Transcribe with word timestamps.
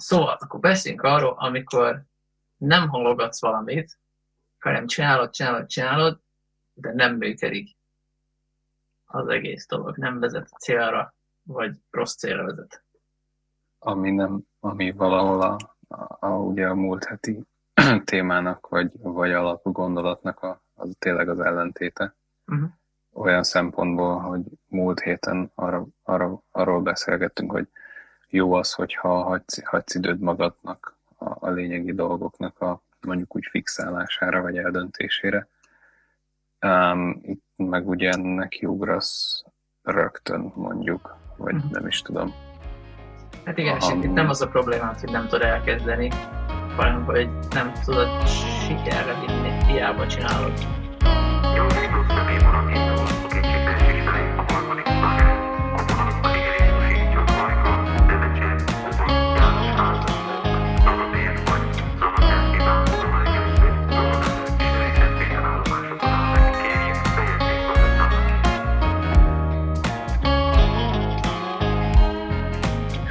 Szóval, 0.00 0.36
akkor 0.40 0.60
beszéljünk 0.60 1.02
arról, 1.02 1.34
amikor 1.38 2.02
nem 2.56 2.88
halogatsz 2.88 3.40
valamit, 3.40 3.98
hanem 4.58 4.86
csinálod, 4.86 5.30
csinálod, 5.30 5.66
csinálod, 5.66 6.20
de 6.74 6.92
nem 6.92 7.16
működik 7.16 7.76
az 9.06 9.28
egész 9.28 9.66
dolog, 9.66 9.96
nem 9.96 10.18
vezet 10.18 10.48
a 10.50 10.56
célra, 10.56 11.14
vagy 11.42 11.76
rossz 11.90 12.14
célra 12.14 12.44
vezet. 12.44 12.84
Ami, 13.78 14.10
nem, 14.10 14.40
ami 14.60 14.92
valahol 14.92 15.42
a, 15.42 15.56
a, 15.88 16.26
a, 16.26 16.28
ugye 16.28 16.66
a 16.66 16.74
múlt 16.74 17.04
heti 17.04 17.46
témának, 18.04 18.68
vagy, 18.68 18.90
vagy 18.98 19.32
alapú 19.32 19.72
gondolatnak 19.72 20.42
a, 20.42 20.62
az 20.74 20.94
tényleg 20.98 21.28
az 21.28 21.40
ellentéte. 21.40 22.14
Uh-huh. 22.46 22.70
Olyan 23.12 23.42
szempontból, 23.42 24.18
hogy 24.18 24.42
múlt 24.66 25.00
héten 25.00 25.52
arra, 25.54 25.86
arra, 26.02 26.42
arról 26.50 26.80
beszélgettünk, 26.80 27.50
hogy 27.50 27.68
jó 28.30 28.52
az, 28.52 28.72
hogyha 28.72 29.22
hagysz, 29.22 29.64
hagysz 29.64 29.94
időd 29.94 30.20
magadnak 30.20 30.96
a, 31.18 31.46
a 31.46 31.50
lényegi 31.50 31.92
dolgoknak 31.92 32.60
a 32.60 32.82
mondjuk 33.00 33.36
úgy 33.36 33.46
fixálására 33.50 34.40
vagy 34.40 34.56
eldöntésére. 34.56 35.48
Um, 36.66 37.20
itt 37.22 37.44
meg 37.56 37.88
ugye 37.88 38.16
neki 38.16 38.66
ugrasz 38.66 39.44
rögtön 39.82 40.52
mondjuk, 40.54 41.16
vagy 41.36 41.54
uh-huh. 41.54 41.70
nem 41.70 41.86
is 41.86 42.02
tudom. 42.02 42.34
Hát 43.44 43.58
igen, 43.58 43.76
és 43.76 43.88
itt 44.02 44.12
nem 44.12 44.28
az 44.28 44.42
a 44.42 44.48
probléma, 44.48 44.94
hogy 45.00 45.10
nem 45.10 45.22
tudod 45.22 45.42
elkezdeni, 45.42 46.08
hanem 46.76 47.04
hogy 47.04 47.28
nem 47.50 47.72
tudod 47.84 48.26
sikerre 48.28 49.14
vinni, 49.26 49.64
hiába 49.64 50.06
csinálod. 50.06 50.52
Jó, 51.56 51.66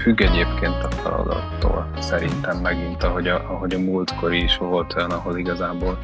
függ 0.10 0.22
egyébként 0.22 0.84
a 0.84 0.92
feladattól, 0.92 1.90
szerintem 2.00 2.58
megint, 2.58 3.04
ahogy 3.04 3.28
a, 3.28 3.36
ahogy 3.36 3.74
a 3.74 3.80
múltkor 3.80 4.34
is 4.34 4.58
volt 4.58 4.94
olyan, 4.94 5.12
ahol 5.12 5.38
igazából 5.38 5.98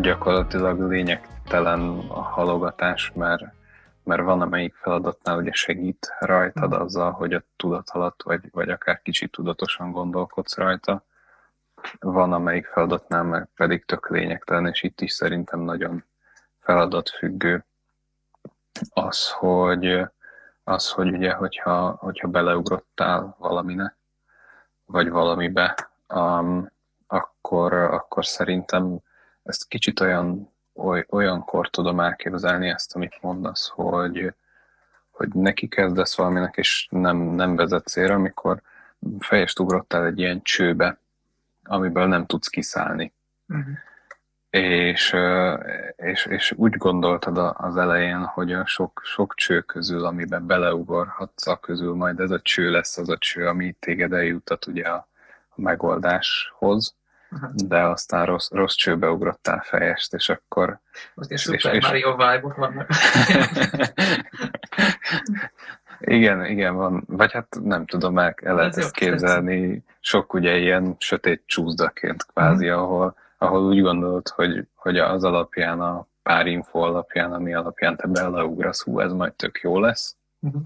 gyakorlatilag 0.00 0.90
lényegtelen 0.90 1.80
a 2.08 2.20
halogatás, 2.20 3.12
mert, 3.14 3.44
mert 4.04 4.22
van 4.22 4.40
amelyik 4.40 4.74
feladatnál 4.74 5.38
ugye 5.38 5.52
segít 5.52 6.14
rajtad 6.18 6.76
mm. 6.76 6.80
azzal, 6.80 7.10
hogy 7.10 7.32
a 7.32 7.42
tudat 7.56 7.90
alatt, 7.90 8.22
vagy, 8.22 8.40
vagy 8.52 8.68
akár 8.68 9.02
kicsit 9.02 9.30
tudatosan 9.30 9.92
gondolkodsz 9.92 10.56
rajta. 10.56 11.04
Van 12.00 12.32
amelyik 12.32 12.66
feladatnál 12.66 13.22
meg 13.22 13.48
pedig 13.56 13.84
tök 13.84 14.08
lényegtelen, 14.08 14.66
és 14.66 14.82
itt 14.82 15.00
is 15.00 15.12
szerintem 15.12 15.60
nagyon 15.60 16.04
feladatfüggő 16.60 17.64
az, 18.90 19.30
hogy 19.30 20.06
az, 20.68 20.90
hogy 20.90 21.12
ugye, 21.12 21.32
hogyha, 21.32 21.90
hogyha 21.90 22.28
beleugrottál 22.28 23.36
valamine, 23.38 23.96
vagy 24.84 25.08
valamibe, 25.08 25.90
um, 26.14 26.70
akkor, 27.06 27.72
akkor 27.72 28.26
szerintem 28.26 28.98
ezt 29.42 29.68
kicsit 29.68 30.00
olyan, 30.00 30.52
oly, 30.74 31.04
olyankor 31.08 31.70
tudom 31.70 32.00
elképzelni 32.00 32.68
ezt, 32.68 32.94
amit 32.94 33.18
mondasz, 33.20 33.68
hogy, 33.68 34.34
hogy 35.10 35.28
neki 35.28 35.68
kezdesz 35.68 36.16
valaminek, 36.16 36.56
és 36.56 36.88
nem, 36.90 37.16
nem 37.16 37.56
vezet 37.56 37.86
célra, 37.86 38.14
amikor 38.14 38.62
fejest 39.18 39.58
ugrottál 39.58 40.04
egy 40.04 40.18
ilyen 40.18 40.42
csőbe, 40.42 40.98
amiből 41.64 42.06
nem 42.06 42.26
tudsz 42.26 42.48
kiszállni. 42.48 43.12
Uh-huh 43.48 43.74
és, 44.62 45.16
és, 45.96 46.26
és 46.26 46.52
úgy 46.56 46.76
gondoltad 46.76 47.54
az 47.56 47.76
elején, 47.76 48.24
hogy 48.24 48.52
a 48.52 48.66
sok, 48.66 49.00
sok 49.04 49.34
cső 49.34 49.60
közül, 49.60 50.04
amiben 50.04 50.46
beleugorhatsz, 50.46 51.46
a 51.46 51.56
közül 51.56 51.94
majd 51.94 52.20
ez 52.20 52.30
a 52.30 52.40
cső 52.40 52.70
lesz 52.70 52.98
az 52.98 53.08
a 53.08 53.18
cső, 53.18 53.46
ami 53.46 53.72
téged 53.72 54.12
eljutat 54.12 54.66
ugye 54.66 54.88
a, 54.88 55.08
a 55.48 55.60
megoldáshoz, 55.60 56.96
uh-huh. 57.30 57.50
de 57.54 57.82
aztán 57.82 58.26
rossz, 58.26 58.50
rossz 58.50 58.74
csőbe 58.74 59.08
ugrottál 59.08 59.62
fejest, 59.64 60.14
és 60.14 60.28
akkor... 60.28 60.78
Most 61.14 61.30
és, 61.30 61.40
Super 61.40 61.74
és, 61.74 61.84
Mario 61.84 62.16
vibe 62.16 62.54
vannak. 62.56 62.88
igen, 66.00 66.44
igen, 66.44 66.74
van. 66.74 67.04
Vagy 67.06 67.32
hát 67.32 67.56
nem 67.62 67.86
tudom, 67.86 68.18
el, 68.18 68.34
el 68.42 68.54
lehet 68.54 68.76
ezt 68.76 68.92
képzelni. 68.92 69.84
Sok 70.00 70.34
ugye 70.34 70.56
ilyen 70.56 70.96
sötét 70.98 71.42
csúszdaként 71.46 72.26
kvázi, 72.26 72.68
uh-huh. 72.68 72.82
ahol 72.82 73.24
ahol 73.38 73.64
úgy 73.64 73.80
gondolod, 73.80 74.28
hogy, 74.28 74.66
hogy 74.74 74.98
az 74.98 75.24
alapján, 75.24 75.80
a 75.80 76.06
pár 76.22 76.46
info 76.46 76.78
alapján, 76.78 77.32
ami 77.32 77.54
alapján 77.54 77.96
te 77.96 78.06
beleugrasz, 78.06 78.82
hú, 78.82 79.00
ez 79.00 79.12
majd 79.12 79.32
tök 79.32 79.60
jó 79.60 79.78
lesz. 79.78 80.16
Uh-huh. 80.40 80.62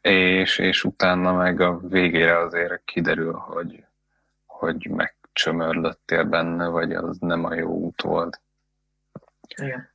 És, 0.00 0.58
és 0.58 0.84
utána 0.84 1.32
meg 1.32 1.60
a 1.60 1.78
végére 1.78 2.38
azért 2.38 2.84
kiderül, 2.84 3.32
hogy, 3.32 3.84
hogy 4.46 4.90
megcsömörlöttél 4.90 6.24
benne, 6.24 6.66
vagy 6.66 6.92
az 6.92 7.16
nem 7.18 7.44
a 7.44 7.54
jó 7.54 7.70
út 7.70 8.02
volt. 8.02 8.40
Igen. 9.56 9.92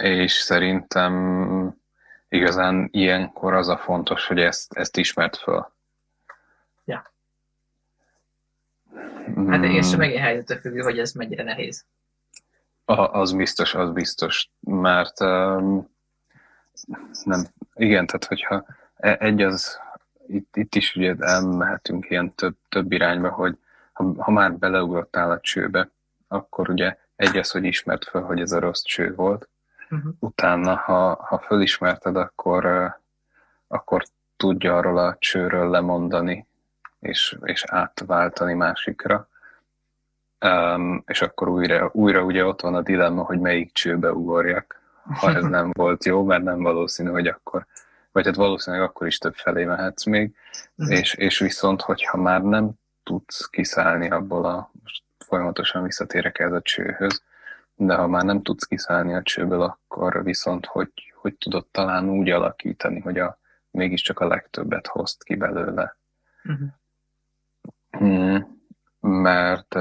És 0.00 0.32
szerintem 0.32 1.80
igazán 2.28 2.88
ilyenkor 2.92 3.54
az 3.54 3.68
a 3.68 3.76
fontos, 3.76 4.26
hogy 4.26 4.40
ezt, 4.40 4.72
ezt 4.72 4.96
ismert 4.96 5.36
föl. 5.36 5.72
Hát 9.46 9.64
és 9.64 9.88
hmm. 9.88 9.98
megint 9.98 10.20
helyzetre 10.20 10.58
függő, 10.58 10.80
hogy 10.80 10.98
ez 10.98 11.12
mennyire 11.12 11.42
nehéz. 11.42 11.84
A, 12.84 13.20
az 13.20 13.32
biztos, 13.32 13.74
az 13.74 13.90
biztos, 13.90 14.50
mert 14.60 15.20
um, 15.20 15.90
nem, 17.24 17.46
igen, 17.74 18.06
tehát 18.06 18.24
hogyha 18.24 18.64
e, 18.96 19.16
egy 19.20 19.42
az, 19.42 19.78
itt, 20.26 20.56
itt 20.56 20.74
is 20.74 20.96
ugye 20.96 21.14
elmehetünk 21.18 22.10
ilyen 22.10 22.34
több, 22.34 22.56
több 22.68 22.92
irányba, 22.92 23.30
hogy 23.30 23.58
ha, 23.92 24.14
ha 24.18 24.30
már 24.30 24.52
beleugrottál 24.52 25.30
a 25.30 25.40
csőbe, 25.40 25.90
akkor 26.28 26.70
ugye 26.70 26.96
egy 27.16 27.36
az, 27.36 27.50
hogy 27.50 27.64
ismert 27.64 28.04
fel, 28.04 28.22
hogy 28.22 28.40
ez 28.40 28.52
a 28.52 28.60
rossz 28.60 28.82
cső 28.82 29.14
volt, 29.14 29.48
uh-huh. 29.90 30.14
utána, 30.18 30.76
ha, 30.76 31.24
ha 31.24 31.38
fölismerted, 31.38 32.16
akkor, 32.16 32.92
akkor 33.66 34.04
tudja 34.36 34.76
arról 34.76 34.98
a 34.98 35.16
csőről 35.18 35.70
lemondani, 35.70 36.46
és, 37.02 37.38
és 37.42 37.64
átváltani 37.66 38.54
másikra. 38.54 39.28
Um, 40.44 41.02
és 41.06 41.22
akkor 41.22 41.48
újra, 41.48 41.90
újra 41.92 42.22
ugye 42.22 42.44
ott 42.44 42.60
van 42.60 42.74
a 42.74 42.82
dilemma, 42.82 43.22
hogy 43.22 43.40
melyik 43.40 43.72
csőbe 43.72 44.12
ugorjak, 44.12 44.80
ha 45.02 45.34
ez 45.34 45.44
nem 45.58 45.70
volt 45.72 46.04
jó, 46.04 46.24
mert 46.24 46.42
nem 46.42 46.62
valószínű, 46.62 47.10
hogy 47.10 47.26
akkor, 47.26 47.66
vagy 48.12 48.26
hát 48.26 48.34
valószínűleg 48.34 48.86
akkor 48.86 49.06
is 49.06 49.18
több 49.18 49.34
felé 49.34 49.64
mehetsz 49.64 50.04
még, 50.04 50.34
uh-huh. 50.76 50.98
és, 50.98 51.14
és 51.14 51.38
viszont, 51.38 51.82
hogyha 51.82 52.16
már 52.18 52.42
nem 52.42 52.70
tudsz 53.02 53.46
kiszállni 53.46 54.10
abból 54.10 54.44
a, 54.44 54.70
most 54.82 55.02
folyamatosan 55.18 55.82
visszatérek 55.82 56.38
ez 56.38 56.52
a 56.52 56.62
csőhöz, 56.62 57.22
de 57.74 57.94
ha 57.94 58.06
már 58.06 58.24
nem 58.24 58.42
tudsz 58.42 58.64
kiszállni 58.64 59.14
a 59.14 59.22
csőből, 59.22 59.62
akkor 59.62 60.24
viszont 60.24 60.66
hogy, 60.66 60.92
hogy 61.14 61.34
tudod 61.34 61.66
talán 61.66 62.08
úgy 62.08 62.30
alakítani, 62.30 63.00
hogy 63.00 63.18
a, 63.18 63.38
mégiscsak 63.70 64.20
a 64.20 64.26
legtöbbet 64.26 64.86
hozt 64.86 65.24
ki 65.24 65.34
belőle. 65.34 65.96
Uh-huh. 66.44 66.68
Hmm, 67.98 68.60
mert 69.00 69.74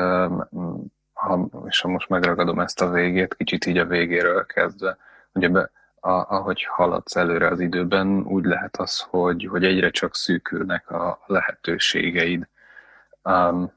ha, 1.14 1.48
és 1.68 1.82
ha 1.82 1.88
most 1.88 2.10
megragadom 2.10 2.60
ezt 2.60 2.82
a 2.82 2.90
végét, 2.90 3.36
kicsit 3.36 3.66
így 3.66 3.78
a 3.78 3.86
végéről 3.86 4.46
kezdve, 4.46 4.98
ugye 5.34 5.50
be, 5.50 5.72
a, 6.00 6.10
ahogy 6.10 6.64
haladsz 6.64 7.16
előre 7.16 7.48
az 7.48 7.60
időben, 7.60 8.08
úgy 8.08 8.46
lehet 8.46 8.78
az, 8.78 9.00
hogy, 9.00 9.48
hogy 9.52 9.66
egyre 9.66 9.90
csak 9.90 10.16
szűkülnek 10.16 10.90
a 10.92 11.20
lehetőségeid. 11.26 12.48
Um, 13.24 13.72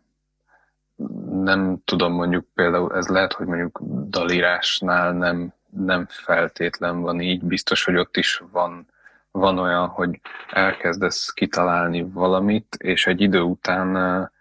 nem 1.31 1.79
tudom, 1.85 2.12
mondjuk 2.12 2.47
például 2.55 2.97
ez 2.97 3.08
lehet, 3.08 3.32
hogy 3.32 3.47
mondjuk 3.47 3.81
dalírásnál 4.08 5.12
nem, 5.12 5.53
nem 5.70 6.06
feltétlen 6.08 7.00
van 7.00 7.20
így, 7.20 7.44
biztos, 7.44 7.85
hogy 7.85 7.97
ott 7.97 8.17
is 8.17 8.43
van, 8.53 8.87
van 9.31 9.58
olyan, 9.58 9.87
hogy 9.88 10.20
elkezdesz 10.50 11.32
kitalálni 11.32 12.03
valamit, 12.03 12.76
és 12.79 13.06
egy 13.06 13.20
idő 13.20 13.41
után 13.41 14.32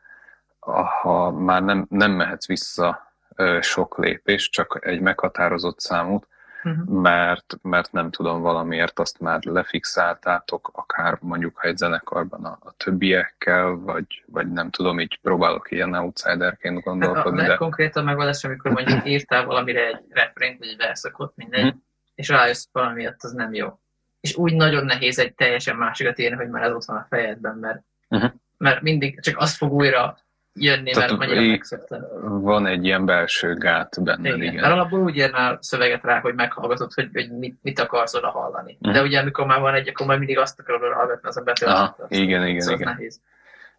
ha 1.02 1.32
már 1.32 1.64
nem, 1.64 1.86
nem 1.90 2.12
mehetsz 2.12 2.48
vissza 2.48 3.14
sok 3.62 3.98
lépés, 3.98 4.50
csak 4.50 4.80
egy 4.82 5.02
meghatározott 5.02 5.80
számút, 5.80 6.28
uh-huh. 6.64 7.02
mert, 7.02 7.58
mert 7.62 7.92
nem 7.92 8.12
tudom, 8.12 8.42
valamiért 8.42 9.00
azt 9.00 9.20
már 9.20 9.44
lefixáltátok, 9.44 10.70
akár 10.74 11.18
mondjuk 11.22 11.58
ha 11.58 11.68
egy 11.68 11.78
zenekarban 11.78 12.46
a, 12.46 12.58
a 12.62 12.74
többiekkel, 12.78 13.76
vagy, 13.76 14.24
vagy 14.26 14.52
nem 14.52 14.70
tudom, 14.70 15.00
így 15.00 15.20
próbálok 15.22 15.72
ilyen 15.72 15.94
outsiderként 15.94 16.84
gondolkodni. 16.84 17.40
Hát 17.40 17.50
de... 17.50 17.56
konkrétan 17.56 18.04
megoldás, 18.04 18.44
amikor 18.44 18.72
mondjuk 18.72 19.08
írtál 19.08 19.46
valamire 19.46 19.88
egy 19.88 20.02
refrént, 20.10 20.60
vagy 20.60 20.68
egy 20.68 20.78
verszakot, 20.78 21.34
mindegy, 21.36 21.66
uh-huh. 21.66 21.82
és 22.16 22.28
rájössz 22.28 22.68
valamiért, 22.72 23.24
az 23.24 23.32
nem 23.32 23.54
jó. 23.54 23.80
És 24.20 24.36
úgy 24.36 24.54
nagyon 24.54 24.86
nehéz 24.86 25.20
egy 25.20 25.34
teljesen 25.34 25.76
másikat 25.76 26.20
írni, 26.20 26.36
hogy 26.36 26.50
már 26.50 26.64
ez 26.64 26.74
ott 26.74 26.86
van 26.86 26.98
a 26.98 27.06
fejedben, 27.10 27.56
mert 27.56 27.82
uh-huh 28.10 28.32
mert 28.64 28.82
mindig 28.82 29.22
csak 29.22 29.38
azt 29.38 29.56
fog 29.56 29.74
újra 29.74 30.18
jönni, 30.56 30.92
Tehát 30.92 31.10
mert 31.10 31.22
annyira 31.22 31.42
így- 31.42 31.50
megszokta. 31.50 32.08
Van 32.22 32.66
egy 32.66 32.86
ilyen 32.86 33.06
belső 33.06 33.54
gát 33.54 34.04
benne, 34.04 34.28
Igen. 34.28 34.42
igen. 34.42 34.54
Mert 34.62 34.74
alapból 34.74 35.00
úgy 35.00 35.16
írnál 35.16 35.58
szöveget 35.62 36.04
rá, 36.04 36.20
hogy 36.20 36.34
meghallgatod, 36.36 36.94
hogy, 36.94 37.10
hogy 37.14 37.32
mit, 37.38 37.58
mit 37.62 37.80
akarsz 37.80 38.14
oda 38.14 38.30
hallani. 38.30 38.78
Mhm. 38.82 38.92
De 38.92 39.02
ugye 39.02 39.20
amikor 39.20 39.46
már 39.46 39.60
van 39.60 39.74
egy, 39.74 39.88
akkor 39.88 40.06
már 40.08 40.18
mindig 40.18 40.38
azt 40.38 40.60
akarod 40.60 40.84
oda 40.84 40.94
hallgatni, 40.96 41.28
az 41.28 41.38
a 41.38 41.42
betöltött. 41.42 41.78
Aha, 41.78 41.96
igen, 42.08 42.48
igen, 42.48 42.62
szóval 42.62 42.80
igen. 42.80 42.94
nehéz. 42.94 43.22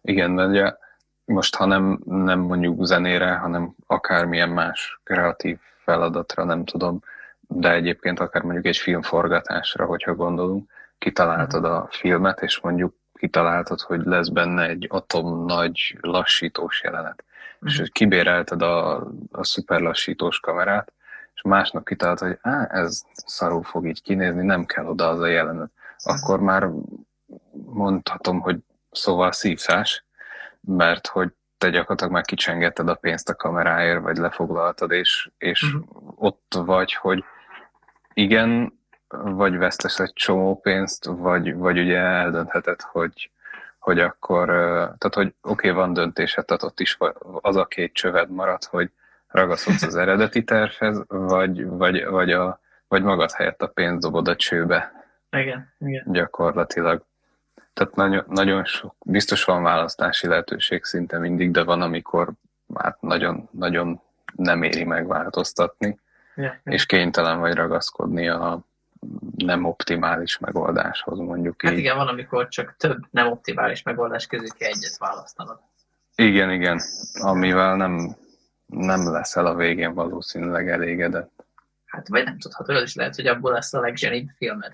Igen, 0.01 0.31
mert 0.31 0.49
ugye 0.49 0.73
most, 1.25 1.55
ha 1.55 1.65
nem, 1.65 1.99
nem 2.05 2.39
mondjuk 2.39 2.85
zenére, 2.85 3.33
hanem 3.35 3.75
akármilyen 3.87 4.49
más 4.49 4.99
kreatív 5.03 5.57
feladatra, 5.83 6.43
nem 6.43 6.65
tudom, 6.65 6.99
de 7.47 7.71
egyébként 7.71 8.19
akár 8.19 8.41
mondjuk 8.41 8.65
egy 8.65 8.77
filmforgatásra, 8.77 9.85
hogyha 9.85 10.15
gondolunk, 10.15 10.71
kitaláltad 10.97 11.65
a 11.65 11.87
filmet, 11.91 12.41
és 12.41 12.59
mondjuk 12.59 12.95
kitaláltad, 13.17 13.79
hogy 13.81 14.01
lesz 14.03 14.27
benne 14.29 14.67
egy 14.67 14.87
atom 14.89 15.45
nagy 15.45 15.97
lassítós 16.01 16.81
jelenet. 16.83 17.23
És 17.61 17.71
Mhm. 17.73 17.81
hogy 17.81 17.91
kibérelted 17.91 18.61
a, 18.61 18.95
a 19.31 19.43
szuper 19.43 19.79
lassítós 19.81 20.39
kamerát, 20.39 20.93
és 21.35 21.41
másnap 21.41 21.85
kitaláltad, 21.85 22.27
hogy 22.27 22.37
Á, 22.41 22.67
ez 22.71 23.01
szarul 23.13 23.63
fog 23.63 23.87
így 23.87 24.01
kinézni, 24.01 24.43
nem 24.45 24.65
kell 24.65 24.85
oda 24.85 25.07
az 25.09 25.19
a 25.19 25.25
jelenet. 25.27 25.71
Akkor 26.03 26.39
már 26.39 26.69
mondhatom, 27.65 28.39
hogy 28.39 28.57
szóval 28.91 29.31
szívszás, 29.31 30.05
mert 30.61 31.07
hogy 31.07 31.29
te 31.57 31.69
gyakorlatilag 31.69 32.11
már 32.13 32.25
kicsengetted 32.25 32.89
a 32.89 32.95
pénzt 32.95 33.29
a 33.29 33.35
kameráért, 33.35 34.01
vagy 34.01 34.17
lefoglaltad, 34.17 34.91
és, 34.91 35.29
és 35.37 35.61
Mhm. 35.73 35.83
ott 36.15 36.53
vagy, 36.65 36.93
hogy 36.93 37.23
igen, 38.13 38.79
vagy 39.09 39.57
vesztesz 39.57 39.99
egy 39.99 40.13
csomó 40.13 40.59
pénzt, 40.59 41.05
vagy, 41.05 41.55
vagy 41.55 41.79
ugye 41.79 41.97
eldöntheted, 41.97 42.81
hogy, 42.81 43.31
hogy 43.79 43.99
akkor, 43.99 44.47
tehát 44.97 45.13
hogy 45.13 45.33
oké, 45.41 45.69
okay, 45.69 45.71
van 45.71 45.93
döntésed, 45.93 46.45
tehát 46.45 46.63
ott 46.63 46.79
is 46.79 46.97
az 47.41 47.55
a 47.55 47.65
két 47.65 47.93
csöved 47.93 48.29
marad, 48.29 48.63
hogy 48.63 48.91
ragaszkodsz 49.27 49.83
az 49.83 49.95
eredeti 49.95 50.43
tervhez, 50.43 51.03
vagy, 51.07 51.65
vagy, 51.65 52.05
vagy, 52.05 52.31
a, 52.31 52.59
vagy 52.87 53.03
magad 53.03 53.31
helyett 53.31 53.61
a 53.61 53.67
pénzt 53.67 54.01
dobod 54.01 54.27
a 54.27 54.35
csőbe 54.35 55.05
Igen, 55.29 55.73
igen. 55.79 56.03
gyakorlatilag. 56.07 57.03
Tehát 57.73 57.95
nagyon, 57.95 58.23
nagyon 58.27 58.65
sok, 58.65 58.95
biztos 59.05 59.43
van 59.43 59.63
választási 59.63 60.27
lehetőség 60.27 60.83
szinte 60.83 61.17
mindig, 61.17 61.51
de 61.51 61.63
van, 61.63 61.81
amikor 61.81 62.29
hát 62.75 63.01
nagyon, 63.01 63.49
nagyon 63.51 64.01
nem 64.35 64.63
éri 64.63 64.83
megváltoztatni, 64.83 65.99
Ja, 66.35 66.59
és 66.63 66.85
kénytelen 66.85 67.39
vagy 67.39 67.53
ragaszkodni 67.53 68.29
a 68.29 68.59
nem 69.37 69.65
optimális 69.65 70.37
megoldáshoz, 70.37 71.19
mondjuk 71.19 71.61
Hát 71.61 71.71
így. 71.71 71.77
igen, 71.77 71.95
van, 71.95 72.07
amikor 72.07 72.47
csak 72.47 72.75
több 72.77 72.99
nem 73.11 73.27
optimális 73.27 73.83
megoldás 73.83 74.27
közül 74.27 74.49
kell 74.57 74.69
egyet 74.69 74.97
választanod. 74.97 75.59
Igen, 76.15 76.51
igen, 76.51 76.81
amivel 77.13 77.75
nem, 77.75 78.15
nem 78.65 79.11
leszel 79.11 79.45
a 79.45 79.55
végén 79.55 79.93
valószínűleg 79.93 80.69
elégedett. 80.69 81.45
Hát 81.85 82.07
vagy 82.07 82.23
nem 82.23 82.37
tudható, 82.37 82.73
az 82.73 82.81
is 82.81 82.95
lehet, 82.95 83.15
hogy 83.15 83.27
abból 83.27 83.51
lesz 83.51 83.73
a 83.73 83.79
legzsenibb 83.79 84.29
filmed. 84.37 84.73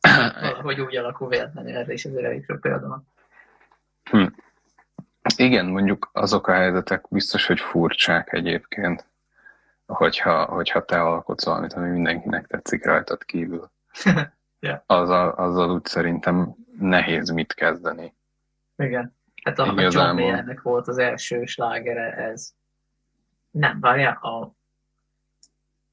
Valahogy 0.40 0.80
úgy 0.80 0.96
alakul 0.96 1.28
véletlenül, 1.28 1.76
erre 1.76 1.92
is 1.92 2.04
azért 2.04 2.24
elég 2.24 2.52
példa 2.60 2.88
van. 2.88 3.06
Igen, 5.36 5.66
mondjuk 5.66 6.10
azok 6.12 6.46
a 6.46 6.52
helyzetek 6.52 7.08
biztos, 7.08 7.46
hogy 7.46 7.60
furcsák 7.60 8.32
egyébként, 8.32 9.06
hogyha, 9.94 10.44
hogyha 10.44 10.84
te 10.84 11.00
alkotsz 11.00 11.44
valamit, 11.44 11.72
ami 11.72 11.88
mindenkinek 11.88 12.46
tetszik 12.46 12.84
rajtad 12.84 13.24
kívül. 13.24 13.70
Ja. 14.60 14.82
azzal, 14.86 15.30
azzal 15.30 15.70
úgy 15.70 15.84
szerintem 15.84 16.54
nehéz 16.78 17.30
mit 17.30 17.54
kezdeni. 17.54 18.14
Igen. 18.76 19.16
Hát 19.44 19.58
a, 19.58 19.62
a 19.62 19.66
John 19.66 19.78
Igazából. 19.78 20.14
Mayernek 20.14 20.62
volt 20.62 20.88
az 20.88 20.98
első 20.98 21.44
slágere, 21.44 22.12
ez 22.12 22.52
nem, 23.50 23.80
várjál, 23.80 24.12
a, 24.12 24.56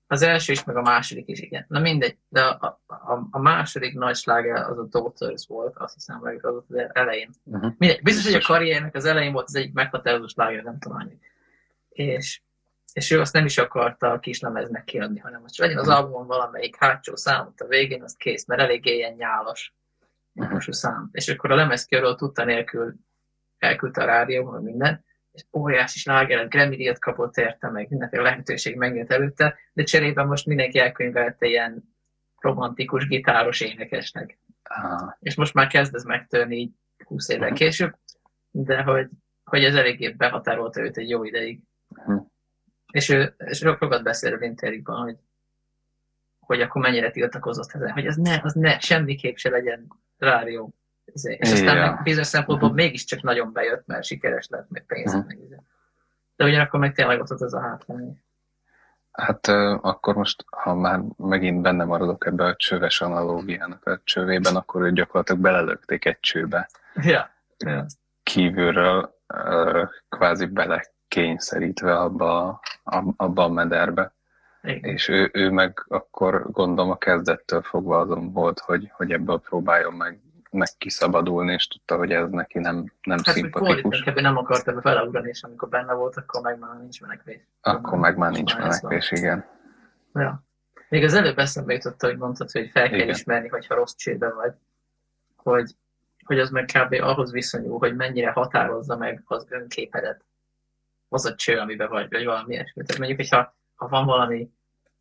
az 0.07 0.21
első 0.21 0.51
is, 0.51 0.63
meg 0.63 0.75
a 0.75 0.81
második 0.81 1.27
is, 1.27 1.39
igen. 1.39 1.65
Na 1.67 1.79
mindegy, 1.79 2.17
de 2.29 2.41
a, 2.41 2.81
a, 2.87 3.27
a 3.31 3.39
második 3.39 3.93
nagy 3.93 4.15
sláger 4.15 4.55
az 4.55 4.77
a 4.77 4.83
Daughters 4.83 5.47
volt, 5.47 5.77
azt 5.77 5.93
hiszem, 5.93 6.19
meg 6.19 6.45
az 6.45 6.55
az 6.55 6.89
elején. 6.93 7.29
Uh-huh. 7.43 7.73
Mindegy, 7.77 8.01
biztos, 8.01 8.25
hogy 8.25 8.41
a 8.41 8.45
karriernek 8.45 8.95
az 8.95 9.05
elején 9.05 9.33
volt 9.33 9.47
az 9.47 9.55
egyik 9.55 9.73
meghatározó 9.73 10.27
sláger, 10.27 10.63
nem 10.63 10.79
tudom 10.79 10.97
annyi. 10.97 11.19
És, 11.89 12.41
és 12.95 13.11
ő 13.11 13.19
azt 13.19 13.33
nem 13.33 13.45
is 13.45 13.57
akarta 13.57 14.11
a 14.11 14.19
kislemeznek 14.19 14.83
kiadni, 14.83 15.19
hanem 15.19 15.41
most 15.41 15.57
legyen 15.57 15.77
az 15.77 15.87
albumon 15.87 16.27
valamelyik 16.27 16.75
hátsó 16.75 17.15
számot 17.15 17.61
a 17.61 17.67
végén, 17.67 18.03
azt 18.03 18.17
kész, 18.17 18.45
mert 18.45 18.61
eléggé 18.61 18.95
ilyen 18.95 19.13
nyálas 19.13 19.75
típusú 20.33 20.71
szám. 20.71 21.09
És 21.11 21.27
akkor 21.27 21.51
a 21.51 21.55
lemez 21.55 21.85
kiadó 21.85 22.15
tudta 22.15 22.43
nélkül 22.45 22.95
elküldte 23.57 24.01
a 24.01 24.05
rádió, 24.05 24.49
meg 24.51 24.61
minden, 24.61 25.05
és 25.31 25.45
óriási 25.53 25.99
slágeret, 25.99 26.49
Grammy 26.49 26.75
díjat 26.75 26.99
kapott 26.99 27.35
érte, 27.37 27.69
meg 27.69 27.89
mindenféle 27.89 28.23
lehetőség 28.23 28.75
megnyílt 28.75 29.11
előtte, 29.11 29.57
de 29.73 29.83
cserében 29.83 30.27
most 30.27 30.45
mindenki 30.45 30.79
elkönyvelte 30.79 31.45
ilyen 31.45 31.83
romantikus, 32.39 33.07
gitáros 33.07 33.61
énekesnek. 33.61 34.39
Ah, 34.63 35.13
És 35.19 35.35
most 35.35 35.53
már 35.53 35.67
kezd 35.67 35.95
ez 35.95 36.03
megtörni 36.03 36.55
így 36.55 36.71
20 37.05 37.29
évvel 37.29 37.47
Mhm. 37.47 37.57
később, 37.57 37.95
de 38.51 38.81
hogy, 38.81 39.07
hogy 39.43 39.63
ez 39.63 39.75
eléggé 39.75 40.09
behatárolta 40.09 40.81
őt 40.81 40.97
egy 40.97 41.09
jó 41.09 41.23
ideig. 41.23 41.59
Mhm. 41.87 42.17
És 42.95 43.09
ő 43.09 43.35
sokat 43.51 44.05
a 44.07 44.43
interjúban, 44.43 45.01
hogy, 45.03 45.17
hogy 46.39 46.61
akkor 46.61 46.81
mennyire 46.81 47.11
tiltakozott 47.11 47.71
ezen, 47.71 47.91
hogy 47.91 48.05
ez 48.05 48.15
ne, 48.15 48.39
az 48.43 48.53
ne, 48.53 48.79
semmiképp 48.79 49.35
se 49.35 49.49
legyen 49.49 49.87
rádió. 50.17 50.73
Izé. 51.05 51.37
És 51.39 51.51
aztán 51.51 51.75
Ja. 51.75 51.91
meg 51.91 52.03
bizonyos 52.03 52.27
szempontból 52.27 52.67
Mhm. 52.69 52.77
mégiscsak 52.77 53.21
nagyon 53.21 53.51
bejött, 53.53 53.85
mert 53.85 54.03
sikeres 54.03 54.47
lett, 54.49 54.69
meg 54.69 54.85
pénz, 54.85 55.13
Mhm. 55.13 55.25
meg 55.27 55.39
izé. 55.39 55.55
De 56.35 56.45
ugyanakkor 56.45 56.79
meg 56.79 56.93
tényleg 56.93 57.19
ott 57.19 57.29
az 57.29 57.53
a 57.53 57.61
hátrány. 57.61 58.19
hát 59.11 59.47
akkor 59.81 60.15
most, 60.15 60.45
ha 60.49 60.73
már 60.75 60.99
megint 61.17 61.61
benne 61.61 61.83
maradok 61.83 62.25
ebbe 62.25 62.45
a 62.45 62.55
csöves 62.55 63.01
analógiának 63.01 63.85
a 63.85 63.99
csövében, 64.03 64.55
akkor 64.55 64.81
őt 64.81 64.93
gyakorlatilag 64.93 65.41
belelökték 65.41 66.05
egy 66.05 66.19
csőbe 66.19 66.69
Ja. 66.95 67.29
ja. 67.57 67.85
kívülről, 68.23 69.15
ö, 69.27 69.83
kvázi 70.09 70.45
belekényszerítve 71.09 71.99
abba, 71.99 72.59
a- 72.83 73.13
abba 73.17 73.43
a 73.43 73.49
mederbe. 73.49 74.13
Igen. 74.63 74.91
És 74.91 75.07
ő, 75.07 75.29
ő 75.33 75.49
meg 75.49 75.85
akkor 75.87 76.51
gondolom 76.51 76.91
a 76.91 76.97
kezdettől 76.97 77.61
fogva 77.61 77.99
azon 77.99 78.31
volt, 78.31 78.59
hogy, 78.59 78.89
hogy 78.93 79.11
ebből 79.11 79.39
próbáljon 79.39 79.93
meg, 79.93 80.19
meg 80.51 80.67
kiszabadulni, 80.77 81.53
és 81.53 81.67
tudta, 81.67 81.97
hogy 81.97 82.11
ez 82.11 82.29
neki 82.29 82.59
nem, 82.59 82.91
nem 83.01 83.17
Hát, 83.25 83.35
szimpatikus. 83.35 84.01
ebből 84.01 84.21
nem 84.21 84.37
akart 84.37 84.67
ebbe 84.67 84.79
beleugrani, 84.79 85.29
és 85.29 85.43
amikor 85.43 85.69
benne 85.69 85.93
volt, 85.93 86.15
akkor 86.17 86.41
meg 86.41 86.59
már 86.59 86.79
nincs 86.79 87.01
menekvés. 87.01 87.41
Akkor 87.61 87.97
meg 87.97 88.17
már 88.17 88.31
nincs 88.31 88.57
menekvés, 88.57 89.11
igen. 89.11 89.45
Ja. 90.13 90.43
Még 90.89 91.03
az 91.03 91.13
előbb 91.13 91.37
eszembe 91.37 91.73
jutott, 91.73 92.01
hogy 92.01 92.17
mondtad, 92.17 92.51
hogy 92.51 92.69
fel 92.69 92.89
kell 92.89 92.97
Igen. 92.99 93.09
ismerni, 93.09 93.47
hogyha 93.47 93.75
rossz 93.75 93.93
csőbe 93.95 94.33
vagy, 94.33 94.53
hogy, 95.35 95.75
hogy 96.25 96.39
az 96.39 96.49
meg 96.49 96.65
kb. 96.65 96.93
ahhoz 97.01 97.31
viszonyul, 97.31 97.77
hogy 97.77 97.95
mennyire 97.95 98.31
határozza 98.31 98.97
meg 98.97 99.21
az 99.25 99.45
önképedet 99.49 100.23
az 101.09 101.25
a 101.25 101.35
cső, 101.35 101.57
amiben 101.57 101.89
vagy, 101.89 102.09
vagy 102.09 102.25
valami 102.25 102.53
ilyesmi. 102.53 102.83
Tehát 102.83 102.97
mondjuk, 102.97 103.19
hogyha 103.19 103.55
ha 103.75 103.87
van 103.87 104.05
valami, 104.05 104.49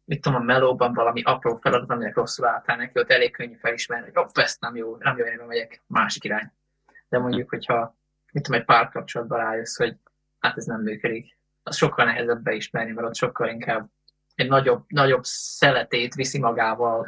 mit 0.04 0.20
tudom, 0.20 0.40
a 0.40 0.44
melóban 0.44 0.92
valami 0.92 1.22
apró 1.22 1.56
feladat, 1.56 1.90
aminek 1.90 2.14
rosszul 2.14 2.46
álltál 2.46 2.76
neki, 2.76 2.98
ott 2.98 3.10
elég 3.10 3.32
könnyű 3.32 3.56
felismerni, 3.56 4.04
hogy 4.04 4.14
hopp, 4.14 4.38
ezt 4.38 4.60
nem 4.60 4.76
jó, 4.76 4.96
nem 4.96 5.16
jó 5.18 5.24
irányba 5.24 5.46
megyek, 5.46 5.82
másik 5.86 6.24
irány. 6.24 6.52
De 7.08 7.18
mondjuk, 7.18 7.48
hogyha 7.48 7.98
mit 8.32 8.42
tudom, 8.42 8.60
egy 8.60 8.66
párkapcsolatban 8.66 9.38
rájössz, 9.38 9.76
hogy 9.76 9.96
hát 10.38 10.56
ez 10.56 10.64
nem 10.64 10.80
működik, 10.80 11.38
az 11.62 11.76
sokkal 11.76 12.04
nehezebb 12.04 12.42
beismerni, 12.42 12.92
mert 12.92 13.06
ott 13.06 13.14
sokkal 13.14 13.48
inkább 13.48 13.88
egy 14.34 14.48
nagyobb, 14.48 14.84
nagyobb 14.88 15.24
szeletét 15.24 16.14
viszi 16.14 16.38
magával 16.38 17.06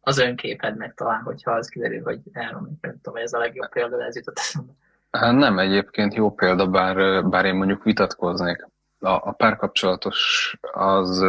az 0.00 0.18
önképednek 0.18 0.94
talán, 0.94 1.22
hogyha 1.22 1.50
az 1.50 1.68
kiderül, 1.68 2.02
hogy 2.02 2.20
elromlik, 2.32 2.80
nem 2.80 3.00
tudom, 3.00 3.22
ez 3.22 3.32
a 3.32 3.38
legjobb 3.38 3.70
példa, 3.70 3.96
de 3.96 4.04
ez 4.04 4.16
jutott 4.16 4.38
eszembe. 4.38 4.72
Hát 5.10 5.32
nem 5.32 5.58
egyébként 5.58 6.14
jó 6.14 6.34
példa, 6.34 6.66
bár, 6.66 7.24
bár 7.24 7.44
én 7.44 7.54
mondjuk 7.54 7.82
vitatkoznék. 7.82 8.68
A, 8.98 9.08
a 9.08 9.32
párkapcsolatos 9.32 10.56
az 10.72 11.22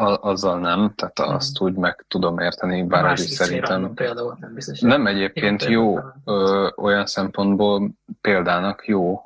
a, 0.00 0.18
azzal 0.20 0.58
nem, 0.58 0.92
tehát 0.94 1.18
azt 1.18 1.60
úgy 1.60 1.74
meg 1.74 2.04
tudom 2.08 2.38
érteni, 2.38 2.82
bár 2.82 3.04
ez 3.04 3.22
is 3.22 3.30
szerintem 3.30 3.94
volt, 3.96 4.38
nem 4.38 4.54
biztos. 4.54 4.80
nem 4.80 5.06
egyébként 5.06 5.64
Jó 5.64 5.94
példa. 5.94 6.14
ö, 6.24 6.68
olyan 6.76 7.06
szempontból 7.06 7.90
példának 8.20 8.86
jó, 8.86 9.22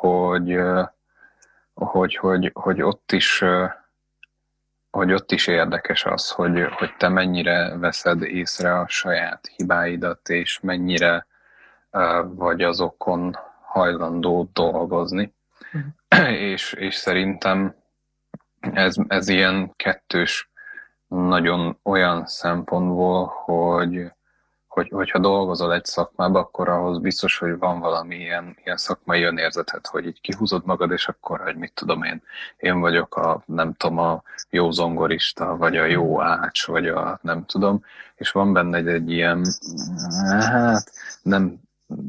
hogy, 0.00 0.60
hogy, 1.74 2.16
hogy, 2.16 2.50
hogy 2.54 2.82
ott 2.82 3.12
is 3.12 3.44
hogy 4.90 5.12
ott 5.12 5.32
is 5.32 5.46
érdekes 5.46 6.04
az, 6.04 6.30
hogy, 6.30 6.66
hogy 6.78 6.96
te 6.96 7.08
mennyire 7.08 7.76
veszed 7.78 8.22
észre 8.22 8.78
a 8.78 8.88
saját 8.88 9.50
hibáidat, 9.56 10.28
és 10.28 10.60
mennyire 10.60 11.26
vagy 12.24 12.62
azokon 12.62 13.36
hajlandó 13.60 14.50
dolgozni. 14.52 15.34
és, 16.52 16.72
és 16.72 16.94
szerintem 16.94 17.74
ez, 18.60 18.96
ez 19.08 19.28
ilyen 19.28 19.72
kettős 19.76 20.50
nagyon 21.08 21.78
olyan 21.82 22.26
szempontból, 22.26 23.32
hogy, 23.44 24.12
hogy, 24.66 24.88
hogyha 24.88 25.18
dolgozol 25.18 25.74
egy 25.74 25.84
szakmába, 25.84 26.38
akkor 26.38 26.68
ahhoz 26.68 26.98
biztos, 26.98 27.38
hogy 27.38 27.58
van 27.58 27.80
valami 27.80 28.14
ilyen, 28.14 28.56
ilyen 28.64 28.76
szakmai 28.76 29.22
önérzetet, 29.22 29.86
hogy 29.86 30.06
így 30.06 30.20
kihúzod 30.20 30.64
magad, 30.64 30.90
és 30.90 31.08
akkor, 31.08 31.40
hogy 31.40 31.56
mit 31.56 31.72
tudom 31.74 32.02
én, 32.02 32.22
én 32.56 32.80
vagyok 32.80 33.16
a, 33.16 33.42
nem 33.46 33.72
tudom, 33.72 33.98
a 33.98 34.22
jó 34.50 34.70
zongorista, 34.70 35.56
vagy 35.56 35.76
a 35.76 35.84
jó 35.84 36.22
ács, 36.22 36.66
vagy 36.66 36.86
a 36.88 37.18
nem 37.22 37.44
tudom, 37.44 37.84
és 38.14 38.30
van 38.30 38.52
benne 38.52 38.76
egy, 38.76 38.88
egy 38.88 39.10
ilyen, 39.10 39.44
hát 40.40 40.92
nem, 41.22 41.60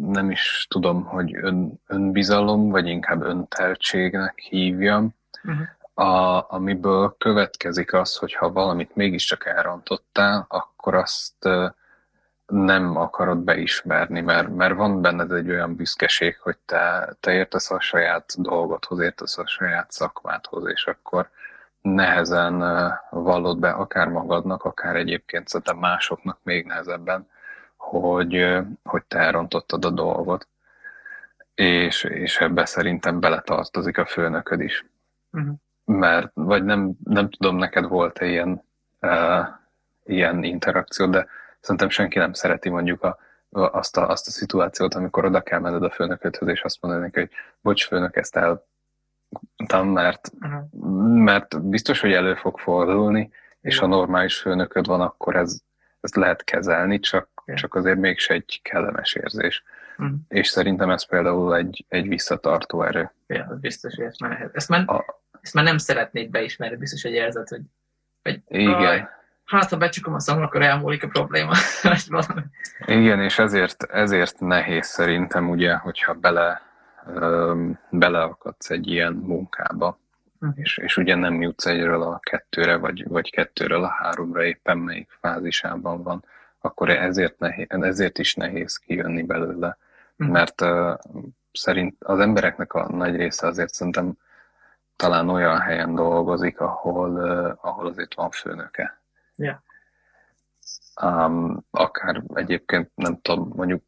nem 0.01 0.31
is 0.31 0.67
tudom, 0.69 1.03
hogy 1.03 1.35
ön, 1.35 1.81
önbizalom, 1.87 2.69
vagy 2.69 2.87
inkább 2.87 3.21
önteltségnek 3.21 4.39
hívjam, 4.39 5.15
uh-huh. 5.43 6.07
a, 6.07 6.45
amiből 6.49 7.15
következik 7.17 7.93
az, 7.93 8.17
hogy 8.17 8.33
ha 8.33 8.51
valamit 8.51 8.95
mégiscsak 8.95 9.45
elrontottál, 9.45 10.45
akkor 10.49 10.95
azt 10.95 11.49
nem 12.45 12.97
akarod 12.97 13.37
beismerni, 13.37 14.21
mert, 14.21 14.55
mert 14.55 14.75
van 14.75 15.01
benned 15.01 15.31
egy 15.31 15.49
olyan 15.49 15.75
büszkeség, 15.75 16.37
hogy 16.39 16.57
te, 16.65 17.13
te 17.19 17.31
értesz 17.31 17.71
a 17.71 17.79
saját 17.79 18.41
dolgodhoz, 18.41 18.99
értesz 18.99 19.37
a 19.37 19.47
saját 19.47 19.91
szakmádhoz, 19.91 20.67
és 20.71 20.85
akkor 20.85 21.29
nehezen 21.81 22.63
vallod 23.09 23.59
be 23.59 23.69
akár 23.69 24.07
magadnak, 24.07 24.63
akár 24.63 24.95
egyébként 24.95 25.47
szerintem 25.47 25.77
másoknak 25.77 26.39
még 26.43 26.65
nehezebben, 26.65 27.27
hogy, 28.01 28.57
hogy 28.83 29.03
te 29.03 29.19
elrontottad 29.19 29.85
a 29.85 29.89
dolgot. 29.89 30.47
És, 31.55 32.03
és 32.03 32.39
ebbe 32.39 32.65
szerintem 32.65 33.19
beletartozik 33.19 33.97
a 33.97 34.05
főnököd 34.05 34.61
is. 34.61 34.85
Uh-huh. 35.31 35.55
Mert, 35.85 36.31
vagy 36.33 36.63
nem, 36.63 36.91
nem 37.03 37.29
tudom, 37.29 37.55
neked 37.55 37.87
volt-e 37.87 38.25
ilyen, 38.25 38.63
uh, 39.01 39.47
ilyen 40.03 40.43
interakció, 40.43 41.05
de 41.05 41.27
szerintem 41.59 41.89
senki 41.89 42.19
nem 42.19 42.33
szereti 42.33 42.69
mondjuk 42.69 43.03
a, 43.03 43.17
azt, 43.49 43.97
a, 43.97 44.09
azt 44.09 44.27
a 44.27 44.31
szituációt, 44.31 44.93
amikor 44.93 45.25
oda 45.25 45.41
kell 45.41 45.59
menned 45.59 45.83
a 45.83 45.89
főnököthöz, 45.89 46.47
és 46.47 46.61
azt 46.61 46.81
mondani 46.81 47.03
neki, 47.03 47.19
hogy 47.19 47.29
bocs, 47.61 47.87
főnök, 47.87 48.15
ezt 48.15 48.35
el 48.35 48.65
mert, 49.83 50.31
uh-huh. 50.39 50.63
mert 51.23 51.61
biztos, 51.61 52.01
hogy 52.01 52.11
elő 52.11 52.35
fog 52.35 52.59
fordulni, 52.59 53.31
és 53.61 53.77
ha 53.77 53.87
normális 53.87 54.39
főnököd 54.39 54.85
van, 54.85 55.01
akkor 55.01 55.35
ez, 55.35 55.59
ezt 56.01 56.15
lehet 56.15 56.43
kezelni, 56.43 56.99
csak. 56.99 57.27
Csak 57.45 57.75
azért 57.75 57.97
mégse 57.97 58.33
egy 58.33 58.59
kellemes 58.63 59.13
érzés. 59.13 59.63
Uh-huh. 59.97 60.15
És 60.27 60.47
szerintem 60.47 60.89
ez 60.89 61.05
például 61.05 61.55
egy, 61.55 61.85
egy 61.87 62.07
visszatartó 62.07 62.83
erő. 62.83 63.11
Ja, 63.27 63.57
biztos, 63.61 63.95
hogy 63.95 64.05
ezt 64.05 64.19
már, 64.19 64.49
ezt 64.53 64.69
már, 64.69 64.89
a, 64.89 65.21
ezt 65.41 65.53
már 65.53 65.63
nem 65.63 65.77
szeretnék 65.77 66.29
beismerni, 66.29 66.75
biztos, 66.75 67.01
hogy 67.01 67.11
érzed, 67.11 67.47
hogy, 67.47 67.61
hogy 68.23 68.41
igen. 68.47 68.73
Aj, 68.73 69.07
hát 69.45 69.69
ha 69.69 69.77
becsukom 69.77 70.13
a 70.13 70.19
szamon, 70.19 70.43
akkor 70.43 70.61
elmúlik 70.61 71.03
a 71.03 71.07
probléma. 71.07 71.53
Igen, 72.85 73.21
és 73.21 73.39
ezért, 73.39 73.83
ezért 73.83 74.39
nehéz 74.39 74.85
szerintem, 74.85 75.49
ugye, 75.49 75.73
hogyha 75.73 76.13
bele, 76.13 76.61
beleakadsz 77.89 78.69
egy 78.69 78.87
ilyen 78.87 79.13
munkába, 79.13 79.99
uh-huh. 80.39 80.59
és, 80.59 80.77
és 80.77 80.97
ugye 80.97 81.15
nem 81.15 81.41
jutsz 81.41 81.65
egyről 81.65 82.01
a 82.01 82.19
kettőre, 82.19 82.75
vagy, 82.75 83.07
vagy 83.07 83.31
kettőről 83.31 83.83
a 83.83 83.95
háromra, 83.99 84.43
éppen 84.43 84.77
melyik 84.77 85.17
fázisában 85.21 86.03
van, 86.03 86.25
akkor 86.65 86.89
ezért, 86.89 87.39
nehéz, 87.39 87.67
ezért 87.69 88.19
is 88.19 88.35
nehéz 88.35 88.77
kijönni 88.77 89.23
belőle. 89.23 89.77
Uh-huh. 90.17 90.35
Mert 90.35 90.61
uh, 90.61 90.97
szerint 91.51 92.03
az 92.03 92.19
embereknek 92.19 92.73
a 92.73 92.87
nagy 92.91 93.15
része 93.15 93.47
azért 93.47 93.73
szerintem 93.73 94.13
talán 94.95 95.29
olyan 95.29 95.59
helyen 95.59 95.95
dolgozik, 95.95 96.59
ahol, 96.59 97.09
uh, 97.09 97.51
ahol 97.61 97.87
azért 97.87 98.13
van 98.13 98.31
főnöke. 98.31 99.01
Yeah. 99.35 99.57
Um, 101.01 101.65
akár 101.71 102.23
egyébként, 102.33 102.91
nem 102.95 103.19
tudom, 103.21 103.51
mondjuk, 103.55 103.83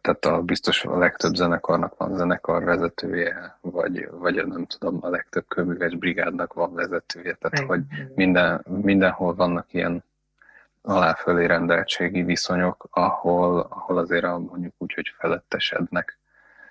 tehát 0.00 0.24
a, 0.24 0.42
biztos 0.42 0.84
a 0.84 0.98
legtöbb 0.98 1.34
zenekarnak 1.34 1.96
van 1.96 2.16
zenekar 2.16 2.64
vezetője, 2.64 3.58
vagy, 3.60 4.08
vagy 4.10 4.46
nem 4.46 4.66
tudom, 4.66 4.98
a 5.00 5.08
legtöbb 5.08 5.44
kőműves 5.48 5.94
brigádnak 5.94 6.52
van 6.52 6.74
vezetője, 6.74 7.34
tehát 7.34 7.66
hogy 7.66 7.80
minden, 8.14 8.64
mindenhol 8.68 9.34
vannak 9.34 9.72
ilyen 9.72 10.04
aláfölé 10.82 11.46
rendeltségi 11.46 12.22
viszonyok, 12.22 12.88
ahol, 12.90 13.60
ahol 13.60 13.98
azért 13.98 14.24
a, 14.24 14.38
mondjuk 14.38 14.74
úgy, 14.78 14.94
hogy 14.94 15.14
felettesednek. 15.18 16.18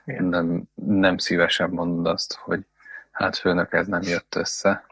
Nem, 0.05 0.63
nem 0.73 1.17
szívesen 1.17 1.69
mondod 1.69 2.05
azt, 2.13 2.33
hogy 2.33 2.65
hát 3.11 3.37
főnök 3.37 3.73
ez 3.73 3.87
nem 3.87 4.01
jött 4.01 4.35
össze. 4.35 4.85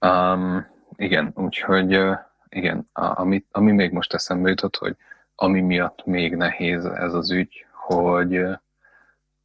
Um, 0.00 0.66
igen, 0.96 1.32
úgyhogy 1.34 2.00
igen, 2.48 2.88
ami, 2.92 3.44
ami 3.50 3.72
még 3.72 3.92
most 3.92 4.14
eszembe 4.14 4.48
jutott, 4.48 4.76
hogy 4.76 4.96
ami 5.34 5.60
miatt 5.60 6.04
még 6.04 6.36
nehéz 6.36 6.84
ez 6.84 7.14
az 7.14 7.30
ügy, 7.30 7.66
hogy, 7.70 8.46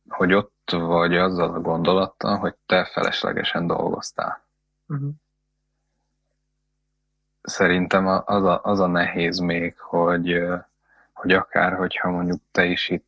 hogy 0.10 0.34
ott 0.34 0.72
vagy 0.72 1.16
azzal 1.16 1.54
a 1.54 1.60
gondolattal, 1.60 2.38
hogy 2.38 2.56
te 2.66 2.86
feleslegesen 2.86 3.68
dolgoztál. 3.68 4.44
Uh-huh. 4.88 5.10
Szerintem 7.50 8.08
az 8.26 8.44
a, 8.44 8.60
az 8.64 8.80
a 8.80 8.88
nehéz 8.88 9.40
még, 9.40 9.80
hogy, 9.80 10.44
hogy 11.14 11.32
akár, 11.32 11.74
hogyha 11.74 12.10
mondjuk 12.10 12.40
te 12.52 12.66
is 12.66 12.90
itt 12.90 13.08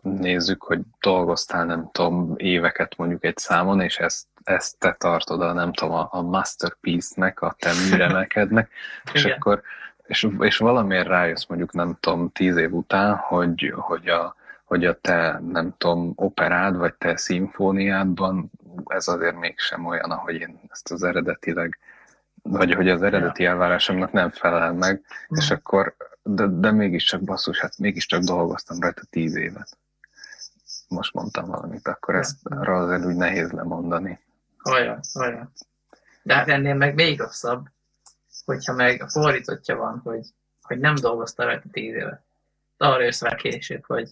nézzük, 0.00 0.62
hogy 0.62 0.80
dolgoztál, 1.00 1.64
nem 1.64 1.88
tudom, 1.92 2.34
éveket 2.36 2.96
mondjuk 2.96 3.24
egy 3.24 3.36
számon, 3.36 3.80
és 3.80 3.98
ezt 3.98 4.26
ezt 4.44 4.78
te 4.78 4.92
tartod 4.98 5.42
a, 5.42 5.52
nem 5.52 5.72
tudom, 5.72 5.94
a, 5.94 6.08
a 6.10 6.22
masterpiece-nek, 6.22 7.40
a 7.40 7.54
te 7.58 7.70
műremekednek, 7.90 8.70
és 9.12 9.24
Igen. 9.24 9.36
akkor 9.36 9.62
és, 10.06 10.28
és 10.38 10.56
valamiért 10.56 11.06
rájössz 11.06 11.46
mondjuk, 11.46 11.72
nem 11.72 11.96
tudom, 12.00 12.30
tíz 12.32 12.56
év 12.56 12.72
után, 12.72 13.14
hogy, 13.14 13.72
hogy, 13.76 14.08
a, 14.08 14.34
hogy 14.64 14.84
a 14.84 15.00
te, 15.00 15.40
nem 15.48 15.74
tudom, 15.78 16.12
operád, 16.16 16.76
vagy 16.76 16.94
te 16.94 17.16
szimfóniádban 17.16 18.50
ez 18.86 19.08
azért 19.08 19.38
mégsem 19.38 19.86
olyan, 19.86 20.10
ahogy 20.10 20.34
én 20.34 20.60
ezt 20.70 20.92
az 20.92 21.02
eredetileg, 21.02 21.78
vagy 22.42 22.74
hogy 22.74 22.88
az 22.88 23.02
eredeti 23.02 23.44
elvárásomnak 23.44 24.12
nem 24.12 24.30
felel 24.30 24.72
meg, 24.72 24.94
mm. 24.94 25.36
és 25.36 25.50
akkor, 25.50 25.96
de, 26.22 26.46
de 26.46 26.70
mégiscsak 26.70 27.22
basszus, 27.22 27.60
hát 27.60 27.78
mégiscsak 27.78 28.22
dolgoztam 28.22 28.80
rajta 28.80 29.02
tíz 29.10 29.36
évet. 29.36 29.78
Most 30.88 31.14
mondtam 31.14 31.48
valamit, 31.48 31.88
akkor 31.88 32.14
ezt 32.14 32.36
arra 32.42 32.76
azért 32.76 33.04
úgy 33.04 33.16
nehéz 33.16 33.50
lemondani. 33.50 34.20
Olyan, 34.70 35.00
olyan. 35.20 35.52
De 36.22 36.34
hát 36.34 36.48
ennél 36.48 36.74
meg 36.74 36.94
még 36.94 37.18
rosszabb, 37.18 37.66
hogyha 38.44 38.72
meg 38.72 39.02
a 39.02 39.08
fordítottja 39.08 39.76
van, 39.76 40.00
hogy, 40.04 40.26
hogy 40.62 40.78
nem 40.78 40.94
dolgozta 40.94 41.44
rajta 41.44 41.68
tíz 41.72 41.94
éve. 41.94 42.24
De 42.76 42.86
arra 42.86 43.02
jössz 43.02 43.22
rá 43.22 43.34
később, 43.34 43.84
hogy 43.86 44.10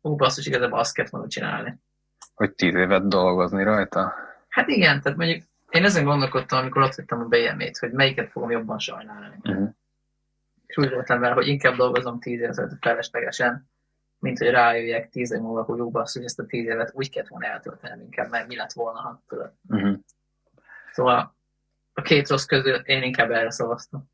ú, 0.00 0.16
basszus, 0.16 0.46
igazából 0.46 0.78
azt 0.78 0.94
kellett 0.94 1.10
volna 1.10 1.28
csinálni. 1.28 1.78
Hogy 2.34 2.52
tíz 2.54 2.74
évet 2.74 3.08
dolgozni 3.08 3.62
rajta? 3.62 4.14
Hát 4.48 4.68
igen, 4.68 5.00
tehát 5.00 5.18
mondjuk 5.18 5.42
én 5.70 5.84
ezen 5.84 6.04
gondolkodtam, 6.04 6.58
amikor 6.58 6.82
ott 6.82 6.94
vettem 6.94 7.20
a 7.20 7.24
bm 7.24 7.62
hogy 7.80 7.92
melyiket 7.92 8.30
fogom 8.30 8.50
jobban 8.50 8.78
sajnálni. 8.78 9.36
Uh-huh. 9.42 9.68
És 10.66 10.76
úgy 10.76 10.90
voltam 10.90 11.20
vele, 11.20 11.34
hogy 11.34 11.46
inkább 11.46 11.76
dolgozom 11.76 12.20
tíz 12.20 12.40
évet 12.40 12.76
feleslegesen, 12.80 13.70
mint 14.18 14.38
hogy 14.38 14.50
rájöjjek 14.50 15.08
tíz 15.08 15.32
év 15.32 15.40
múlva, 15.40 15.62
hogy 15.62 15.78
jó 15.78 15.90
basszus, 15.90 16.14
hogy 16.14 16.24
ezt 16.24 16.38
a 16.38 16.46
tíz 16.46 16.66
évet 16.66 16.90
úgy 16.94 17.10
kellett 17.10 17.28
volna 17.28 17.46
eltöltenem 17.46 18.00
inkább, 18.00 18.30
mert 18.30 18.48
mi 18.48 18.56
lett 18.56 18.72
volna, 18.72 19.00
ha 19.00 19.22
tudod. 19.26 19.52
Uh-huh. 19.68 19.98
Szóval 20.92 21.36
a 21.92 22.02
két 22.02 22.28
rossz 22.28 22.44
közül 22.44 22.74
én 22.74 23.02
inkább 23.02 23.30
erre 23.30 23.50
szavaztam. 23.50 24.10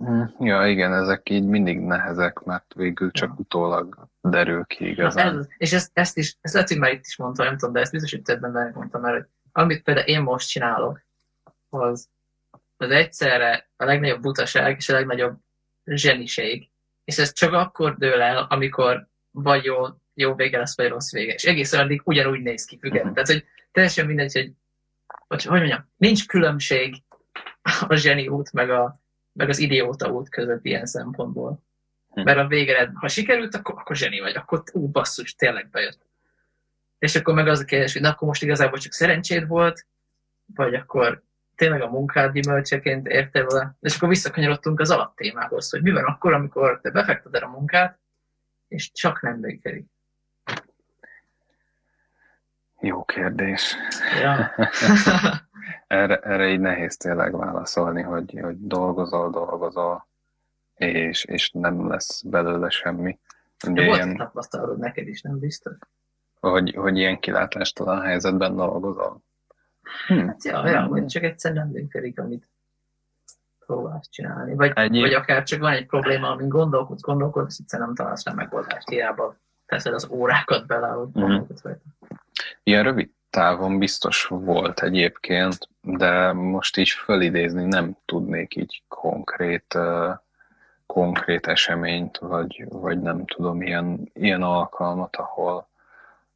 Mhm. 0.00 0.44
Ja, 0.46 0.66
igen, 0.66 0.92
ezek 0.92 1.30
így 1.30 1.44
mindig 1.44 1.80
nehezek, 1.80 2.42
mert 2.44 2.74
végül 2.74 3.10
csak 3.10 3.28
ja. 3.28 3.34
utólag 3.38 4.08
derül 4.20 4.64
ki 4.64 4.88
igazán. 4.88 5.38
ez, 5.38 5.46
és 5.56 5.72
ezt, 5.72 5.90
ezt 5.92 6.16
is, 6.16 6.36
ezt 6.40 6.54
lehet, 6.54 6.68
hogy 6.68 6.78
már 6.78 6.92
itt 6.92 7.06
is 7.06 7.16
mondtam, 7.16 7.46
nem 7.46 7.56
tudom, 7.56 7.74
de 7.74 7.80
ezt 7.80 7.92
biztos, 7.92 8.10
hogy 8.10 8.22
többen 8.22 8.52
benne 8.52 8.70
mondtam, 8.74 9.00
mert 9.00 9.28
amit 9.52 9.82
például 9.82 10.06
én 10.06 10.22
most 10.22 10.48
csinálok, 10.48 11.06
az, 11.68 12.08
az 12.76 12.90
egyszerre 12.90 13.70
a 13.76 13.84
legnagyobb 13.84 14.20
butaság 14.20 14.76
és 14.76 14.88
a 14.88 14.92
legnagyobb 14.92 15.36
zseniség 15.84 16.70
és 17.08 17.18
ez 17.18 17.32
csak 17.32 17.52
akkor 17.52 17.96
dől 17.96 18.20
el, 18.20 18.46
amikor 18.50 19.08
vagy 19.30 19.64
jó, 19.64 19.84
jó 20.14 20.34
vége 20.34 20.58
lesz, 20.58 20.76
vagy 20.76 20.88
rossz 20.88 21.12
vége. 21.12 21.32
És 21.32 21.44
egész 21.44 21.72
addig 21.72 22.00
ugyanúgy 22.04 22.40
néz 22.40 22.64
ki 22.64 22.78
függetlenül. 22.78 23.10
Uh-huh. 23.10 23.26
Tehát, 23.26 23.42
hogy 23.42 23.50
teljesen 23.72 24.06
mindegy, 24.06 24.32
hogy, 24.32 24.52
hogy, 25.28 25.44
hogy 25.44 25.58
mondjam, 25.58 25.90
nincs 25.96 26.26
különbség 26.26 27.02
a 27.88 27.94
zseni 27.94 28.28
út, 28.28 28.52
meg, 28.52 28.70
a, 28.70 29.00
meg 29.38 29.48
az 29.48 29.58
idióta 29.58 30.08
út 30.08 30.28
között 30.28 30.64
ilyen 30.64 30.86
szempontból. 30.86 31.62
Uh-huh. 32.08 32.24
Mert 32.24 32.38
a 32.38 32.46
végre, 32.46 32.90
ha 32.94 33.08
sikerült, 33.08 33.54
akkor, 33.54 33.74
akkor 33.78 33.96
zseni 33.96 34.20
vagy, 34.20 34.36
akkor 34.36 34.62
ú, 34.72 34.88
basszus, 34.88 35.34
tényleg 35.34 35.70
bejött. 35.70 36.06
És 36.98 37.16
akkor 37.16 37.34
meg 37.34 37.48
az 37.48 37.60
a 37.60 37.64
kérdés, 37.64 37.92
hogy 37.92 38.02
na, 38.02 38.08
akkor 38.08 38.28
most 38.28 38.42
igazából 38.42 38.78
csak 38.78 38.92
szerencséd 38.92 39.46
volt, 39.46 39.86
vagy 40.54 40.74
akkor 40.74 41.22
tényleg 41.56 41.82
a 41.82 41.90
munkád 41.90 42.32
gyümölcseként 42.32 43.06
érte 43.06 43.44
vele, 43.44 43.76
és 43.80 43.96
akkor 43.96 44.08
visszakanyarodtunk 44.08 44.80
az 44.80 44.90
alaptémához, 44.90 45.70
hogy 45.70 45.82
mi 45.82 45.90
van 45.90 46.04
akkor, 46.04 46.32
amikor 46.32 46.80
te 46.80 46.90
befekteted 46.90 47.42
a 47.42 47.48
munkát, 47.48 47.98
és 48.68 48.92
csak 48.92 49.22
nem 49.22 49.38
működik. 49.38 49.86
Jó 52.80 53.04
kérdés. 53.04 53.76
Ja. 54.20 54.54
erre, 55.88 56.16
erre 56.16 56.48
így 56.48 56.60
nehéz 56.60 56.96
tényleg 56.96 57.36
válaszolni, 57.36 58.02
hogy, 58.02 58.38
hogy 58.42 58.66
dolgozol, 58.66 59.30
dolgozol, 59.30 60.06
és, 60.74 61.24
és 61.24 61.50
nem 61.50 61.88
lesz 61.88 62.22
belőle 62.22 62.70
semmi. 62.70 63.18
Ugye 63.66 63.82
De 63.82 63.86
ilyen, 63.86 64.16
tapasztalatod 64.16 64.78
neked 64.78 65.08
is, 65.08 65.22
nem 65.22 65.38
biztos? 65.38 65.76
Hogy, 66.40 66.74
hogy 66.74 66.98
ilyen 66.98 67.18
kilátástalan 67.18 68.00
helyzetben 68.00 68.56
dolgozol. 68.56 69.22
Hm. 70.06 70.26
Hát 70.26 70.44
ja, 70.44 70.68
ja, 70.68 70.86
vagy 70.88 71.06
csak 71.06 71.22
egyszer 71.22 71.52
nem 71.52 71.68
működik, 71.68 72.20
amit 72.20 72.48
próbálsz 73.66 74.08
csinálni. 74.10 74.54
Vagy, 74.54 74.72
Ennyi. 74.74 75.00
vagy 75.00 75.12
akár 75.12 75.42
csak 75.42 75.60
van 75.60 75.72
egy 75.72 75.86
probléma, 75.86 76.30
amin 76.30 76.48
gondolkodsz, 76.48 77.00
gondolkodsz, 77.00 77.58
egyszer 77.58 77.80
nem 77.80 77.94
találsz 77.94 78.24
rá 78.24 78.32
megoldást, 78.32 78.88
hiába 78.88 79.36
teszed 79.66 79.94
az 79.94 80.08
órákat 80.10 80.66
bele, 80.66 80.88
hogy 80.88 81.08
mm. 81.18 81.38
Ilyen 82.62 82.82
rövid 82.82 83.10
távon 83.30 83.78
biztos 83.78 84.24
volt 84.24 84.80
egyébként, 84.82 85.68
de 85.80 86.32
most 86.32 86.76
így 86.76 86.88
fölidézni 86.90 87.64
nem 87.64 87.96
tudnék 88.04 88.56
így 88.56 88.82
konkrét, 88.88 89.78
konkrét 90.86 91.46
eseményt, 91.46 92.18
vagy, 92.18 92.64
vagy 92.68 93.00
nem 93.00 93.26
tudom, 93.26 93.62
ilyen, 93.62 94.10
ilyen 94.12 94.42
alkalmat, 94.42 95.16
ahol, 95.16 95.68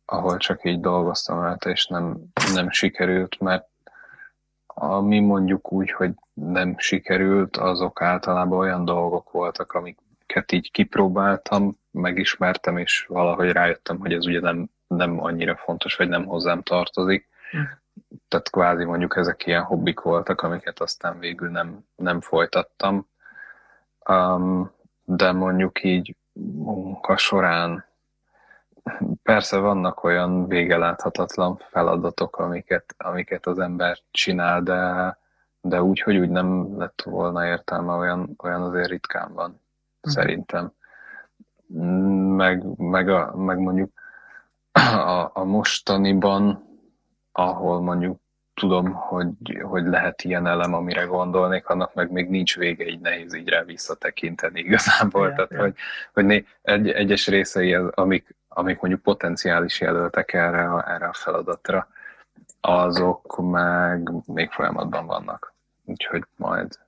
ahol 0.05 0.37
csak 0.37 0.65
így 0.65 0.81
dolgoztam 0.81 1.41
rajta, 1.41 1.71
és 1.71 1.87
nem, 1.87 2.17
nem 2.55 2.71
sikerült, 2.71 3.41
mert 3.41 3.69
ami 4.75 5.21
mondjuk 5.21 5.73
úgy, 5.73 5.91
hogy 5.91 6.13
nem 6.35 6.75
sikerült, 6.79 7.57
azok 7.57 8.03
általában 8.03 8.59
olyan 8.59 8.85
dolgok 8.85 9.31
voltak, 9.31 9.73
amiket 9.73 10.53
így 10.53 10.71
kipróbáltam, 10.71 11.73
megismertem, 11.91 12.77
és 12.77 13.07
valahogy 13.09 13.53
rájöttem, 13.53 13.99
hogy 13.99 14.13
ez 14.13 14.27
ugye 14.27 14.41
nem, 14.41 14.71
nem 14.97 15.23
annyira 15.23 15.57
fontos, 15.57 15.97
vagy 15.97 16.09
nem 16.09 16.25
hozzám 16.25 16.63
tartozik. 16.63 17.29
Hm. 17.51 17.59
Tehát 18.29 18.51
kvázi 18.51 18.85
mondjuk 18.85 19.17
ezek 19.17 19.47
ilyen 19.47 19.63
hobbik 19.63 20.01
voltak, 20.01 20.41
amiket 20.41 20.81
aztán 20.81 21.19
végül 21.19 21.51
nem, 21.51 21.85
nem 21.97 22.21
folytattam. 22.21 23.07
Um, 24.09 24.71
de 25.05 25.33
mondjuk 25.33 25.83
így 25.83 26.17
munka 26.33 27.17
során 27.17 27.85
persze 29.23 29.59
vannak 29.59 30.05
olyan 30.05 30.49
végeláthatatlan 30.49 31.57
feladatok, 31.71 32.39
amiket, 32.39 32.95
amiket 32.99 33.47
az 33.47 33.59
ember 33.59 33.99
csinál, 34.11 34.63
de, 34.63 35.19
de 35.61 35.83
úgy, 35.83 36.01
hogy 36.01 36.17
úgy 36.17 36.31
nem 36.31 36.79
lett 36.79 37.03
volna 37.03 37.47
értelme, 37.47 37.95
olyan, 37.95 38.35
olyan 38.43 38.63
azért 38.63 38.89
ritkán 38.89 39.33
van, 39.33 39.51
uh-huh. 39.51 40.13
szerintem. 40.13 40.73
Meg, 42.37 42.65
meg, 42.77 43.09
a, 43.09 43.37
meg 43.37 43.59
mondjuk 43.59 43.91
a, 44.73 45.31
a 45.33 45.45
mostaniban, 45.45 46.71
ahol 47.33 47.81
mondjuk 47.81 48.21
tudom, 48.55 48.93
hogy, 48.93 49.61
hogy 49.63 49.87
lehet 49.87 50.23
ilyen 50.23 50.47
elem, 50.47 50.75
amire 50.75 51.03
gondolnék, 51.03 51.69
annak 51.69 51.95
meg 51.95 52.11
még 52.11 52.29
nincs 52.29 52.57
vége, 52.57 52.87
így 52.87 53.01
nehéz 53.01 53.35
így 53.35 53.49
rá 53.49 53.63
visszatekinteni 53.63 54.61
igazából. 54.61 55.23
Yeah, 55.23 55.35
Tehát, 55.35 55.51
yeah. 55.51 55.63
hogy, 55.63 55.75
hogy 56.13 56.25
né, 56.25 56.45
egy, 56.63 56.89
egyes 56.89 57.29
részei, 57.29 57.75
amik, 57.75 58.37
amik 58.49 58.81
mondjuk 58.81 59.03
potenciális 59.03 59.81
jelöltek 59.81 60.33
erre 60.33 60.73
a, 60.73 60.91
erre 60.91 61.07
a 61.07 61.13
feladatra, 61.13 61.89
azok 62.61 63.51
meg 63.51 64.11
még 64.27 64.51
folyamatban 64.51 65.07
vannak. 65.07 65.55
Úgyhogy 65.85 66.25
majd, 66.37 66.79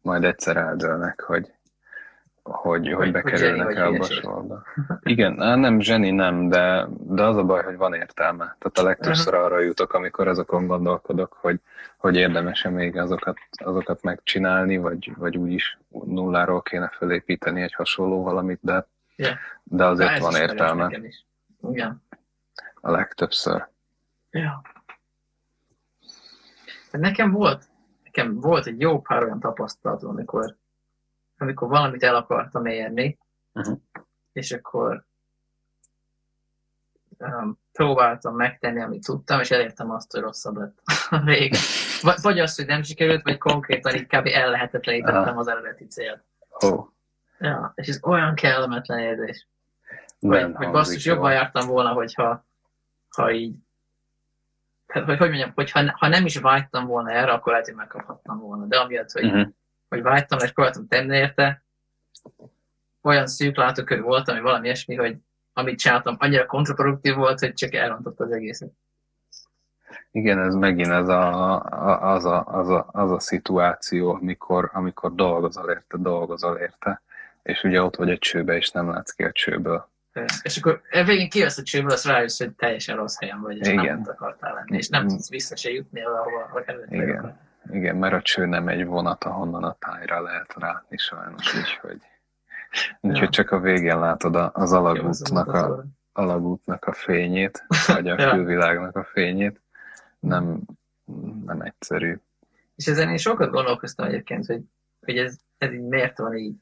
majd 0.00 0.24
egyszer 0.24 0.56
eldőlnek, 0.56 1.20
hogy, 1.20 1.52
hogy, 2.46 2.92
hogy 2.92 3.12
bekerülnek 3.12 3.76
el 3.76 3.94
a 3.94 4.04
sorba. 4.04 4.62
Igen, 5.02 5.32
nem 5.58 5.80
zseni 5.80 6.10
nem, 6.10 6.48
de, 6.48 6.86
de 6.90 7.22
az 7.22 7.36
a 7.36 7.44
baj, 7.44 7.62
hogy 7.62 7.76
van 7.76 7.94
értelme. 7.94 8.44
Tehát 8.44 8.78
a 8.78 8.82
legtöbbször 8.82 9.34
arra 9.34 9.60
jutok, 9.60 9.92
amikor 9.92 10.28
azokon 10.28 10.66
gondolkodok, 10.66 11.36
hogy, 11.40 11.60
hogy 11.96 12.16
érdemes-e 12.16 12.68
még 12.68 12.96
azokat, 12.96 13.38
azokat 13.50 14.02
megcsinálni, 14.02 14.76
vagy, 14.76 15.12
vagy 15.16 15.36
úgyis 15.36 15.78
nulláról 15.88 16.62
kéne 16.62 16.92
felépíteni 16.98 17.62
egy 17.62 17.74
hasonló 17.74 18.22
valamit, 18.22 18.58
de, 18.62 18.86
yeah. 19.16 19.36
de 19.62 19.84
azért 19.84 20.18
van 20.18 20.34
értelme. 20.34 21.00
Igen. 21.70 22.02
A 22.80 22.90
legtöbbször. 22.90 23.68
Ja. 24.30 24.62
Nekem 26.90 27.30
volt, 27.30 27.64
nekem 28.04 28.40
volt 28.40 28.66
egy 28.66 28.80
jó 28.80 29.00
pár 29.00 29.22
olyan 29.22 29.40
tapasztalatom, 29.40 30.10
amikor 30.10 30.56
amikor 31.38 31.68
valamit 31.68 32.02
el 32.02 32.16
akartam 32.16 32.66
érni, 32.66 33.18
uh-huh. 33.52 33.78
és 34.32 34.52
akkor 34.52 35.04
um, 37.18 37.58
próbáltam 37.72 38.34
megtenni, 38.34 38.82
amit 38.82 39.04
tudtam, 39.04 39.40
és 39.40 39.50
elértem 39.50 39.90
azt, 39.90 40.12
hogy 40.12 40.20
rosszabb 40.20 40.56
lett 40.56 40.78
a 41.10 41.20
vége. 41.20 41.58
Vagy, 42.02 42.16
vagy 42.22 42.38
azt, 42.38 42.56
hogy 42.56 42.66
nem 42.66 42.82
sikerült, 42.82 43.22
vagy 43.22 43.38
konkrétan 43.38 44.06
kb. 44.06 44.26
ellehetetlenítettem 44.26 45.20
uh-huh. 45.20 45.38
az 45.38 45.48
eredeti 45.48 45.86
célt. 45.86 46.24
Oh. 46.48 46.88
Ja, 47.38 47.72
és 47.74 47.88
ez 47.88 47.98
olyan 48.02 48.34
kellemetlen 48.34 48.98
érzés. 48.98 49.46
Vagy, 50.20 50.52
vagy 50.52 50.70
basszus, 50.70 51.04
jobban 51.04 51.32
jártam 51.32 51.66
volna, 51.66 51.92
hogyha 51.92 52.44
ha 53.08 53.30
így 53.30 53.54
hogy, 54.86 55.04
hogy 55.04 55.18
mondjam, 55.18 55.52
hogy 55.54 55.70
ha, 55.70 55.92
ha 55.96 56.08
nem 56.08 56.24
is 56.24 56.36
vágytam 56.36 56.86
volna 56.86 57.10
erre, 57.10 57.32
akkor 57.32 57.52
lehet, 57.52 57.66
hogy 57.66 57.74
megkaphattam 57.74 58.38
volna. 58.38 58.64
De 58.64 58.76
amiatt, 58.76 59.10
hogy 59.10 59.24
uh-huh 59.24 59.48
hogy 59.88 60.02
vágytam, 60.02 60.38
és 60.38 60.52
próbáltam 60.52 60.86
tenni 60.88 61.16
érte, 61.16 61.62
olyan 63.02 63.26
szűk 63.26 63.56
látókör 63.56 64.00
voltam, 64.00 64.34
hogy 64.34 64.44
valami 64.44 64.64
ilyesmi, 64.64 64.94
hogy 64.94 65.16
amit 65.52 65.78
csináltam, 65.78 66.16
annyira 66.18 66.46
kontraproduktív 66.46 67.14
volt, 67.14 67.38
hogy 67.38 67.54
csak 67.54 67.74
elrontott 67.74 68.20
az 68.20 68.30
egészet. 68.30 68.70
Igen, 70.10 70.38
ez 70.38 70.54
megint 70.54 70.90
ez 70.90 71.08
a, 71.08 71.54
a, 71.64 72.12
az, 72.12 72.24
a, 72.24 72.44
az, 72.46 72.68
a, 72.68 72.88
az 72.92 73.10
a 73.10 73.20
szituáció, 73.20 74.14
amikor, 74.14 74.70
amikor 74.72 75.14
dolgozol 75.14 75.68
érte, 75.68 75.96
dolgozol 75.96 76.56
érte, 76.56 77.02
és 77.42 77.62
ugye 77.62 77.82
ott 77.82 77.96
vagy 77.96 78.10
a 78.10 78.18
csőbe, 78.18 78.56
és 78.56 78.70
nem 78.70 78.90
látsz 78.90 79.10
ki 79.10 79.22
a 79.22 79.32
csőből. 79.32 79.88
És 80.42 80.56
akkor 80.56 80.80
végén 80.90 81.28
kijössz 81.28 81.58
a 81.58 81.62
csőből, 81.62 81.90
azt 81.90 82.06
rájössz, 82.06 82.38
hogy 82.38 82.52
teljesen 82.52 82.96
rossz 82.96 83.18
helyen 83.18 83.40
vagy, 83.40 83.58
és 83.58 83.68
Igen. 83.68 83.84
nem 83.84 84.02
akartál 84.06 84.54
lenni, 84.54 84.76
és 84.76 84.88
nem 84.88 85.04
mm. 85.04 85.06
tudsz 85.06 85.28
vissza 85.28 85.56
se 85.56 85.70
jutni 85.70 86.02
ahova, 86.02 86.48
hogy 86.50 86.62
előtte 86.66 86.96
Igen. 86.96 87.38
Igen, 87.70 87.96
mert 87.96 88.14
a 88.14 88.22
cső 88.22 88.46
nem 88.46 88.68
egy 88.68 88.86
vonat, 88.86 89.24
ahonnan 89.24 89.64
a 89.64 89.76
tájra 89.78 90.22
lehet 90.22 90.54
látni 90.54 90.96
sajnos, 90.96 91.54
úgyhogy, 91.54 92.00
úgyhogy 93.00 93.22
ja. 93.22 93.28
csak 93.28 93.50
a 93.50 93.60
végén 93.60 93.98
látod 93.98 94.50
az 94.52 94.72
alagútnak 94.72 95.52
a, 95.52 95.84
alagútnak 96.12 96.84
a 96.84 96.92
fényét, 96.92 97.66
vagy 97.86 98.08
a 98.08 98.20
ja. 98.20 98.30
külvilágnak 98.30 98.96
a 98.96 99.04
fényét. 99.04 99.60
Nem, 100.18 100.60
nem 101.44 101.60
egyszerű. 101.60 102.18
És 102.76 102.86
ezen 102.86 103.08
én 103.08 103.16
sokat 103.16 103.50
gondolkoztam 103.50 104.06
egyébként, 104.06 104.46
hogy, 104.46 104.62
hogy 105.00 105.18
ez, 105.18 105.36
ez 105.58 105.72
így 105.72 105.88
miért 105.88 106.18
van 106.18 106.34
így. 106.34 106.56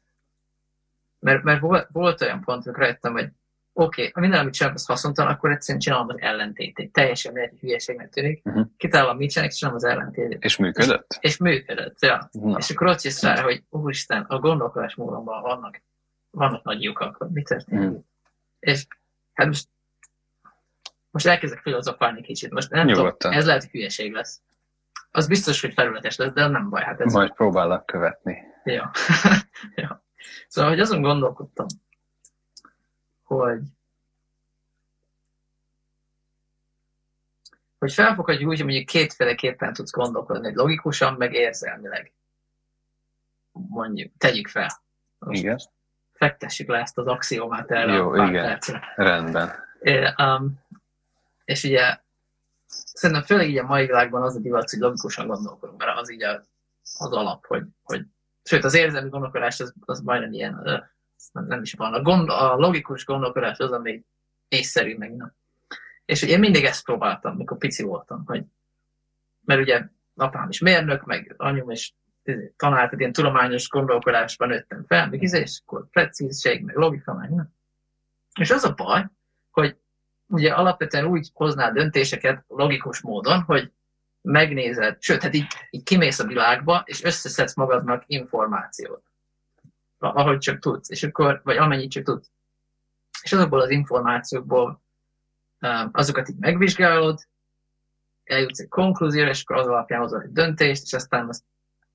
Mert, 1.18 1.42
mert 1.42 1.60
volt, 1.60 1.88
volt 1.92 2.20
olyan 2.20 2.40
pont, 2.40 2.66
amikor 2.66 2.82
rájöttem, 2.82 3.12
hogy 3.12 3.28
oké, 3.76 4.06
okay, 4.06 4.22
minden, 4.22 4.40
amit 4.40 4.54
csinálok, 4.54 4.78
az 4.78 4.86
haszontalan, 4.86 5.32
akkor 5.32 5.50
egyszerűen 5.50 5.80
csinálom 5.80 6.08
az 6.08 6.20
ellentétét. 6.20 6.92
Teljesen 6.92 7.32
miért 7.32 7.52
egy 7.52 7.58
hülyeségnek 7.58 8.10
tűnik. 8.10 8.40
Uh-huh. 8.44 8.66
Kitalálom, 8.76 9.16
mit 9.16 9.30
csinálok, 9.30 9.54
csinálom 9.54 9.78
az 9.78 9.84
ellentétét. 9.84 10.44
És 10.44 10.56
működött? 10.56 11.06
És, 11.20 11.30
és 11.30 11.36
működött, 11.36 12.00
ja. 12.00 12.28
Na. 12.32 12.58
És 12.58 12.70
akkor 12.70 12.86
ott 12.86 13.02
jössz 13.02 13.22
rá, 13.22 13.42
hogy 13.42 13.62
úristen, 13.70 14.22
a 14.22 14.38
gondolkodás 14.38 14.94
módonban 14.94 15.42
vannak, 15.42 15.82
vannak 16.30 16.64
nagy 16.64 16.82
lyukak, 16.82 17.28
mi 17.32 17.42
történik. 17.42 17.88
Uh-huh. 17.88 18.04
És 18.60 18.86
hát 19.32 19.46
most, 19.46 19.68
most 21.10 21.26
elkezdek 21.26 21.58
filozofálni 21.58 22.22
kicsit. 22.22 22.52
Most 22.52 22.70
nem 22.70 22.86
Nyugodtan. 22.86 23.16
tudom, 23.18 23.36
ez 23.36 23.46
lehet, 23.46 23.62
hogy 23.62 23.70
hülyeség 23.70 24.12
lesz. 24.12 24.40
Az 25.10 25.26
biztos, 25.26 25.60
hogy 25.60 25.72
felületes 25.72 26.16
lesz, 26.16 26.32
de 26.32 26.46
nem 26.46 26.68
baj. 26.68 26.82
Hát 26.82 27.00
ez 27.00 27.12
Majd 27.12 27.32
próbálok 27.32 27.86
követni. 27.86 28.38
Ja. 28.64 28.90
ja. 29.76 30.04
Szóval, 30.48 30.70
hogy 30.70 30.80
azon 30.80 31.02
gondolkodtam, 31.02 31.66
hogy 33.24 33.60
hogy 37.78 37.92
felfoghatjuk 37.92 38.48
úgy, 38.48 38.56
hogy 38.56 38.64
mondjuk 38.64 38.86
kétféleképpen 38.86 39.72
tudsz 39.72 39.90
gondolkodni, 39.90 40.46
hogy 40.46 40.54
logikusan, 40.54 41.14
meg 41.14 41.34
érzelmileg. 41.34 42.12
Mondjuk, 43.52 44.12
tegyük 44.18 44.48
fel. 44.48 44.82
Most 45.18 45.42
igen. 45.42 45.58
Fektessük 46.12 46.68
le 46.68 46.78
ezt 46.78 46.98
az 46.98 47.06
axiomát 47.06 47.70
erre 47.70 47.92
Jó, 47.92 48.10
a 48.10 48.26
igen. 48.26 48.44
Percre. 48.44 48.92
Rendben. 48.96 49.50
É, 49.80 50.12
um, 50.18 50.60
és 51.44 51.64
ugye 51.64 51.98
szerintem 52.74 53.24
főleg 53.24 53.48
így 53.48 53.58
a 53.58 53.66
mai 53.66 53.86
világban 53.86 54.22
az 54.22 54.36
a 54.36 54.40
divat, 54.40 54.70
hogy 54.70 54.78
logikusan 54.78 55.26
gondolkodunk, 55.26 55.78
mert 55.78 55.98
az 55.98 56.10
így 56.10 56.22
a, 56.22 56.42
az 56.98 57.12
alap, 57.12 57.46
hogy, 57.46 57.62
hogy 57.82 58.06
sőt 58.42 58.64
az 58.64 58.74
érzelmi 58.74 59.08
gondolkodás 59.08 59.60
az, 59.60 59.74
az 59.80 60.00
majdnem 60.00 60.32
ilyen 60.32 60.93
nem, 61.32 61.46
nem 61.46 61.62
is 61.62 61.72
van. 61.72 61.94
A, 61.94 62.02
gond, 62.02 62.28
a 62.28 62.54
logikus 62.56 63.04
gondolkodás 63.04 63.58
az, 63.58 63.72
ami 63.72 64.04
észszerű, 64.48 64.96
meg 64.96 65.16
nem. 65.16 65.32
És 66.04 66.22
ugye 66.22 66.32
én 66.32 66.38
mindig 66.38 66.64
ezt 66.64 66.84
próbáltam, 66.84 67.36
mikor 67.36 67.58
pici 67.58 67.82
voltam, 67.82 68.22
hogy 68.26 68.44
mert 69.44 69.60
ugye 69.60 69.82
apám 70.14 70.48
is 70.48 70.58
mérnök, 70.60 71.04
meg 71.04 71.34
anyum 71.36 71.70
is 71.70 71.94
izé, 72.24 72.52
tanált, 72.56 72.92
ilyen 72.92 73.12
tudományos 73.12 73.68
gondolkodásban 73.68 74.48
nőttem 74.48 74.84
fel, 74.86 75.08
meg 75.08 75.22
és 75.22 75.60
akkor 75.64 75.88
precízség, 75.90 76.64
meg 76.64 76.76
logika, 76.76 77.14
meg 77.14 77.30
nem. 77.30 77.48
És 78.40 78.50
az 78.50 78.64
a 78.64 78.74
baj, 78.74 79.06
hogy 79.50 79.76
ugye 80.26 80.52
alapvetően 80.52 81.04
úgy 81.04 81.30
hoznál 81.32 81.72
döntéseket 81.72 82.44
logikus 82.48 83.00
módon, 83.00 83.42
hogy 83.42 83.72
megnézed, 84.22 85.02
sőt, 85.02 85.22
hát 85.22 85.34
így, 85.34 85.46
így 85.70 85.82
kimész 85.82 86.18
a 86.18 86.26
világba, 86.26 86.82
és 86.84 87.02
összeszedsz 87.02 87.54
magadnak 87.54 88.02
információt, 88.06 89.02
ahogy 90.08 90.38
csak 90.38 90.58
tudsz, 90.58 90.90
és 90.90 91.02
akkor, 91.02 91.40
vagy 91.44 91.56
amennyit 91.56 91.90
csak 91.90 92.04
tudsz. 92.04 92.30
És 93.22 93.32
azokból 93.32 93.60
az 93.60 93.70
információkból 93.70 94.82
azokat 95.92 96.28
így 96.28 96.36
megvizsgálod, 96.38 97.18
eljutsz 98.24 98.58
egy 98.58 98.68
konklúzióra, 98.68 99.30
és 99.30 99.42
akkor 99.42 99.56
az 99.56 99.66
alapján 99.66 100.00
hozol 100.00 100.22
egy 100.22 100.32
döntést, 100.32 100.82
és 100.82 100.92
aztán 100.92 101.28
azt 101.28 101.42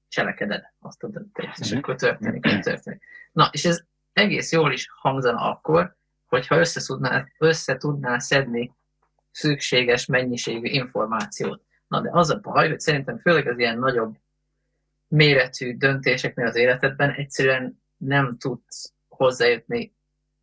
cselekeded, 0.07 0.63
azt 0.79 1.03
a 1.03 1.07
döntést, 1.07 1.59
és 1.59 1.69
mhm. 1.69 1.77
akkor 1.77 1.95
történik, 1.95 2.45
hogy 2.45 2.59
történik. 2.59 3.01
Na, 3.31 3.49
és 3.51 3.65
ez 3.65 3.81
egész 4.13 4.51
jól 4.51 4.71
is 4.71 4.89
hangzana 4.95 5.51
akkor, 5.51 5.95
hogyha 6.27 6.57
összetudnál, 6.57 7.31
összetudnál 7.37 8.19
szedni 8.19 8.73
szükséges 9.31 10.05
mennyiségű 10.05 10.67
információt. 10.67 11.61
Na 11.87 12.01
de 12.01 12.09
az 12.11 12.29
a 12.29 12.39
baj, 12.39 12.69
hogy 12.69 12.79
szerintem 12.79 13.17
főleg 13.17 13.47
az 13.47 13.57
ilyen 13.57 13.79
nagyobb 13.79 14.17
méretű 15.07 15.77
döntéseknél 15.77 16.45
az 16.45 16.55
életedben 16.55 17.11
egyszerűen 17.11 17.81
nem 17.99 18.37
tudsz 18.37 18.93
hozzájutni 19.07 19.93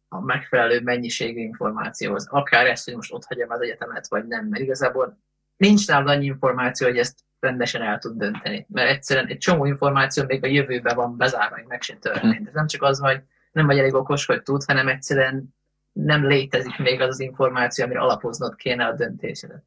a 0.08 0.20
megfelelő 0.20 0.80
mennyiségű 0.80 1.40
információhoz. 1.40 2.26
Akár 2.30 2.66
ezt, 2.66 2.84
hogy 2.84 2.94
most 2.94 3.12
ott 3.12 3.24
hagyjam 3.24 3.50
az 3.50 3.60
egyetemet, 3.60 4.08
vagy 4.08 4.26
nem, 4.26 4.46
mert 4.46 4.62
igazából 4.62 5.18
nincs 5.56 5.86
nálad 5.86 6.08
annyi 6.08 6.24
információ, 6.24 6.86
hogy 6.86 6.98
ezt 6.98 7.18
rendesen 7.40 7.82
el 7.82 7.98
tud 7.98 8.16
dönteni. 8.16 8.66
Mert 8.68 8.90
egyszerűen 8.90 9.26
egy 9.26 9.38
csomó 9.38 9.64
információ 9.64 10.24
még 10.24 10.44
a 10.44 10.48
jövőben 10.48 10.96
van 10.96 11.16
bezárva, 11.16 11.56
hogy 11.56 11.66
meg 11.66 11.82
sem 11.82 11.98
történt. 11.98 12.46
Ez 12.46 12.54
nem 12.54 12.66
csak 12.66 12.82
az, 12.82 12.98
hogy 12.98 13.20
nem 13.52 13.66
vagy 13.66 13.78
elég 13.78 13.94
okos, 13.94 14.26
hogy 14.26 14.42
tud, 14.42 14.64
hanem 14.64 14.88
egyszerűen 14.88 15.54
nem 15.92 16.26
létezik 16.26 16.78
még 16.78 17.00
az 17.00 17.08
az 17.08 17.20
információ, 17.20 17.84
amire 17.84 18.00
alapoznod 18.00 18.54
kéne 18.54 18.84
a 18.84 18.92
döntésedet. 18.92 19.62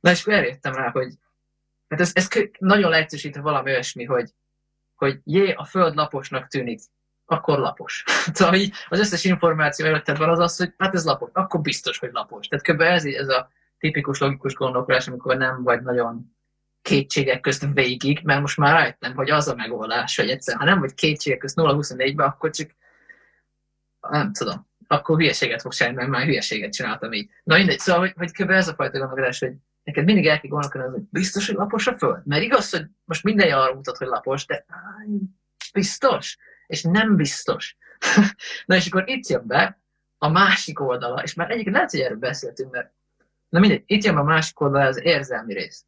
Na 0.00 0.10
és 0.10 0.26
eljöttem 0.26 0.74
rá, 0.74 0.90
hogy 0.90 1.12
hát 1.88 2.00
ez, 2.00 2.10
ez 2.14 2.28
nagyon 2.58 2.90
leegyszerűsítve 2.90 3.40
valami 3.40 3.70
olyasmi, 3.70 4.04
hogy, 4.04 4.30
hogy 4.98 5.20
jé, 5.24 5.52
a 5.52 5.64
föld 5.64 5.94
laposnak 5.94 6.48
tűnik, 6.48 6.80
akkor 7.26 7.58
lapos. 7.58 8.04
szóval 8.32 8.54
így 8.54 8.74
az 8.88 8.98
összes 8.98 9.24
információ 9.24 9.86
előtted 9.86 10.16
van 10.16 10.28
az 10.28 10.38
az, 10.38 10.56
hogy 10.56 10.72
hát 10.78 10.94
ez 10.94 11.04
lapos, 11.04 11.30
akkor 11.32 11.60
biztos, 11.60 11.98
hogy 11.98 12.10
lapos. 12.12 12.46
Tehát 12.48 12.64
kb. 12.64 12.80
ez, 12.80 13.04
ez 13.04 13.28
a 13.28 13.50
tipikus 13.78 14.18
logikus 14.18 14.54
gondolkodás, 14.54 15.08
amikor 15.08 15.36
nem 15.36 15.62
vagy 15.62 15.82
nagyon 15.82 16.36
kétségek 16.82 17.40
közt 17.40 17.66
végig, 17.72 18.20
mert 18.24 18.40
most 18.40 18.56
már 18.56 18.72
rájöttem, 18.72 19.14
hogy 19.14 19.30
az 19.30 19.48
a 19.48 19.54
megoldás, 19.54 20.16
hogy 20.16 20.30
egyszer, 20.30 20.56
ha 20.56 20.64
nem 20.64 20.80
vagy 20.80 20.94
kétségek 20.94 21.38
közt 21.38 21.56
0-24-ben, 21.58 22.26
akkor 22.26 22.50
csak 22.50 22.70
nem 24.00 24.32
tudom, 24.32 24.66
akkor 24.86 25.16
hülyeséget 25.16 25.60
fog 25.60 25.72
csinálni, 25.72 25.98
mert 25.98 26.08
már 26.08 26.24
hülyeséget 26.24 26.72
csináltam 26.72 27.12
így. 27.12 27.30
Na 27.42 27.56
mindegy, 27.56 27.78
szóval, 27.78 28.00
hogy, 28.00 28.12
hogy 28.16 28.32
kb. 28.32 28.50
ez 28.50 28.68
a 28.68 28.74
fajta 28.74 28.98
gondolkodás, 28.98 29.38
hogy 29.38 29.52
neked 29.88 30.04
mindig 30.04 30.26
el 30.26 30.40
kell 30.40 30.50
gondolkodni, 30.50 30.88
hogy 30.90 31.02
biztos, 31.10 31.46
hogy 31.46 31.56
lapos 31.56 31.86
a 31.86 31.96
föld? 31.96 32.26
Mert 32.26 32.42
igaz, 32.42 32.70
hogy 32.70 32.86
most 33.04 33.24
minden 33.24 33.52
arra 33.52 33.74
mutat, 33.74 33.96
hogy 33.96 34.06
lapos, 34.06 34.46
de 34.46 34.64
áj, 34.68 35.06
biztos, 35.72 36.38
és 36.66 36.82
nem 36.82 37.16
biztos. 37.16 37.76
Na 38.66 38.76
és 38.76 38.86
akkor 38.86 39.08
itt 39.08 39.26
jön 39.26 39.46
be 39.46 39.80
a 40.18 40.28
másik 40.28 40.80
oldala, 40.80 41.22
és 41.22 41.34
már 41.34 41.50
egyébként 41.50 41.74
lehet, 41.74 41.90
hogy 41.90 42.00
erről 42.00 42.18
beszéltünk, 42.18 42.70
mert 42.70 42.92
na 43.48 43.58
mindegy, 43.58 43.82
itt 43.86 44.04
jön 44.04 44.14
be 44.14 44.20
a 44.20 44.24
másik 44.24 44.60
oldala, 44.60 44.84
az 44.84 45.00
érzelmi 45.02 45.52
rész. 45.52 45.84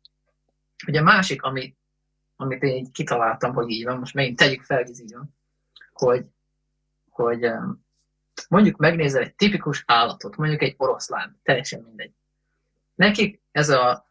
Ugye 0.87 1.01
a 1.01 1.03
másik, 1.03 1.43
amit, 1.43 1.77
amit 2.37 2.63
én 2.63 2.77
így 2.77 2.91
kitaláltam, 2.91 3.55
hogy 3.55 3.71
így 3.71 3.85
van, 3.85 3.99
most 3.99 4.15
megint 4.15 4.37
tegyük 4.37 4.63
fel, 4.63 4.83
hogy 4.83 5.01
így 5.01 5.13
van, 5.13 5.37
hogy, 5.93 6.25
hogy 7.11 7.51
mondjuk 8.49 8.77
megnézel 8.77 9.23
egy 9.23 9.35
tipikus 9.35 9.83
állatot, 9.87 10.37
mondjuk 10.37 10.63
egy 10.63 10.75
oroszlán, 10.77 11.41
teljesen 11.43 11.81
mindegy. 11.81 12.13
Nekik 13.01 13.41
ez 13.53 13.69
a 13.69 14.07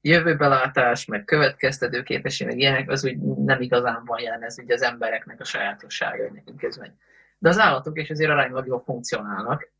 jövőbelátás, 0.00 1.04
meg 1.04 1.24
következtető 1.24 2.02
képesség, 2.02 2.46
meg 2.46 2.58
ilyenek, 2.58 2.90
az 2.90 3.04
úgy 3.04 3.18
nem 3.18 3.60
igazán 3.60 4.04
van 4.04 4.20
jelen, 4.20 4.42
ez 4.42 4.58
ugye 4.58 4.74
az 4.74 4.82
embereknek 4.82 5.40
a 5.40 5.44
sajátossága, 5.44 6.22
hogy 6.22 6.32
nekünk 6.32 6.62
ez 6.62 6.76
megy. 6.76 6.92
De 7.38 7.48
az 7.48 7.58
állatok 7.58 7.98
is 7.98 8.10
azért 8.10 8.30
aránylag 8.30 8.66
jól 8.66 8.82
funkcionálnak. 8.84 9.70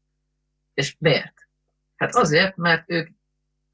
És 0.74 0.96
miért? 0.98 1.48
Hát 1.96 2.14
azért, 2.14 2.56
mert 2.56 2.84
ők, 2.86 3.08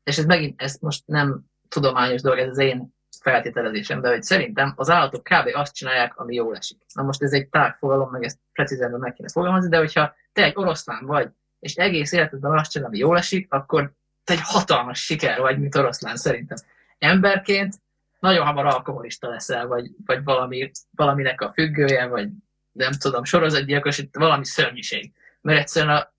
és 0.05 0.19
ez 0.19 0.25
megint, 0.25 0.63
ez 0.63 0.77
most 0.81 1.03
nem 1.07 1.41
tudományos 1.69 2.21
dolog, 2.21 2.39
ez 2.39 2.49
az 2.49 2.59
én 2.59 2.95
feltételezésem, 3.21 4.01
de 4.01 4.09
hogy 4.09 4.23
szerintem 4.23 4.73
az 4.77 4.91
állatok 4.91 5.23
kb. 5.23 5.51
azt 5.53 5.75
csinálják, 5.75 6.17
ami 6.17 6.35
jól 6.35 6.57
esik. 6.57 6.85
Na 6.95 7.03
most 7.03 7.23
ez 7.23 7.33
egy 7.33 7.49
fogalom, 7.79 8.11
meg 8.11 8.25
ezt 8.25 8.39
precízen 8.53 8.91
meg 8.91 9.13
kéne 9.13 9.29
fogalmazni, 9.29 9.69
de 9.69 9.79
hogyha 9.79 10.15
te 10.33 10.43
egy 10.43 10.57
oroszlán 10.57 11.07
vagy, 11.07 11.31
és 11.59 11.75
egész 11.75 12.13
életedben 12.13 12.59
azt 12.59 12.71
csinál, 12.71 12.89
ami 12.89 12.99
jól 12.99 13.17
esik, 13.17 13.53
akkor 13.53 13.93
egy 14.31 14.41
hatalmas 14.43 15.05
siker 15.05 15.41
vagy, 15.41 15.59
mint 15.59 15.75
oroszlán 15.75 16.17
szerintem. 16.17 16.57
Emberként 16.99 17.75
nagyon 18.19 18.47
hamar 18.47 18.67
alkoholista 18.67 19.29
leszel, 19.29 19.67
vagy, 19.67 19.91
vagy 20.07 20.25
valami, 20.25 20.71
valaminek 20.91 21.41
a 21.41 21.53
függője, 21.53 22.07
vagy 22.07 22.29
nem 22.73 22.93
tudom, 22.93 23.25
sorozatgyilkos, 23.25 24.03
valami 24.13 24.45
szörnyiség. 24.45 25.13
Mert 25.41 25.59
egyszerűen 25.59 25.97
a, 25.97 26.13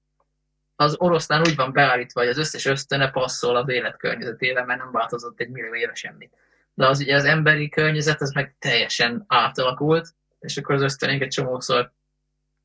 az 0.76 0.96
oroszlán 0.98 1.40
úgy 1.40 1.56
van 1.56 1.72
beállítva, 1.72 2.20
hogy 2.20 2.30
az 2.30 2.38
összes 2.38 2.66
ösztöne 2.66 3.12
passzol 3.12 3.56
az 3.56 3.70
életkörnyezetével, 3.70 4.66
mert 4.66 4.80
nem 4.80 4.92
változott 4.92 5.40
egy 5.40 5.50
millió 5.50 5.76
éve 5.76 5.94
semmit. 5.94 6.34
De 6.74 6.88
az 6.88 7.00
ugye 7.00 7.16
az 7.16 7.26
emberi 7.26 7.70
környezet, 7.70 8.22
az 8.22 8.32
meg 8.32 8.56
teljesen 8.60 9.24
átalakult, 9.28 10.14
és 10.40 10.58
akkor 10.58 10.76
az 10.76 10.82
ösztönénk 10.82 11.22
egy 11.22 11.30
csomószor, 11.30 11.92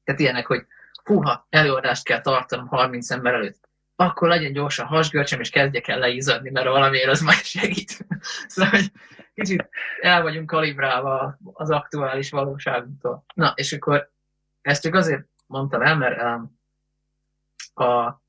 tehát 0.05 0.21
ilyenek, 0.21 0.47
hogy 0.47 0.67
puha, 1.05 1.47
előadást 1.51 2.05
kell 2.05 2.21
tartanom 2.21 2.67
30 2.67 3.11
ember 3.11 3.35
előtt 3.35 3.68
akkor 4.01 4.29
legyen 4.29 4.53
gyorsan 4.53 4.87
hasgörcsem, 4.87 5.41
és 5.41 5.51
kezdjek 5.51 5.89
el 5.89 5.99
leízadni, 5.99 6.51
mert 6.51 6.67
valamiért 6.67 7.11
az 7.11 7.21
majd 7.21 7.43
segít. 7.43 8.07
szóval, 8.47 8.71
hogy 8.71 8.93
kicsit 9.35 9.69
el 10.01 10.23
vagyunk 10.23 10.47
kalibrálva 10.47 11.39
az 11.53 11.71
aktuális 11.71 12.31
valóságunktól. 12.31 13.25
Na, 13.35 13.53
és 13.57 13.73
akkor 13.73 14.11
ezt 14.63 14.83
csak 14.83 14.95
azért 14.95 15.27
mondtam 15.47 15.83
el, 15.83 15.97
mert 15.97 16.23
um, 16.23 16.59
a 17.87 18.23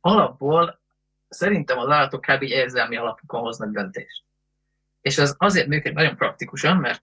alapból 0.00 0.80
szerintem 1.28 1.78
az 1.78 1.88
állatok 1.88 2.20
kb. 2.20 2.42
érzelmi 2.42 2.96
alapokon 2.96 3.40
hoznak 3.40 3.70
döntést. 3.70 4.22
És 5.00 5.18
ez 5.18 5.34
azért 5.38 5.66
működik 5.66 5.96
nagyon 5.96 6.16
praktikusan, 6.16 6.76
mert, 6.76 7.02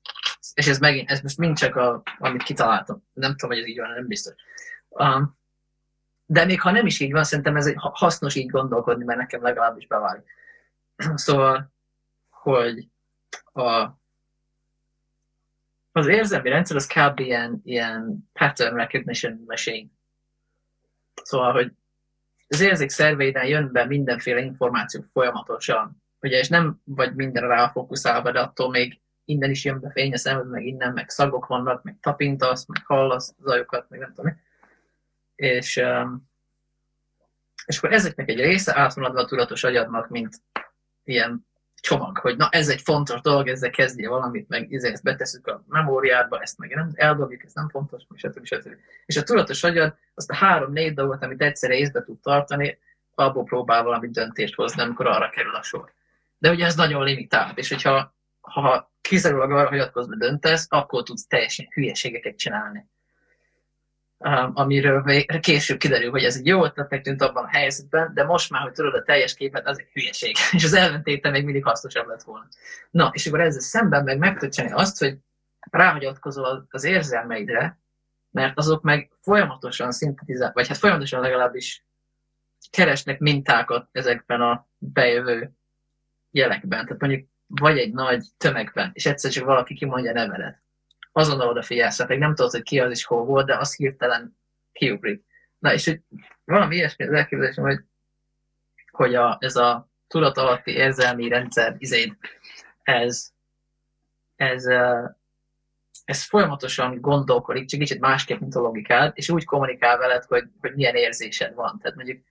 és 0.54 0.68
ez 0.68 0.80
megint, 0.80 1.10
ez 1.10 1.22
most 1.22 1.38
mind 1.38 1.58
csak 1.58 1.76
a, 1.76 2.02
amit 2.18 2.44
kitaláltam, 2.44 3.04
nem 3.14 3.32
tudom, 3.32 3.50
hogy 3.50 3.60
ez 3.60 3.68
így 3.68 3.80
van, 3.80 3.90
nem 3.90 4.08
biztos. 4.08 4.34
Um, 4.90 5.39
de 6.32 6.46
még 6.46 6.62
ha 6.62 6.72
nem 6.72 6.86
is 6.86 7.00
így 7.00 7.12
van, 7.12 7.24
szerintem 7.24 7.56
ez 7.56 7.74
hasznos 7.76 8.36
így 8.36 8.50
gondolkodni, 8.50 9.04
mert 9.04 9.20
nekem 9.20 9.42
legalábbis 9.42 9.88
beválik. 9.88 10.24
Szóval, 11.16 11.72
hogy 12.30 12.88
a, 13.54 13.88
az 15.92 16.08
érzelmi 16.08 16.50
rendszer 16.50 16.76
az 16.76 16.88
kb. 16.88 17.20
ilyen, 17.20 17.62
ilyen 17.64 18.30
pattern 18.34 18.76
recognition 18.76 19.44
machine. 19.48 19.88
Szóval, 21.24 21.52
hogy 21.52 21.72
az 22.48 22.62
érzék 22.62 22.90
szerveiden 22.90 23.46
jön 23.46 23.72
be 23.72 23.86
mindenféle 23.86 24.40
információ 24.40 25.02
folyamatosan, 25.14 26.04
ugye, 26.22 26.38
és 26.38 26.48
nem 26.48 26.82
vagy 26.84 27.16
mindenre 27.16 27.48
ráfókuszálva, 27.48 28.32
de 28.32 28.40
attól 28.40 28.70
még 28.70 29.00
innen 29.26 29.50
is 29.50 29.66
jön 29.66 29.80
be 29.80 29.92
fény 29.92 30.14
a 30.14 30.18
szemed, 30.18 30.50
meg 30.50 30.66
innen, 30.66 30.94
meg 30.94 31.10
szagok 31.10 31.48
vannak, 31.48 31.84
meg 31.84 31.98
tapintasz, 32.02 32.66
meg 32.66 32.86
hallasz 32.86 33.36
zajokat, 33.40 33.90
meg 33.90 34.00
nem 34.00 34.14
tudom 34.14 34.48
és, 35.40 35.78
um, 35.78 36.30
és 37.66 37.78
akkor 37.78 37.94
ezeknek 37.94 38.30
egy 38.30 38.40
része 38.40 38.80
át 38.80 38.94
van 38.94 39.06
adva 39.06 39.20
a 39.20 39.26
tudatos 39.26 39.64
agyadnak, 39.64 40.10
mint 40.10 40.36
ilyen 41.04 41.48
csomag, 41.82 42.18
hogy 42.18 42.38
na 42.38 42.50
ez 42.52 42.70
egy 42.70 42.82
fontos 42.82 43.22
dolog, 43.22 43.48
ezzel 43.48 43.70
kezdje 43.70 44.10
valamit, 44.10 44.48
meg 44.48 44.74
ezzel 44.74 44.92
ezt 44.92 45.04
beteszük 45.04 45.48
a 45.48 45.64
memóriádba, 45.68 46.40
ezt 46.40 46.58
meg 46.58 46.76
nem 46.76 46.92
eldobjuk, 46.94 47.44
ez 47.44 47.54
nem 47.54 47.70
fontos, 47.70 48.04
stb. 48.16 48.46
stb. 48.46 48.76
És 49.06 49.18
a 49.18 49.24
tudatos 49.24 49.64
agyad 49.64 49.96
azt 50.14 50.30
a 50.30 50.36
három-négy 50.36 50.94
dolgot, 50.94 51.24
amit 51.24 51.42
egyszerre 51.42 51.74
észbe 51.74 52.04
tud 52.04 52.20
tartani, 52.20 52.78
abból 53.16 53.44
próbál 53.44 53.84
valami 53.84 54.10
döntést 54.10 54.56
hozni, 54.56 54.82
amikor 54.82 55.08
arra 55.08 55.30
kerül 55.30 55.56
a 55.56 55.64
sor. 55.64 55.94
De 56.38 56.50
ugye 56.50 56.66
ez 56.66 56.76
nagyon 56.76 57.04
limitált, 57.04 57.58
és 57.58 57.70
hogyha 57.70 58.14
ha 58.42 58.92
kizárólag 59.02 59.52
arra 59.52 59.70
hagyatkozva 59.70 60.16
döntesz, 60.16 60.66
akkor 60.70 61.04
tudsz 61.04 61.28
teljesen 61.28 61.68
hülyeségeket 61.70 62.38
csinálni. 62.38 62.86
Amiről 64.54 65.04
később 65.40 65.78
kiderül, 65.78 66.10
hogy 66.10 66.24
ez 66.24 66.36
egy 66.36 66.46
jó 66.46 66.66
ötletnek 66.66 67.02
tűnt 67.02 67.22
abban 67.22 67.44
a 67.44 67.48
helyzetben, 67.48 68.14
de 68.14 68.24
most 68.24 68.50
már, 68.50 68.62
hogy 68.62 68.72
tudod 68.72 68.94
a 68.94 69.04
teljes 69.04 69.34
képet, 69.34 69.68
az 69.68 69.80
egy 69.80 69.90
hülyeség. 69.94 70.36
És 70.52 70.64
az 70.64 70.74
ellentéte 70.74 71.30
még 71.30 71.44
mindig 71.44 71.64
hasznosabb 71.64 72.08
lett 72.08 72.24
volna. 72.24 72.48
Na, 72.92 73.10
és 73.14 73.28
akkor 73.28 73.42
ezzel 73.42 73.62
szemben 73.62 74.04
meg 74.04 74.18
meg 74.18 74.34
tudod 74.34 74.54
csinálni 74.54 74.76
azt, 74.76 75.00
hogy 75.00 75.18
ráhagyatkozol 75.60 76.68
az 76.70 76.84
érzelmeidre, 76.84 77.80
mert 78.32 78.58
azok 78.58 78.82
meg 78.82 79.12
folyamatosan 79.20 79.92
szintetizál, 79.92 80.52
vagy 80.54 80.68
hát 80.68 80.78
folyamatosan 80.78 81.22
legalábbis 81.22 81.86
keresnek 82.70 83.20
mintákat 83.20 83.88
ezekben 83.92 84.42
a 84.42 84.68
bejövő 84.78 85.52
jelekben. 86.32 86.86
Tehát 86.86 87.02
mondjuk 87.02 87.28
vagy 87.48 87.78
egy 87.78 87.94
nagy 87.94 88.26
tömegben, 88.38 88.92
és 88.94 89.06
egyszer 89.06 89.32
csak 89.32 89.46
valaki 89.46 89.74
kimondja 89.74 90.12
nevelet 90.12 90.62
azonnal 91.20 91.48
odafigyelsz, 91.48 92.00
hát 92.00 92.08
nem 92.08 92.36
tudod, 92.36 92.52
hogy 92.52 92.64
ki 92.64 92.80
az 92.80 92.92
is 92.92 93.06
hol 93.06 93.26
volt, 93.26 93.46
de 93.46 93.58
az 93.58 93.76
hirtelen 93.76 94.38
kiugrik. 94.72 95.24
Na, 95.60 95.74
és 95.74 95.86
hogy 95.86 96.02
valami 96.46 96.76
ilyesmi 96.76 97.06
az 97.06 97.14
elképzelésem, 97.14 97.64
hogy, 97.64 97.80
hogy 98.92 99.16
a, 99.16 99.38
ez 99.40 99.56
a 99.56 99.90
tudat 100.08 100.38
alatti 100.38 100.72
érzelmi 100.72 101.28
rendszer 101.28 101.76
izéd, 101.78 102.18
ez, 102.84 103.32
ez, 104.36 104.66
ez 106.06 106.24
folyamatosan 106.24 107.02
gondolkodik, 107.02 107.68
csak 107.68 107.80
kicsit 107.80 108.00
másképp, 108.00 108.40
mint 108.40 108.56
a 108.56 108.60
logikád, 108.60 109.12
és 109.16 109.30
úgy 109.30 109.46
kommunikál 109.46 109.98
veled, 109.98 110.24
hogy, 110.24 110.44
hogy 110.62 110.76
milyen 110.76 110.96
érzésed 110.96 111.54
van. 111.54 111.80
Tehát 111.82 111.96
mondjuk 111.98 112.24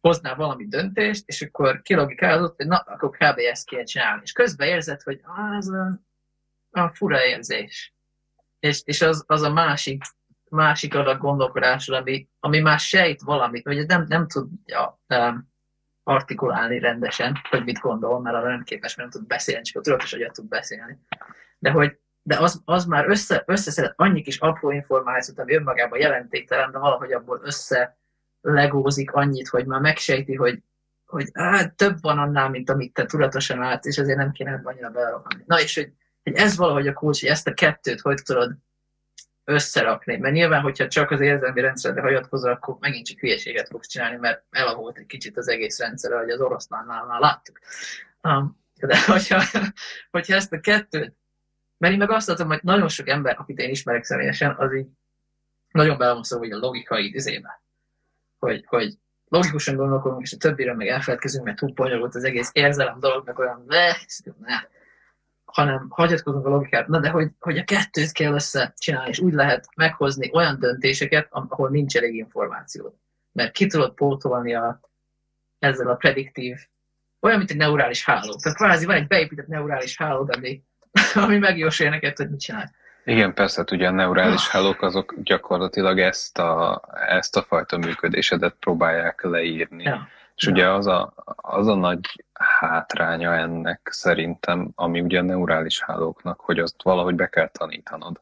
hoznál 0.00 0.36
valami 0.36 0.66
döntést, 0.66 1.22
és 1.26 1.42
akkor 1.42 1.82
kilogikálod, 1.82 2.54
hogy 2.56 2.66
na, 2.66 2.76
akkor 2.76 3.10
kb. 3.10 3.38
ezt 3.38 3.66
kéne 3.66 3.84
csinálni. 3.84 4.20
És 4.24 4.32
közben 4.32 4.68
érzed, 4.68 5.02
hogy 5.02 5.20
az 5.56 5.68
a, 5.68 6.00
a 6.80 6.88
fura 6.88 7.24
érzés. 7.24 7.95
És, 8.66 8.82
és 8.84 9.02
az, 9.02 9.24
az 9.26 9.42
a 9.42 9.52
másik, 9.52 10.02
másik 10.50 10.94
adag 10.94 11.18
gondolkodásról, 11.18 11.96
ami, 11.96 12.28
ami 12.40 12.58
már 12.58 12.78
sejt 12.78 13.22
valamit, 13.22 13.64
vagy 13.64 13.86
nem, 13.86 14.04
nem 14.08 14.26
tudja 14.26 15.00
um, 15.08 15.54
artikulálni 16.02 16.78
rendesen, 16.78 17.40
hogy 17.50 17.64
mit 17.64 17.78
gondol, 17.78 18.20
mert 18.20 18.36
arra 18.36 18.48
nem 18.48 18.62
képes, 18.62 18.96
mert 18.96 19.10
nem 19.10 19.20
tud 19.20 19.28
beszélni, 19.28 19.62
csak 19.62 19.80
a 19.80 19.84
tudatos 19.84 20.12
agyat 20.12 20.32
tud 20.32 20.48
beszélni. 20.48 20.98
De 21.58 21.70
hogy 21.70 21.98
de 22.26 22.38
az, 22.38 22.62
az 22.64 22.84
már 22.84 23.08
össze, 23.08 23.42
összeszedett 23.46 23.92
annyi 23.96 24.22
kis 24.22 24.38
apró 24.38 24.70
információt, 24.70 25.38
ami 25.38 25.54
önmagában 25.54 25.98
jelentéktelen, 25.98 26.70
de 26.70 26.78
valahogy 26.78 27.12
abból 27.12 27.40
össze 27.42 27.98
legózik 28.40 29.12
annyit, 29.12 29.48
hogy 29.48 29.66
már 29.66 29.80
megsejti, 29.80 30.34
hogy, 30.34 30.62
hogy 31.06 31.28
á, 31.32 31.66
több 31.66 31.96
van 32.00 32.18
annál, 32.18 32.50
mint 32.50 32.70
amit 32.70 32.92
te 32.92 33.06
tudatosan 33.06 33.58
látsz, 33.58 33.86
és 33.86 33.96
ezért 33.96 34.18
nem 34.18 34.32
kéne 34.32 34.60
annyira 34.64 34.90
belerohanni. 34.90 35.42
Na 35.46 35.60
és 35.60 35.74
hogy 35.74 35.92
ez 36.34 36.56
valahogy 36.56 36.88
a 36.88 36.92
kulcs, 36.92 37.20
hogy 37.20 37.28
ezt 37.28 37.46
a 37.46 37.54
kettőt 37.54 38.00
hogy 38.00 38.22
tudod 38.22 38.56
összerakni. 39.44 40.16
Mert 40.16 40.34
nyilván, 40.34 40.62
hogyha 40.62 40.88
csak 40.88 41.10
az 41.10 41.20
érzelmi 41.20 41.60
rendszerre 41.60 42.00
hagyatkozol, 42.00 42.50
akkor 42.50 42.76
megint 42.80 43.06
csak 43.06 43.18
hülyeséget 43.18 43.68
fogsz 43.68 43.88
csinálni, 43.88 44.16
mert 44.16 44.44
elavult 44.50 44.98
egy 44.98 45.06
kicsit 45.06 45.36
az 45.36 45.48
egész 45.48 45.78
rendszer, 45.78 46.12
ahogy 46.12 46.30
az 46.30 46.40
oroszlánnál 46.40 47.18
láttuk. 47.18 47.58
Um, 48.22 48.64
de 48.80 49.04
hogyha, 49.12 49.42
hogyha 50.10 50.34
ezt 50.34 50.52
a 50.52 50.60
kettőt, 50.60 51.14
mert 51.78 51.92
én 51.92 51.98
meg 51.98 52.10
azt 52.10 52.26
látom, 52.26 52.46
hogy 52.46 52.60
nagyon 52.62 52.88
sok 52.88 53.08
ember, 53.08 53.36
akit 53.38 53.58
én 53.58 53.70
ismerek 53.70 54.04
személyesen, 54.04 54.54
az 54.58 54.74
így 54.74 54.86
nagyon 55.70 55.98
belemoszol, 55.98 56.38
hogy 56.38 56.52
a 56.52 56.58
logikai 56.58 57.14
izébe. 57.14 57.62
Hogy, 58.38 58.64
hogy 58.66 58.98
logikusan 59.28 59.76
gondolkodunk, 59.76 60.22
és 60.22 60.32
a 60.32 60.36
többiről 60.36 60.74
meg 60.74 60.88
elfeledkezünk, 60.88 61.44
mert 61.44 61.56
túl 61.56 61.72
bonyolult 61.72 62.14
az 62.14 62.24
egész 62.24 62.50
érzelem 62.52 63.00
dolog, 63.00 63.26
meg 63.26 63.38
olyan, 63.38 63.64
ne 63.66 63.92
hanem 65.56 65.86
hagyatkozunk 65.88 66.46
a 66.46 66.48
logikát. 66.48 66.88
Na 66.88 67.00
de 67.00 67.10
hogy, 67.10 67.28
hogy 67.40 67.58
a 67.58 67.64
kettőt 67.64 68.12
kell 68.12 68.32
összecsinálni, 68.32 69.08
és 69.08 69.18
úgy 69.18 69.32
lehet 69.32 69.68
meghozni 69.76 70.30
olyan 70.32 70.58
döntéseket, 70.58 71.28
ahol 71.30 71.68
nincs 71.68 71.96
elég 71.96 72.14
információ. 72.14 72.98
Mert 73.32 73.52
ki 73.52 73.66
tudod 73.66 73.94
pótolni 73.94 74.54
a, 74.54 74.80
ezzel 75.58 75.88
a 75.88 75.94
prediktív, 75.94 76.56
olyan, 77.20 77.38
mint 77.38 77.50
egy 77.50 77.56
neurális 77.56 78.04
háló. 78.04 78.34
Tehát 78.34 78.58
kvázi 78.58 78.86
van 78.86 78.96
egy 78.96 79.06
beépített 79.06 79.46
neurális 79.46 79.96
háló, 79.96 80.28
ami, 80.36 80.62
ami 81.24 81.38
megjósolja 81.38 81.92
neked, 81.92 82.16
hogy 82.16 82.30
mit 82.30 82.40
csinál. 82.40 82.74
Igen, 83.04 83.34
persze, 83.34 83.58
hát 83.58 83.70
ugye 83.70 83.86
a 83.88 83.90
neurális 83.90 84.48
hálók 84.48 84.82
azok 84.82 85.14
gyakorlatilag 85.22 85.98
ezt 85.98 86.38
a, 86.38 86.82
ezt 87.08 87.36
a 87.36 87.42
fajta 87.42 87.76
működésedet 87.76 88.54
próbálják 88.60 89.22
leírni. 89.22 89.82
Ja. 89.82 90.08
És 90.36 90.46
ja. 90.46 90.52
ugye 90.52 90.68
az 90.68 90.86
a, 90.86 91.12
az 91.36 91.66
a 91.66 91.74
nagy 91.74 92.24
hátránya 92.32 93.34
ennek 93.34 93.88
szerintem, 93.90 94.70
ami 94.74 95.00
ugye 95.00 95.18
a 95.18 95.22
neurális 95.22 95.82
hálóknak, 95.82 96.40
hogy 96.40 96.58
azt 96.58 96.82
valahogy 96.82 97.14
be 97.14 97.28
kell 97.28 97.48
tanítanod. 97.48 98.20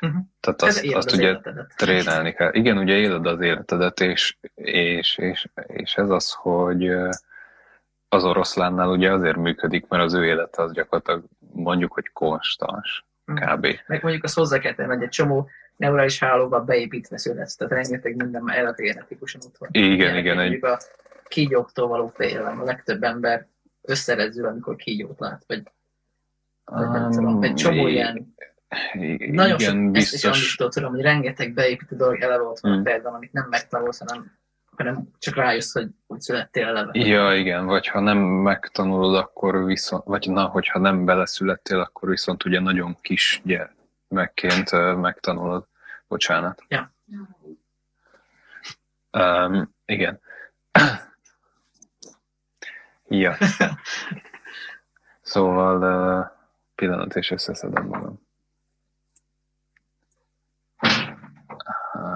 Uh-huh. 0.00 0.20
Tehát 0.40 0.62
azt, 0.62 0.86
azt 0.94 1.06
az 1.06 1.14
ugye 1.14 1.28
életedet. 1.28 1.72
trénálni 1.76 2.32
kell. 2.32 2.54
Igen, 2.54 2.78
ugye 2.78 2.94
éled 2.94 3.26
az 3.26 3.40
életedet, 3.40 4.00
és, 4.00 4.36
és, 4.54 5.18
és, 5.18 5.48
és 5.66 5.94
ez 5.94 6.10
az, 6.10 6.32
hogy 6.32 6.90
az 8.08 8.24
oroszlánnál 8.24 8.88
ugye 8.88 9.12
azért 9.12 9.36
működik, 9.36 9.88
mert 9.88 10.02
az 10.02 10.14
ő 10.14 10.24
élete 10.24 10.62
az 10.62 10.72
gyakorlatilag 10.72 11.24
mondjuk, 11.38 11.92
hogy 11.92 12.08
konstans, 12.12 13.06
uh-huh. 13.26 13.54
kb. 13.54 13.66
Meg 13.86 14.02
mondjuk 14.02 14.24
azt 14.24 14.34
hozzá 14.34 14.58
kell 14.58 14.74
tenni, 14.74 14.94
hogy 14.94 15.02
egy 15.02 15.08
csomó 15.08 15.48
neurális 15.76 16.18
hálóba 16.18 16.64
beépítve 16.64 17.18
születsz, 17.18 17.56
tehát 17.56 17.72
rengeteg 17.72 18.16
minden 18.16 18.52
életégetikusan 18.56 19.40
ott 19.44 19.56
van. 19.58 19.68
Igen, 19.72 19.92
igen. 19.92 20.16
igen 20.16 20.38
egy... 20.38 20.64
a 20.64 20.78
kígyóktól 21.28 21.88
való 21.88 22.06
félelem. 22.06 22.60
A 22.60 22.64
legtöbb 22.64 23.02
ember 23.02 23.46
összerezül, 23.82 24.46
amikor 24.46 24.76
kígyót 24.76 25.20
lát, 25.20 25.44
vagy, 25.46 25.62
vagy 26.64 26.88
nem 26.88 27.10
tudom, 27.10 27.42
egy 27.42 27.54
csomó 27.54 27.86
ilyen 27.86 28.34
nagyon 29.18 29.58
igen, 29.60 29.82
sok, 29.82 29.90
biztos. 29.90 30.24
ezt 30.24 30.36
is 30.36 30.54
tudom, 30.56 30.90
hogy 30.90 31.00
rengeteg 31.00 31.54
beépítő 31.54 31.96
dolog 31.96 32.20
eleve 32.20 32.42
ott 32.42 32.58
van 32.60 32.72
hmm. 32.72 32.82
például, 32.82 33.14
amit 33.14 33.32
nem 33.32 33.46
megtanulsz, 33.50 33.98
hanem, 33.98 34.38
hanem 34.76 35.08
csak 35.18 35.34
rájössz, 35.34 35.72
hogy 35.72 35.88
úgy 36.06 36.20
születtél 36.20 36.66
eleve. 36.66 36.90
Ja, 36.92 37.34
igen, 37.34 37.66
vagy 37.66 37.86
ha 37.86 38.00
nem 38.00 38.18
megtanulod, 38.18 39.14
akkor 39.14 39.64
viszont, 39.64 40.04
vagy 40.04 40.30
na, 40.30 40.46
hogyha 40.46 40.78
nem 40.78 41.04
beleszülettél, 41.04 41.78
akkor 41.80 42.08
viszont 42.08 42.44
ugye 42.44 42.60
nagyon 42.60 42.96
kis 43.00 43.42
gyermekként 43.44 44.96
megtanulod. 45.00 45.66
Bocsánat. 46.08 46.64
Ja. 46.68 46.94
Um, 49.12 49.74
igen. 49.84 50.20
Ja. 53.08 53.36
szóval 55.22 55.76
uh, 56.20 56.26
pillanat 56.74 57.16
és 57.16 57.30
összeszedem 57.30 57.86
magam. 57.86 58.26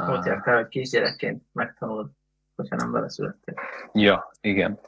Ott 0.09 0.24
jártál, 0.24 0.57
hogy 0.57 0.68
kisgyerekként 0.68 1.42
megtanulod, 1.52 2.11
hogyha 2.57 2.76
nem 2.76 2.90
vele 2.90 3.09
születtél. 3.09 3.55
Ja, 3.92 4.31
igen. 4.40 4.78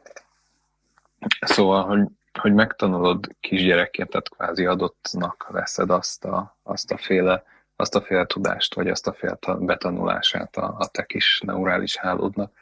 Szóval, 1.40 1.85
hogy, 1.85 2.09
hogy 2.40 2.55
megtanulod 2.55 3.27
kisgyerekként, 3.40 4.11
tehát 4.11 4.29
kvázi 4.29 4.67
adottnak 4.67 5.47
veszed 5.49 5.90
azt 5.90 6.25
a, 6.25 6.57
azt 6.62 6.93
a 6.93 6.97
féle 6.97 7.45
azt 7.77 7.95
a 7.95 8.01
féle 8.01 8.27
tudást, 8.27 8.75
vagy 8.75 8.88
azt 8.88 9.07
a 9.07 9.12
féle 9.12 9.38
betanulását 9.59 10.57
a, 10.57 10.75
a 10.79 10.87
te 10.87 11.05
kis 11.05 11.40
neurális 11.40 11.97
hálódnak. 11.97 12.53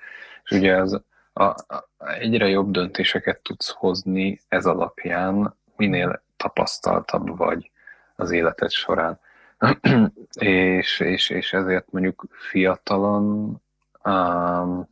És 0.45 0.51
ugye 0.51 0.75
ez 0.75 0.97
a, 1.33 1.45
a, 1.45 1.89
egyre 1.99 2.49
jobb 2.49 2.71
döntéseket 2.71 3.41
tudsz 3.41 3.71
hozni 3.71 4.41
ez 4.49 4.67
alapján, 4.67 5.55
minél 5.77 6.23
tapasztaltabb 6.37 7.37
vagy 7.37 7.71
az 8.17 8.31
életed 8.31 8.71
során. 8.71 9.19
és, 10.39 11.01
és, 11.01 11.31
és 11.31 11.53
ezért 11.53 11.93
mondjuk 11.93 12.27
fiatalon 12.31 13.57
um, 14.05 14.91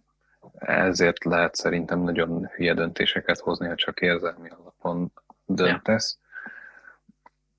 ezért 0.61 1.24
lehet 1.24 1.55
szerintem 1.55 2.00
nagyon 2.00 2.46
hülye 2.46 2.74
döntéseket 2.74 3.38
hozni, 3.38 3.66
ha 3.66 3.74
csak 3.74 4.00
érzelmi 4.00 4.48
alapon 4.48 5.12
döntesz. 5.46 6.18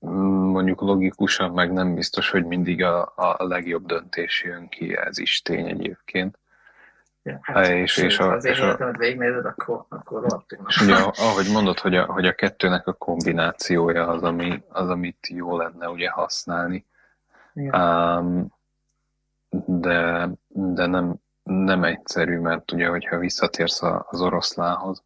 Ja. 0.00 0.10
Mondjuk 0.10 0.80
logikusan 0.80 1.50
meg 1.50 1.72
nem 1.72 1.94
biztos, 1.94 2.30
hogy 2.30 2.44
mindig 2.44 2.82
a, 2.82 3.12
a 3.16 3.36
legjobb 3.38 3.86
döntés 3.86 4.42
jön 4.44 4.68
ki, 4.68 4.96
ez 4.96 5.18
is 5.18 5.42
tény 5.42 5.68
egyébként. 5.68 6.38
Hát, 7.40 7.68
és, 7.68 7.96
és 7.96 8.18
a, 8.18 8.32
az 8.32 8.44
én 8.44 8.54
életemet 8.54 8.96
végignézed, 8.96 9.44
akkor, 9.44 9.84
akkor 9.88 10.44
És 10.66 10.80
ugye, 10.80 10.94
ahogy 10.94 11.50
mondod, 11.52 11.78
hogy 11.78 11.96
a, 11.96 12.04
hogy 12.04 12.26
a 12.26 12.34
kettőnek 12.34 12.86
a 12.86 12.92
kombinációja 12.92 14.06
az, 14.08 14.22
ami, 14.22 14.62
az 14.68 14.88
amit 14.88 15.26
jó 15.28 15.56
lenne 15.56 15.88
ugye 15.88 16.10
használni. 16.10 16.86
Um, 17.54 18.46
de, 19.66 20.28
de 20.48 20.86
nem, 20.86 21.14
nem 21.42 21.84
egyszerű, 21.84 22.38
mert 22.38 22.72
ugye, 22.72 22.88
hogyha 22.88 23.18
visszatérsz 23.18 23.82
az 23.82 24.20
oroszlánhoz, 24.20 25.02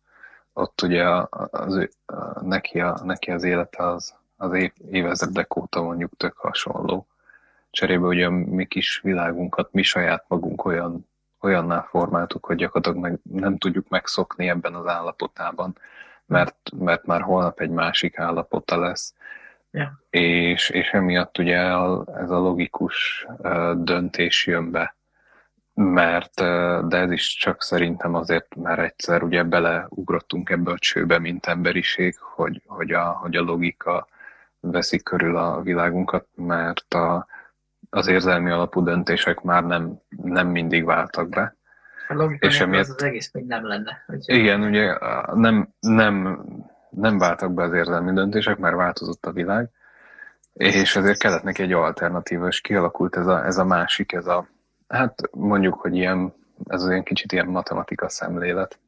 ott 0.53 0.83
ugye 0.83 1.05
az, 1.51 1.89
a, 2.07 2.45
neki, 2.45 2.81
a, 2.81 3.01
neki 3.05 3.31
az 3.31 3.43
élete 3.45 3.87
az, 3.87 4.15
az 4.37 4.53
év, 4.53 4.73
évezredek 4.91 5.57
óta 5.57 5.83
mondjuk 5.83 6.17
tök 6.17 6.37
hasonló. 6.37 7.07
Cserébe 7.71 8.07
ugye 8.07 8.27
a 8.27 8.31
mi 8.31 8.67
kis 8.67 9.01
világunkat, 9.01 9.73
mi 9.73 9.83
saját 9.83 10.25
magunk 10.29 10.65
olyan 10.65 11.07
olyanná 11.47 11.81
formáltuk, 11.81 12.47
hogy 12.47 12.57
gyakorlatilag 12.57 13.03
meg, 13.03 13.19
nem 13.23 13.59
tudjuk 13.59 13.89
megszokni 13.89 14.49
ebben 14.49 14.75
az 14.75 14.87
állapotában, 14.87 15.79
mert, 16.27 16.57
mert 16.79 17.07
már 17.07 17.21
holnap 17.21 17.61
egy 17.61 17.71
másik 17.71 18.19
állapota 18.19 18.79
lesz. 18.79 19.15
Yeah. 19.71 19.89
És, 20.11 20.71
és 20.71 20.91
emiatt 20.91 21.39
ugye 21.39 21.59
ez 22.17 22.31
a 22.31 22.39
logikus 22.39 23.27
döntés 23.75 24.47
jön 24.47 24.71
be, 24.71 24.95
mert, 25.75 26.35
de 26.89 26.97
ez 26.97 27.11
is 27.11 27.37
csak 27.37 27.63
szerintem 27.63 28.15
azért, 28.15 28.55
mert 28.55 28.79
egyszer 28.79 29.23
ugye 29.23 29.43
beleugrottunk 29.43 30.51
ebbe 30.51 30.71
a 30.71 30.79
csőbe, 30.79 31.19
mint 31.19 31.47
emberiség, 31.47 32.17
hogy, 32.19 32.63
hogy, 32.67 32.93
a, 32.93 33.03
hogy 33.03 33.37
a 33.37 33.43
logika 33.43 34.07
veszik 34.61 35.03
körül 35.03 35.37
a 35.37 35.61
világunkat, 35.61 36.27
mert 36.35 36.95
a, 36.95 37.27
az 37.91 38.07
érzelmi 38.07 38.51
alapú 38.51 38.83
döntések 38.83 39.41
már 39.41 39.65
nem, 39.65 40.01
nem 40.09 40.49
mindig 40.49 40.85
váltak 40.85 41.29
be. 41.29 41.57
A 42.09 42.37
és 42.39 42.61
emiatt, 42.61 42.83
az, 42.83 42.95
az 42.97 43.03
egész 43.03 43.33
még 43.33 43.47
nem 43.47 43.67
lenne. 43.67 44.05
Hogy... 44.07 44.19
Igen, 44.25 44.63
ugye 44.63 44.99
nem, 45.35 45.69
nem, 45.81 46.45
nem 46.91 47.19
váltak 47.19 47.55
be 47.55 47.63
az 47.63 47.73
érzelmi 47.73 48.13
döntések, 48.13 48.59
mert 48.59 48.77
változott 48.77 49.27
a 49.27 49.33
világ, 49.33 49.71
és 50.53 50.97
ezért 50.97 51.19
kellett 51.19 51.43
neki 51.43 51.63
egy 51.63 51.73
alternatíva, 51.73 52.47
és 52.47 52.61
kialakult 52.61 53.17
ez 53.17 53.27
a, 53.27 53.45
ez 53.45 53.59
a 53.59 53.65
másik, 53.65 54.13
ez 54.13 54.27
a, 54.27 54.49
hát 54.89 55.31
mondjuk, 55.33 55.75
hogy 55.75 55.97
ilyen, 55.97 56.35
ez 56.67 56.83
az 56.83 56.89
ilyen 56.89 57.03
kicsit 57.03 57.33
ilyen 57.33 57.47
matematika 57.47 58.09
szemlélet, 58.09 58.79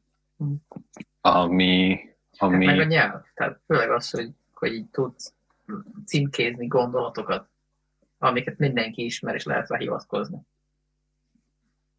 ami, 1.21 1.99
ami... 2.37 2.65
Hát 2.65 2.75
meg 2.75 2.85
a 2.85 2.89
nyelv. 2.89 3.21
Tehát 3.33 3.59
főleg 3.65 3.91
az, 3.91 4.09
hogy, 4.09 4.29
hogy 4.53 4.73
így 4.73 4.89
tudsz 4.89 5.33
címkézni 6.05 6.67
gondolatokat, 6.67 7.47
amiket 8.19 8.57
mindenki 8.57 9.03
ismer, 9.05 9.35
és 9.35 9.43
lehet 9.43 9.69
rá 9.69 9.77
hivatkozni. 9.77 10.37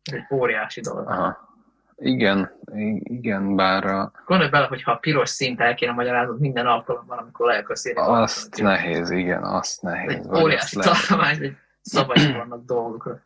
Ez 0.02 0.14
egy 0.14 0.36
óriási 0.36 0.80
dolog. 0.80 1.08
Aha. 1.08 1.48
Igen, 1.96 2.52
igen, 3.02 3.56
bár 3.56 3.84
a, 3.86 4.12
Gondolj 4.26 4.50
bele, 4.50 4.66
hogy 4.66 4.82
ha 4.82 4.92
a 4.92 4.96
piros 4.96 5.28
színt 5.28 5.60
el 5.60 5.74
kéne 5.74 5.92
magyaráznod 5.92 6.40
minden 6.40 6.66
alkalommal, 6.66 7.18
amikor 7.18 7.46
le 7.46 7.58
akarsz 7.58 7.86
írni. 7.86 8.00
azt 8.00 8.58
valamit, 8.58 8.82
nehéz, 8.82 9.10
igen, 9.10 9.42
azt 9.44 9.82
nehéz. 9.82 10.10
Egy 10.12 10.26
óriási 10.42 10.76
tartomány, 10.76 11.38
hogy 11.38 11.56
szavaink 11.80 12.36
vannak 12.36 12.64
dolgokra. 12.64 13.20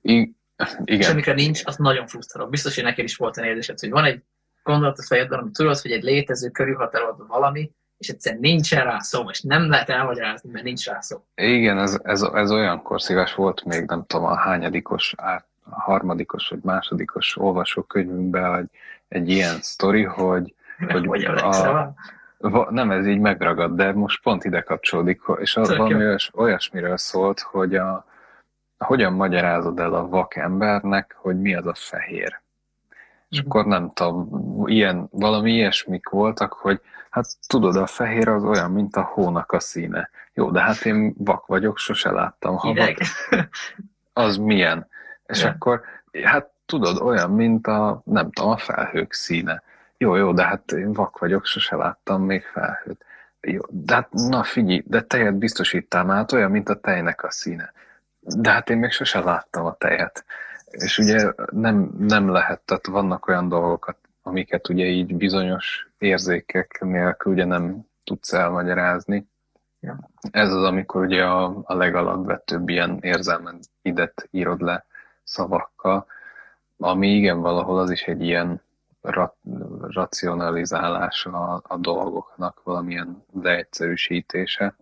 I- 0.00 0.36
És 0.58 0.74
igen, 0.84 1.10
amikor 1.10 1.34
nincs, 1.34 1.62
az 1.64 1.76
nagyon 1.76 2.06
frusztráló. 2.06 2.48
Biztos, 2.48 2.74
hogy 2.74 2.84
neked 2.84 3.04
is 3.04 3.16
volt 3.16 3.36
olyan 3.36 3.48
érzésed, 3.48 3.78
hogy 3.78 3.90
van 3.90 4.04
egy 4.04 4.22
gondolat 4.62 4.98
a 4.98 5.02
fejedben, 5.02 5.38
ami 5.38 5.50
tudod, 5.50 5.78
hogy 5.78 5.90
egy 5.90 6.02
létező 6.02 6.48
körülhatárolható 6.50 7.26
valami, 7.26 7.72
és 7.98 8.08
egyszerűen 8.08 8.40
nincsen 8.40 8.84
rá 8.84 8.98
szó, 8.98 9.30
és 9.30 9.40
nem 9.42 9.68
lehet 9.70 9.88
elmagyarázni, 9.88 10.50
mert 10.52 10.64
nincs 10.64 10.86
rá 10.86 11.00
szó. 11.00 11.24
igen 11.34 11.78
ez, 11.78 11.98
ez, 12.02 12.22
ez 12.22 12.50
olyankor 12.50 13.00
szíves 13.02 13.34
volt 13.34 13.64
még, 13.64 13.84
nem 13.86 14.04
tudom, 14.06 14.26
a 14.26 14.36
hányadikos, 14.36 15.14
át, 15.16 15.46
a 15.70 15.80
harmadikos 15.80 16.48
vagy 16.48 16.60
másodikos 16.62 17.36
olvasókönyvünkben, 17.36 18.54
hogy 18.54 18.66
egy 19.08 19.28
ilyen 19.28 19.56
sztori, 19.60 20.02
hogy 20.04 20.54
Hogy, 20.88 21.06
hogy 21.06 21.24
a-? 21.24 21.94
Va, 22.40 22.66
nem, 22.70 22.90
ez 22.90 23.06
így 23.06 23.18
megragad, 23.18 23.76
de 23.76 23.92
most 23.92 24.22
pont 24.22 24.44
ide 24.44 24.60
kapcsolódik, 24.60 25.20
és 25.40 25.56
az 25.56 25.68
Tök 25.68 25.76
valami 25.76 26.04
olyas, 26.04 26.30
olyasmiről 26.34 26.96
szólt, 26.96 27.40
hogy 27.40 27.76
a, 27.76 28.06
hogyan 28.78 29.12
magyarázod 29.12 29.78
el 29.78 29.94
a 29.94 30.08
vak 30.08 30.36
embernek, 30.36 31.14
hogy 31.18 31.40
mi 31.40 31.54
az 31.54 31.66
a 31.66 31.74
fehér. 31.74 32.40
És 33.28 33.38
Mhm. 33.38 33.48
akkor 33.48 33.66
nem 33.66 33.90
tudom, 33.94 34.28
ilyen, 34.66 35.08
valami 35.10 35.52
ilyesmik 35.52 36.08
voltak, 36.08 36.52
hogy 36.52 36.80
hát 37.10 37.26
tudod, 37.46 37.76
a 37.76 37.86
fehér 37.86 38.28
az 38.28 38.44
olyan, 38.44 38.70
mint 38.70 38.96
a 38.96 39.02
hónak 39.02 39.52
a 39.52 39.60
színe. 39.60 40.10
Jó, 40.32 40.50
de 40.50 40.60
hát 40.60 40.84
én 40.84 41.14
vak 41.18 41.46
vagyok, 41.46 41.78
sose 41.78 42.10
láttam 42.10 42.56
havat, 42.56 42.94
az 44.12 44.36
milyen? 44.36 44.88
És 45.26 45.42
Ja. 45.42 45.48
akkor, 45.48 45.82
hát 46.22 46.50
tudod, 46.66 47.00
olyan, 47.00 47.30
mint 47.30 47.66
a, 47.66 48.02
nem 48.04 48.30
tudom, 48.30 48.50
a 48.50 48.56
felhők 48.56 49.12
színe. 49.12 49.62
Jó, 49.96 50.14
jó, 50.14 50.32
de 50.32 50.44
hát 50.44 50.72
én 50.72 50.92
vak 50.92 51.18
vagyok, 51.18 51.44
sose 51.44 51.76
láttam 51.76 52.22
még 52.22 52.42
felhőt. 52.42 53.04
Jó, 53.40 53.60
de 53.68 53.94
hát, 53.94 54.12
na 54.12 54.42
figyelj, 54.42 54.82
de 54.86 55.02
tejet 55.02 55.34
biztosítál 55.34 56.04
már, 56.04 56.16
hát 56.16 56.32
olyan, 56.32 56.50
mint 56.50 56.68
a 56.68 56.80
tejnek 56.80 57.24
a 57.24 57.30
színe. 57.30 57.72
De 58.20 58.50
hát 58.50 58.70
én 58.70 58.78
még 58.78 58.90
sose 58.90 59.20
láttam 59.20 59.64
a 59.66 59.74
tejet. 59.74 60.24
És 60.70 60.98
ugye 60.98 61.32
nem, 61.50 61.90
nem 61.98 62.28
lehet, 62.28 62.60
tehát 62.60 62.86
vannak 62.86 63.26
olyan 63.28 63.48
dolgokat, 63.48 63.96
amiket 64.28 64.68
ugye 64.68 64.84
így 64.84 65.14
bizonyos 65.14 65.88
érzékek 65.98 66.80
nélkül 66.80 67.32
ugye 67.32 67.44
nem 67.44 67.86
tudsz 68.04 68.32
elmagyarázni. 68.32 69.28
Ja. 69.80 70.10
Ez 70.30 70.52
az, 70.52 70.62
amikor 70.62 71.04
ugye 71.04 71.24
a, 71.24 71.60
a 71.62 71.74
legalapvetőbb 71.74 72.68
ilyen 72.68 72.98
érzelmedet 73.00 74.28
írod 74.30 74.60
le 74.60 74.84
szavakkal, 75.22 76.06
ami 76.78 77.08
igen, 77.08 77.40
valahol 77.40 77.78
az 77.78 77.90
is 77.90 78.02
egy 78.02 78.22
ilyen 78.22 78.60
ra, 79.00 79.36
racionalizálás 79.80 81.26
a, 81.26 81.62
a 81.64 81.76
dolgoknak, 81.76 82.60
valamilyen 82.62 83.24
leegyszerűsítése. 83.42 84.76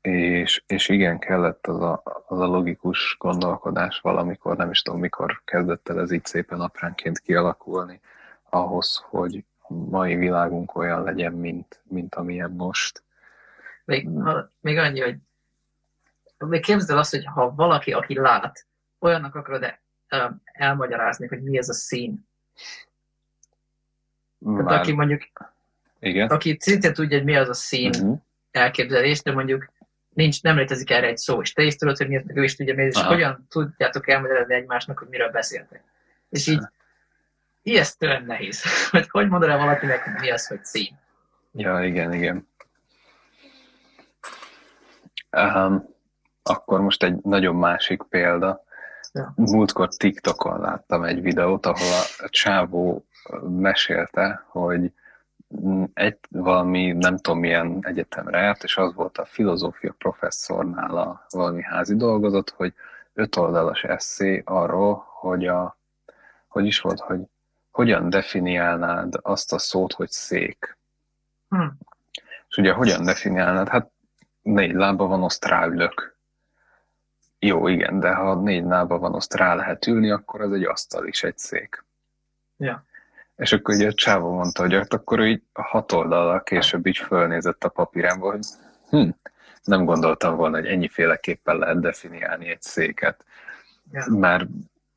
És, 0.00 0.62
és 0.66 0.88
igen, 0.88 1.18
kellett 1.18 1.66
az 1.66 1.80
a, 1.80 2.02
az 2.26 2.40
a 2.40 2.46
logikus 2.46 3.16
gondolkodás 3.18 4.00
valamikor, 4.00 4.56
nem 4.56 4.70
is 4.70 4.82
tudom, 4.82 5.00
mikor 5.00 5.40
kezdett 5.44 5.88
el 5.88 6.00
ez 6.00 6.10
így 6.10 6.24
szépen 6.24 6.60
apránként 6.60 7.18
kialakulni, 7.18 8.00
ahhoz, 8.56 9.04
hogy 9.08 9.44
a 9.58 9.72
mai 9.74 10.16
világunk 10.16 10.76
olyan 10.76 11.02
legyen, 11.02 11.32
mint, 11.32 11.80
mint 11.82 12.14
amilyen 12.14 12.50
most. 12.50 13.02
Még, 13.84 14.08
ha, 14.08 14.50
még 14.60 14.76
annyi, 14.76 15.00
hogy 15.00 15.16
még 16.38 16.62
képzeld 16.62 16.90
el 16.90 16.98
azt, 16.98 17.10
hogy 17.10 17.24
ha 17.24 17.54
valaki, 17.54 17.92
aki 17.92 18.14
lát, 18.18 18.66
olyannak 18.98 19.34
akarod 19.34 19.62
-e, 19.62 19.80
um, 20.10 20.42
elmagyarázni, 20.44 21.26
hogy 21.26 21.42
mi 21.42 21.58
ez 21.58 21.68
a 21.68 21.74
szín. 21.74 22.28
Tehát 24.44 24.64
Már, 24.64 24.80
aki 24.80 24.92
mondjuk, 24.92 25.22
igen. 25.98 26.28
aki 26.28 26.56
szintén 26.60 26.92
tudja, 26.92 27.16
hogy 27.16 27.26
mi 27.26 27.36
az 27.36 27.48
a 27.48 27.54
szín 27.54 27.90
Uh-huh. 27.94 28.18
elképzelés, 28.50 29.22
de 29.22 29.32
mondjuk 29.32 29.72
nincs, 30.08 30.42
nem 30.42 30.56
létezik 30.56 30.90
erre 30.90 31.06
egy 31.06 31.16
szó, 31.16 31.40
és 31.40 31.52
te 31.52 31.62
is 31.62 31.76
tudod, 31.76 31.96
hogy 31.96 32.08
mi 32.08 32.16
az, 32.16 32.22
meg 32.26 32.36
ő 32.36 32.42
is 32.42 32.56
tudja, 32.56 32.74
mi 32.74 32.82
ez, 32.82 32.94
és 32.94 33.00
Aha. 33.00 33.12
hogyan 33.12 33.46
tudjátok 33.48 34.08
elmagyarázni 34.08 34.54
egymásnak, 34.54 34.98
hogy 34.98 35.08
miről 35.08 35.30
beszéltek. 35.30 35.82
És 36.28 36.46
így 36.46 36.62
ijesztően 37.66 38.24
nehéz, 38.24 38.62
hogy 38.90 39.08
hogy 39.10 39.28
mondod 39.28 39.48
el 39.48 39.58
valakinek, 39.58 40.20
mi 40.20 40.30
az, 40.30 40.46
hogy 40.46 40.64
szín. 40.64 40.98
Ja, 41.52 41.84
igen, 41.84 42.12
igen. 42.12 42.48
Um, 45.36 45.84
akkor 46.42 46.80
most 46.80 47.02
egy 47.02 47.18
nagyon 47.22 47.56
másik 47.56 48.02
példa. 48.02 48.64
Ja. 49.12 49.32
Múltkor 49.36 49.88
TikTokon 49.96 50.60
láttam 50.60 51.02
egy 51.02 51.20
videót, 51.22 51.66
ahol 51.66 52.00
a 52.18 52.28
csávó 52.28 53.04
mesélte, 53.48 54.44
hogy 54.48 54.92
egy 55.94 56.18
valami, 56.28 56.92
nem 56.92 57.16
tudom 57.16 57.38
milyen 57.38 57.78
egyetemre 57.80 58.38
járt, 58.38 58.64
és 58.64 58.76
az 58.76 58.94
volt 58.94 59.18
a 59.18 59.24
filozófia 59.24 59.94
professzornál 59.98 60.96
a 60.96 61.26
valami 61.30 61.62
házi 61.62 61.96
dolgozat, 61.96 62.50
hogy 62.50 62.74
öt 63.12 63.36
oldalas 63.36 63.84
eszé 63.84 64.42
arról, 64.44 65.04
hogy 65.08 65.46
a, 65.46 65.78
hogy 66.48 66.66
is 66.66 66.80
volt, 66.80 67.00
hogy 67.00 67.20
hogyan 67.76 68.10
definiálnád 68.10 69.14
azt 69.22 69.52
a 69.52 69.58
szót, 69.58 69.92
hogy 69.92 70.10
szék. 70.10 70.78
Hm. 71.48 71.66
És 72.48 72.56
ugye 72.56 72.72
hogyan 72.72 73.04
definiálnád? 73.04 73.68
Hát 73.68 73.90
négy 74.42 74.74
lába 74.74 75.06
van, 75.06 75.22
azt 75.22 75.44
ráülök. 75.44 76.16
Jó, 77.38 77.68
igen, 77.68 78.00
de 78.00 78.14
ha 78.14 78.34
négy 78.34 78.64
lába 78.64 78.98
van, 78.98 79.14
azt 79.14 79.34
rá 79.34 79.54
lehet 79.54 79.86
ülni, 79.86 80.10
akkor 80.10 80.40
az 80.40 80.52
egy 80.52 80.64
asztal 80.64 81.06
is, 81.06 81.22
egy 81.22 81.38
szék. 81.38 81.84
Ja. 82.56 82.84
És 83.36 83.52
akkor 83.52 83.74
ugye 83.74 83.88
a 83.88 83.94
csávó 83.94 84.32
mondta, 84.32 84.62
hogy 84.62 84.74
hát 84.74 84.92
akkor 84.92 85.24
így 85.24 85.42
a 85.52 85.62
hat 85.62 85.92
oldalal 85.92 86.42
később 86.42 86.86
így 86.86 86.98
fölnézett 86.98 87.64
a 87.64 87.68
papírámba, 87.68 88.30
hogy 88.30 88.44
hm, 88.88 89.08
nem 89.64 89.84
gondoltam 89.84 90.36
volna, 90.36 90.56
hogy 90.56 90.66
ennyiféleképpen 90.66 91.56
lehet 91.56 91.80
definiálni 91.80 92.48
egy 92.48 92.62
széket. 92.62 93.24
Ja. 93.92 94.04
Mert 94.08 94.46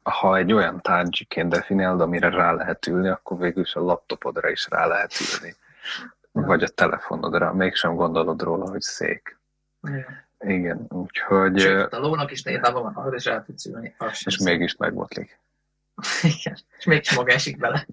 ha 0.10 0.38
egy 0.38 0.54
olyan 0.54 0.82
tárgyként 0.82 1.50
definiálod, 1.50 2.02
amire 2.02 2.30
rá 2.30 2.52
lehet 2.52 2.88
ülni, 2.88 3.08
akkor 3.08 3.38
végül 3.38 3.64
is 3.64 3.76
a 3.76 3.82
laptopodra 3.82 4.50
is 4.50 4.68
rá 4.70 4.86
lehet 4.86 5.14
ülni. 5.20 5.56
Vagy 6.32 6.64
a 6.64 6.68
telefonodra, 6.68 7.54
mégsem 7.54 7.96
gondolod 7.96 8.42
róla, 8.42 8.70
hogy 8.70 8.82
szék. 8.82 9.40
Ja. 9.82 10.28
Igen, 10.40 10.86
úgyhogy, 10.90 11.60
Sőt, 11.60 11.94
a 11.94 12.00
lónak 12.00 12.32
is 12.32 12.44
lába 12.44 12.82
van, 12.82 12.94
arra 12.94 13.16
is 13.16 13.26
rá 13.26 13.44
tudsz 13.44 13.66
ülni. 13.66 13.96
és 14.26 14.38
mégis 14.38 14.76
megbotlik. 14.76 15.40
Igen, 16.22 16.58
és 16.78 16.86
még 16.86 17.04
maga 17.16 17.32
esik 17.32 17.58
bele. 17.58 17.88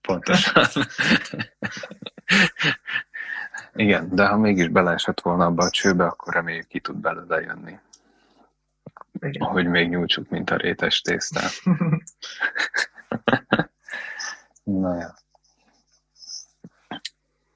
Pontosan. 0.00 0.64
Igen, 3.74 4.08
de 4.14 4.26
ha 4.26 4.36
mégis 4.36 4.68
beleesett 4.68 5.20
volna 5.20 5.44
abba 5.44 5.64
a 5.64 5.70
csőbe, 5.70 6.04
akkor 6.04 6.34
reméljük 6.34 6.66
ki 6.66 6.80
tud 6.80 6.96
belőle 6.96 7.40
jönni. 7.40 7.78
Igen. 9.20 9.48
Hogy 9.48 9.66
még 9.66 9.88
nyújtsuk, 9.88 10.28
mint 10.28 10.50
a 10.50 10.56
rétes 10.56 11.00
tésztát. 11.00 11.50
Na 14.64 14.94
ja. 14.94 15.14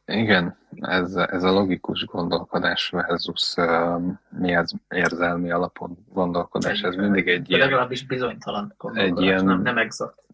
Igen, 0.05 0.57
ez, 0.81 1.15
ez 1.15 1.43
a 1.43 1.51
logikus 1.51 2.05
gondolkodás 2.05 2.89
versus 2.89 3.55
uh, 3.57 4.03
mi 4.29 4.53
ez 4.53 4.71
érzelmi 4.89 5.51
alapon 5.51 6.07
gondolkodás, 6.09 6.83
ez 6.83 6.95
mindig 6.95 7.29
egy 7.29 7.43
De 7.43 7.57
ilyen... 7.57 7.69
legalábbis 7.69 8.07
bizonytalan 8.07 8.75
gondolkodás, 8.79 9.19
egy 9.19 9.25
ilyen- 9.25 9.45
nem, 9.45 9.63
nem 9.63 9.79
exakt. 9.79 10.25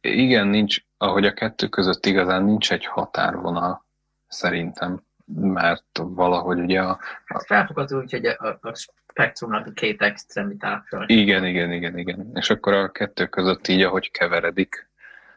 Igen, 0.00 0.46
nincs, 0.46 0.78
ahogy 0.96 1.26
a 1.26 1.32
kettő 1.32 1.68
között 1.68 2.06
igazán 2.06 2.44
nincs 2.44 2.72
egy 2.72 2.86
határvonal, 2.86 3.84
szerintem, 4.26 5.02
mert 5.34 5.84
valahogy 5.94 6.58
ugye 6.58 6.82
a... 6.82 6.98
Hát 7.24 7.44
felfogható 7.46 7.98
úgy, 7.98 8.10
hogy 8.10 8.26
a, 8.26 8.58
a 8.60 8.74
spektrumnak 9.10 9.66
a 9.66 9.70
két 9.70 10.02
extremitása. 10.02 11.04
Igen, 11.06 11.44
igen, 11.44 11.72
igen, 11.72 11.98
igen. 11.98 12.30
És 12.34 12.50
akkor 12.50 12.72
a 12.72 12.90
kettő 12.90 13.26
között 13.26 13.68
így, 13.68 13.82
ahogy 13.82 14.10
keveredik, 14.10 14.88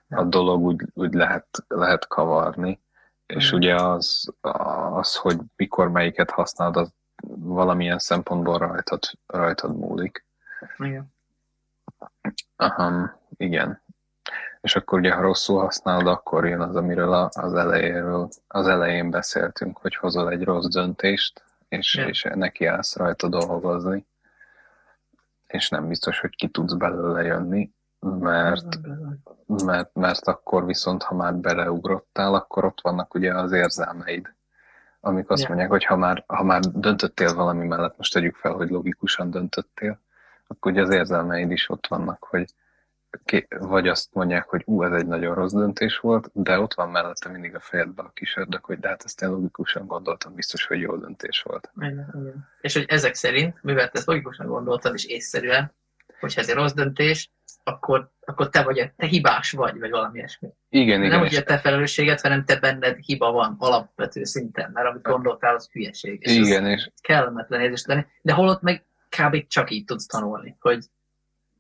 a 0.09 0.23
dolog 0.23 0.61
úgy, 0.61 0.81
úgy 0.93 1.13
lehet, 1.13 1.47
lehet 1.67 2.07
kavarni. 2.07 2.79
És 3.25 3.47
Mhm. 3.47 3.55
ugye 3.55 3.75
az, 3.75 4.33
az, 4.91 5.15
hogy 5.15 5.37
mikor 5.55 5.89
melyiket 5.91 6.29
használod, 6.31 6.77
az 6.77 6.91
valamilyen 7.37 7.99
szempontból 7.99 8.57
rajtad, 8.57 8.99
rajtad 9.27 9.77
múlik. 9.77 10.25
Igen. 10.77 11.13
Aha, 12.55 13.19
igen. 13.37 13.81
És 14.61 14.75
akkor 14.75 14.99
ugye, 14.99 15.13
ha 15.13 15.21
rosszul 15.21 15.59
használod, 15.59 16.07
akkor 16.07 16.47
jön 16.47 16.61
az, 16.61 16.75
amiről 16.75 17.13
az 17.13 17.53
elejéről, 17.53 18.29
az 18.47 18.67
elején 18.67 19.09
beszéltünk, 19.09 19.77
hogy 19.77 19.95
hozol 19.95 20.29
egy 20.31 20.43
rossz 20.43 20.67
döntést, 20.67 21.43
és, 21.77 21.95
Ja. 21.95 22.07
és 22.07 22.27
neki 22.35 22.65
állsz 22.65 22.95
rajta 22.95 23.27
dolgozni, 23.27 24.05
és 25.47 25.69
nem 25.69 25.87
biztos, 25.87 26.19
hogy 26.19 26.35
ki 26.35 26.47
tudsz 26.47 26.73
belőle 26.73 27.21
jönni, 27.23 27.71
mert, 27.99 28.79
mert, 29.47 29.93
mert 29.93 30.27
akkor 30.27 30.65
viszont, 30.65 31.03
ha 31.03 31.15
már 31.15 31.35
beleugrottál, 31.35 32.33
akkor 32.33 32.65
ott 32.65 32.81
vannak 32.81 33.13
ugye 33.13 33.33
az 33.33 33.51
érzelmeid, 33.51 34.33
amik 34.99 35.29
azt 35.29 35.41
Ja. 35.41 35.47
mondják, 35.47 35.69
hogy 35.69 35.83
ha 35.83 35.95
már, 35.95 36.23
ha 36.27 36.43
már 36.43 36.59
döntöttél 36.61 37.33
valami 37.33 37.67
mellett, 37.67 37.97
most 37.97 38.13
tegyük 38.13 38.35
fel, 38.35 38.51
hogy 38.51 38.69
logikusan 38.69 39.29
döntöttél, 39.29 39.99
akkor 40.47 40.71
ugye 40.71 40.81
az 40.81 40.89
érzelmeid 40.89 41.51
is 41.51 41.69
ott 41.69 41.87
vannak, 41.87 42.23
hogy 42.23 42.53
vagy 43.49 43.87
azt 43.87 44.13
mondják, 44.13 44.49
hogy 44.49 44.61
ú, 44.65 44.83
ez 44.83 44.91
egy 44.91 45.05
nagyon 45.05 45.35
rossz 45.35 45.53
döntés 45.53 45.97
volt, 45.97 46.29
de 46.33 46.59
ott 46.59 46.73
van 46.73 46.89
mellette 46.89 47.29
mindig 47.29 47.55
a 47.55 47.59
fejedben 47.59 48.05
a 48.05 48.11
kis 48.13 48.35
ördög, 48.35 48.63
hogy 48.63 48.79
de 48.79 48.87
hát 48.87 49.03
ezt 49.05 49.21
én 49.21 49.29
logikusan 49.29 49.87
gondoltam, 49.87 50.35
biztos, 50.35 50.65
hogy 50.65 50.79
jó 50.79 50.97
döntés 50.97 51.41
volt. 51.41 51.71
Igen, 51.75 52.13
igen. 52.13 52.49
És 52.61 52.73
hogy 52.73 52.85
ezek 52.87 53.13
szerint, 53.13 53.63
mivel 53.63 53.89
te 53.89 53.97
ezt 53.97 54.07
logikusan 54.07 54.47
gondoltad, 54.47 54.93
és 54.93 55.05
észszerűen, 55.05 55.73
hogyha 56.19 56.41
ez 56.41 56.49
egy 56.49 56.55
rossz 56.55 56.73
döntés, 56.73 57.31
akkor, 57.63 58.11
akkor 58.25 58.49
te 58.49 58.63
vagy, 58.63 58.91
te 58.97 59.05
hibás 59.05 59.51
vagy, 59.51 59.79
vagy 59.79 59.89
valami 59.89 60.17
ilyesmi. 60.17 60.49
Igen, 60.69 60.99
Nem 60.99 61.07
igen, 61.07 61.19
hogy 61.19 61.35
a 61.35 61.43
te 61.43 61.57
felelősséged, 61.57 62.19
hanem 62.19 62.45
te 62.45 62.59
benned 62.59 62.97
hiba 62.97 63.31
van 63.31 63.55
alapvető 63.59 64.23
szinten, 64.23 64.71
mert 64.71 64.87
amit 64.87 65.01
gondoltál, 65.01 65.55
az 65.55 65.69
hülyeség. 65.71 66.17
És 66.21 66.31
igen, 66.31 66.65
és 66.65 66.89
kellemetlen 67.01 67.61
érzés 67.61 67.85
lenni, 67.85 68.05
de 68.21 68.33
holott 68.33 68.61
meg 68.61 68.85
kb. 69.09 69.47
csak 69.47 69.71
így 69.71 69.85
tudsz 69.85 70.05
tanulni, 70.05 70.55
hogy 70.59 70.85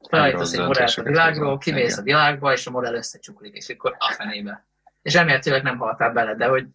felállítasz 0.09 0.53
egy 0.53 0.65
modellt 0.65 0.97
a 0.97 1.03
világról, 1.03 1.57
kimész 1.57 1.91
Igen. 1.91 1.99
a 1.99 2.03
világba, 2.03 2.51
és 2.51 2.67
a 2.67 2.71
modell 2.71 2.93
összecsuklik, 2.93 3.55
és 3.55 3.69
akkor 3.69 3.95
a 3.97 4.11
fenébe. 4.11 4.65
És 5.01 5.13
remélhetőleg 5.13 5.63
nem 5.63 5.77
haltál 5.77 6.11
bele, 6.11 6.35
de 6.35 6.45
hogy, 6.45 6.67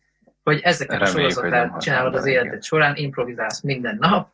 hogy 0.42 0.60
ezeket 0.60 1.00
a 1.00 1.04
Reméljük, 1.04 1.20
nem 1.20 1.30
sorozatát 1.30 1.80
csinálod 1.80 2.14
az 2.14 2.26
életed 2.26 2.46
igen. 2.46 2.60
során, 2.60 2.96
improvizálsz 2.96 3.60
minden 3.60 3.96
nap, 4.00 4.30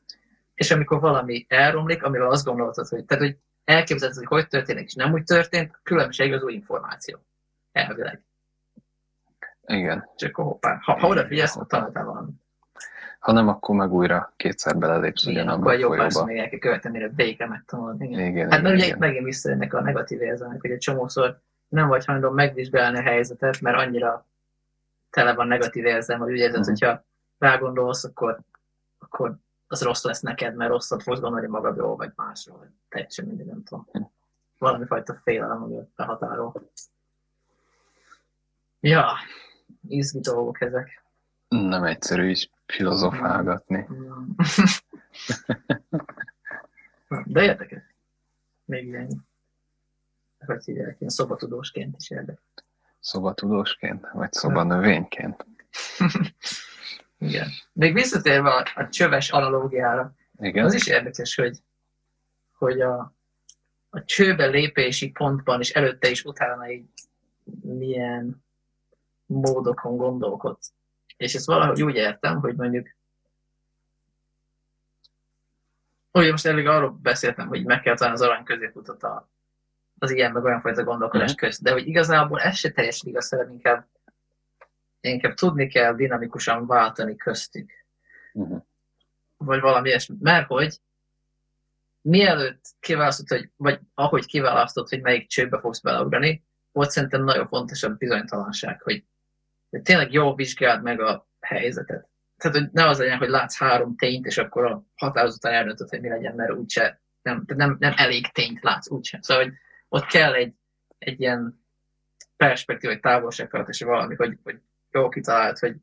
és 0.54 0.70
amikor 0.70 1.00
valami 1.00 1.46
elromlik, 1.48 2.02
amiről 2.02 2.30
azt 2.30 2.44
gondoltad, 2.44 2.88
hogy, 2.88 3.04
tehát, 3.04 3.24
hogy 3.24 3.36
elképzeled, 3.64 4.14
hogy 4.14 4.26
hogy 4.26 4.48
történik, 4.48 4.84
és 4.84 4.94
nem 4.94 5.12
úgy 5.12 5.24
történt, 5.24 5.70
a 5.72 5.80
különbség 5.82 6.32
az 6.32 6.42
új 6.42 6.52
információ. 6.52 7.18
Elvileg. 7.72 8.22
igen. 9.66 10.10
És 10.16 10.22
akkor 10.22 10.44
hoppá. 10.44 10.78
Ha, 10.82 10.98
ha 10.98 11.08
odafigyelsz, 11.08 11.56
akkor 11.56 11.66
tanultál 11.66 12.04
valamit. 12.04 12.43
Ha 13.24 13.32
nem, 13.32 13.48
akkor 13.48 13.74
meg 13.76 13.92
újra 13.92 14.32
kétszer 14.36 14.76
belelépsz 14.76 15.22
Igen, 15.26 15.34
ugyanabba 15.34 15.72
akkor 15.72 15.98
a 15.98 16.10
folyóba. 16.10 16.24
még 16.24 16.38
el 16.38 16.48
kell 16.48 16.58
követni, 16.58 16.90
mire 16.90 17.08
végre 17.08 17.46
megtanulod. 17.46 18.00
Igen. 18.02 18.20
Igen, 18.26 18.50
Hát 18.50 18.62
mert 18.62 18.62
igen, 18.62 18.74
ugye 18.74 18.82
itt 18.84 18.86
igen. 18.96 18.98
megint 19.08 19.24
visszajönnek 19.24 19.74
a 19.74 19.80
negatív 19.80 20.20
érzelmek, 20.22 20.60
hogy 20.60 20.70
egy 20.70 20.78
csomószor 20.78 21.40
nem 21.68 21.88
vagy 21.88 22.04
hajlandó 22.04 22.30
megvizsgálni 22.30 22.98
a 22.98 23.02
helyzetet, 23.02 23.60
mert 23.60 23.76
annyira 23.76 24.24
tele 25.10 25.34
van 25.34 25.46
negatív 25.46 25.84
érzelem, 25.84 26.20
hogy 26.20 26.32
úgy 26.32 26.38
érzed, 26.38 26.60
Mhm. 26.60 26.68
hogyha 26.68 27.04
rágondolsz, 27.38 28.04
akkor, 28.04 28.38
akkor 28.98 29.34
az 29.68 29.82
rossz 29.82 30.04
lesz 30.04 30.20
neked, 30.20 30.54
mert 30.54 30.70
rosszat 30.70 31.02
fogsz 31.02 31.20
gondolni 31.20 31.46
magadról, 31.46 31.96
vagy 31.96 32.12
másról, 32.16 32.58
vagy 32.58 32.68
teljesen 32.88 33.24
mindegy, 33.24 33.46
nem 33.46 33.62
tudom. 33.64 33.86
Mhm. 33.92 34.02
Valami 34.58 34.86
fajta 34.86 35.20
félelem, 35.24 35.62
ami 35.62 35.76
behatárol. 35.96 36.54
Ja, 38.80 39.06
izgi 39.88 40.20
dolgok 40.20 40.60
ezek. 40.60 41.02
Nem 41.74 41.84
egyszerű 41.84 42.30
is 42.30 42.50
filozofálgatni. 42.66 43.86
De 47.24 47.42
érdekes. 47.42 47.82
Még 48.64 48.86
ilyen, 48.86 49.26
hogy 50.46 50.64
hívják, 50.64 50.96
ilyen 50.98 51.12
szobatudósként 51.12 51.96
is 51.98 52.10
érdekes. 52.10 52.44
Szobatudósként, 53.00 54.06
vagy 54.12 54.32
szobanövényként. 54.32 55.46
Igen. 57.18 57.48
Még 57.72 57.94
visszatérve 57.94 58.50
a, 58.50 58.72
a 58.74 58.88
csöves 58.88 59.30
analógiára, 59.30 60.14
Igen. 60.38 60.64
az 60.64 60.74
is 60.74 60.86
érdekes, 60.86 61.34
hogy, 61.34 61.58
hogy 62.58 62.80
a, 62.80 63.14
a 63.90 64.04
csőbe 64.04 64.46
lépési 64.46 65.10
pontban 65.10 65.60
és 65.60 65.70
előtte 65.70 66.10
is 66.10 66.24
utána 66.24 66.70
így 66.70 66.86
milyen 67.60 68.44
módokon 69.26 69.96
gondolkodsz. 69.96 70.72
És 71.16 71.34
ezt 71.34 71.46
valahogy 71.46 71.82
úgy 71.82 71.94
értem, 71.94 72.40
hogy 72.40 72.54
mondjuk 72.56 72.88
Ugye 76.12 76.30
most 76.30 76.46
elég 76.46 76.66
arról 76.66 76.90
beszéltem, 77.02 77.48
hogy 77.48 77.64
meg 77.64 77.80
kell 77.80 77.94
találni 77.96 78.18
az 78.20 78.26
arany 78.26 78.44
középutat 78.44 79.02
a, 79.02 79.28
az 79.98 80.10
ilyen 80.10 80.32
meg 80.32 80.44
olyan 80.44 80.60
fajta 80.60 80.84
gondolkodás 80.84 81.30
Mhm. 81.30 81.38
közt, 81.38 81.62
de 81.62 81.72
hogy 81.72 81.86
igazából 81.86 82.40
ez 82.40 82.56
se 82.56 82.70
teljesen 82.70 83.08
igaz, 83.08 83.28
hanem 83.28 83.50
inkább, 83.50 83.86
inkább 85.00 85.34
tudni 85.34 85.68
kell 85.68 85.94
dinamikusan 85.94 86.66
váltani 86.66 87.16
köztük 87.16 87.70
Mhm. 88.32 88.56
vagy 89.36 89.60
valami 89.60 89.88
ilyesmi. 89.88 90.16
Mert 90.20 90.46
hogy 90.46 90.78
mielőtt 92.00 92.64
kiválasztod, 92.80 93.28
hogy, 93.28 93.50
vagy 93.56 93.80
ahogy 93.94 94.26
kiválasztod, 94.26 94.88
hogy 94.88 95.00
melyik 95.00 95.28
csőbe 95.28 95.58
fogsz 95.60 95.80
beleugrani, 95.80 96.44
ott 96.72 96.90
szerintem 96.90 97.24
nagyon 97.24 97.48
fontos 97.48 97.82
a 97.82 97.88
bizonytalanság, 97.94 98.82
hogy, 98.82 99.04
hogy 99.74 99.82
tényleg 99.82 100.12
jól 100.12 100.34
vizsgáld 100.34 100.82
meg 100.82 101.00
a 101.00 101.28
helyzetet. 101.40 102.08
Tehát, 102.36 102.56
hogy 102.56 102.68
ne 102.72 102.88
az 102.88 102.98
legyen, 102.98 103.18
hogy 103.18 103.28
látsz 103.28 103.58
három 103.58 103.96
tényt, 103.96 104.26
és 104.26 104.38
akkor 104.38 104.64
a 104.64 104.84
határozottan 104.96 105.52
eldöntöd, 105.52 105.88
hogy 105.88 106.00
mi 106.00 106.08
legyen, 106.08 106.34
mert 106.34 106.52
úgyse, 106.52 107.00
nem, 107.22 107.44
nem, 107.46 107.76
nem 107.78 107.92
elég 107.96 108.32
tényt 108.32 108.62
látsz, 108.62 108.90
úgyse. 108.90 109.18
Szóval, 109.22 109.44
hogy 109.44 109.52
ott 109.88 110.06
kell 110.06 110.34
egy, 110.34 110.54
egy 110.98 111.20
ilyen 111.20 111.64
perspektív, 112.36 112.90
vagy 112.90 113.00
távolságtartás, 113.00 113.78
vagy 113.80 113.88
valami, 113.88 114.14
hogy, 114.14 114.38
hogy 114.42 114.60
jól 114.90 115.08
kitalált, 115.08 115.58
hogy 115.58 115.76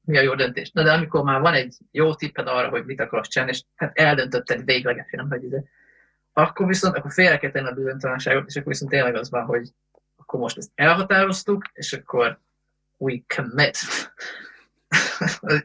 mi 0.00 0.18
a 0.18 0.20
jó 0.20 0.34
döntés. 0.34 0.70
Na 0.70 0.82
de 0.82 0.92
amikor 0.92 1.22
már 1.22 1.40
van 1.40 1.54
egy 1.54 1.76
jó 1.90 2.14
tipped 2.14 2.46
arra, 2.46 2.68
hogy 2.68 2.84
mit 2.84 3.00
akarsz 3.00 3.28
csinálni, 3.28 3.52
és 3.54 3.62
hát 3.74 3.98
eldöntötted 3.98 4.64
véglegesen, 4.64 5.26
hogy 5.28 5.44
ide, 5.44 5.62
akkor 6.32 6.66
viszont 6.66 6.96
akkor 6.96 7.12
félre 7.12 7.38
kell 7.38 7.50
tenni 7.50 7.68
a 7.68 7.74
bizonytalanságot, 7.74 8.48
és 8.48 8.56
akkor 8.56 8.72
viszont 8.72 8.90
tényleg 8.90 9.14
az 9.14 9.30
van, 9.30 9.44
hogy 9.44 9.68
akkor 10.16 10.40
most 10.40 10.56
ezt 10.56 10.70
elhatároztuk, 10.74 11.64
és 11.72 11.92
akkor 11.92 12.40
we 12.98 13.22
commit. 13.36 13.78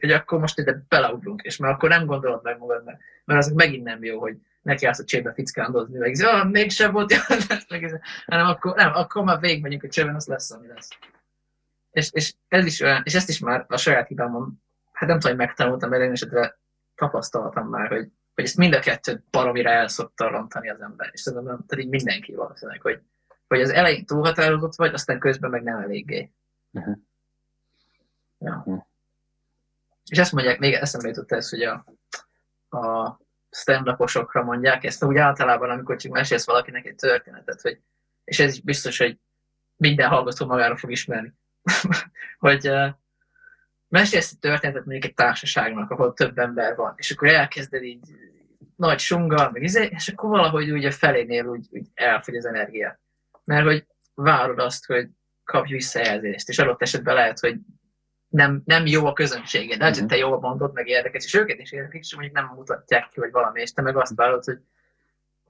hogy 0.00 0.10
akkor 0.10 0.38
most 0.38 0.58
ide 0.58 0.84
beleugrunk, 0.88 1.42
és 1.42 1.56
már 1.56 1.72
akkor 1.72 1.88
nem 1.88 2.06
gondolod 2.06 2.42
meg 2.42 2.58
magad, 2.58 2.84
mert, 2.84 2.98
mert 3.24 3.40
az 3.40 3.52
megint 3.52 3.84
nem 3.84 4.04
jó, 4.04 4.20
hogy 4.20 4.36
neki 4.62 4.86
állsz 4.86 4.98
a 4.98 5.04
csébe 5.04 5.32
fickándozni, 5.32 5.98
meg 5.98 6.14
ah, 6.20 6.50
mégsem 6.50 6.92
volt 6.92 7.12
ez- 7.68 7.98
hanem 8.26 8.46
akkor, 8.46 8.74
nem, 8.74 8.94
akkor 8.94 9.24
már 9.24 9.40
végigmegyünk 9.40 9.82
a 9.82 9.88
csőben, 9.88 10.14
az 10.14 10.26
lesz, 10.26 10.50
ami 10.50 10.66
lesz. 10.66 10.88
És, 11.90 12.10
és, 12.12 12.34
ez 12.48 12.66
is 12.66 12.80
olyan, 12.80 13.02
és 13.04 13.14
ezt 13.14 13.28
is 13.28 13.38
már 13.38 13.64
a 13.68 13.76
saját 13.76 14.08
hibámon, 14.08 14.62
hát 14.92 15.08
nem 15.08 15.18
tudom, 15.18 15.36
hogy 15.36 15.46
megtanultam, 15.46 15.90
mert 15.90 16.02
én 16.02 16.10
esetre 16.10 16.58
tapasztaltam 16.94 17.68
már, 17.68 17.88
hogy, 17.88 18.08
hogy 18.34 18.44
ezt 18.44 18.56
mind 18.56 18.74
a 18.74 18.78
kettőt 18.78 19.24
baromira 19.30 19.70
el 19.70 19.88
szokta 19.88 20.28
rontani 20.28 20.70
az 20.70 20.80
ember. 20.80 21.10
És 21.12 21.20
szerintem 21.20 21.64
pedig 21.66 21.88
mindenki 21.88 22.34
valószínűleg, 22.34 22.80
hogy, 22.80 23.00
hogy 23.46 23.60
az 23.60 23.70
elején 23.70 24.06
túlhatározott 24.06 24.74
vagy, 24.74 24.94
aztán 24.94 25.18
közben 25.18 25.50
meg 25.50 25.62
nem 25.62 25.78
eléggé. 25.78 26.30
Mhm. 26.70 26.92
Ja. 28.44 28.62
Mhm. 28.66 28.78
És 30.10 30.18
ezt 30.18 30.32
mondják, 30.32 30.58
még 30.58 30.72
eszembe 30.72 31.08
jutott 31.08 31.32
ez, 31.32 31.48
hogy 31.48 31.62
a, 31.62 31.84
a 32.78 33.18
stand 33.50 33.96
mondják 34.32 34.84
ezt, 34.84 35.04
úgy 35.04 35.16
általában, 35.16 35.70
amikor 35.70 35.96
csak 35.96 36.12
mesélsz 36.12 36.46
valakinek 36.46 36.86
egy 36.86 36.94
történetet, 36.94 37.60
hogy, 37.60 37.80
és 38.24 38.38
ez 38.38 38.52
is 38.52 38.60
biztos, 38.60 38.98
hogy 38.98 39.18
minden 39.76 40.08
hallgató 40.08 40.46
magára 40.46 40.76
fog 40.76 40.90
ismerni, 40.90 41.34
hogy 42.38 42.68
uh, 42.68 42.88
mesélsz 43.88 44.32
egy 44.32 44.38
történetet 44.38 44.84
mondjuk 44.84 45.04
egy 45.04 45.14
társaságnak, 45.14 45.90
ahol 45.90 46.12
több 46.12 46.38
ember 46.38 46.76
van, 46.76 46.94
és 46.96 47.10
akkor 47.10 47.28
elkezded 47.28 47.82
így 47.82 48.08
nagy 48.76 48.98
sunggal, 48.98 49.50
meg 49.50 49.62
izé, 49.62 49.88
és 49.90 50.08
akkor 50.08 50.28
valahogy 50.28 50.70
úgy 50.70 50.84
a 50.84 50.90
felénél 50.90 51.46
úgy, 51.46 51.66
úgy 51.70 51.86
elfogy 51.94 52.36
az 52.36 52.44
energia. 52.44 53.00
Mert 53.44 53.64
hogy 53.64 53.86
várod 54.14 54.58
azt, 54.58 54.86
hogy 54.86 55.08
kapj 55.44 55.72
visszajelzést, 55.72 56.48
és 56.48 56.58
adott 56.58 56.82
esetben 56.82 57.14
lehet, 57.14 57.38
hogy 57.38 57.58
nem, 58.34 58.62
nem 58.64 58.86
jó 58.86 59.06
a 59.06 59.12
közönséged. 59.12 59.78
Lehet, 59.78 59.98
hogy 59.98 60.06
te 60.06 60.16
jól 60.16 60.40
mondod, 60.40 60.72
meg 60.72 60.88
érdekes, 60.88 61.24
és 61.24 61.34
őket 61.34 61.58
is 61.58 61.72
érdekes, 61.72 62.00
és 62.00 62.14
mondjuk 62.14 62.34
nem 62.34 62.52
mutatják 62.56 63.08
ki, 63.08 63.20
vagy 63.20 63.30
valami, 63.30 63.60
és 63.60 63.72
te 63.72 63.82
meg 63.82 63.96
azt 63.96 64.14
várod, 64.14 64.44
hogy, 64.44 64.58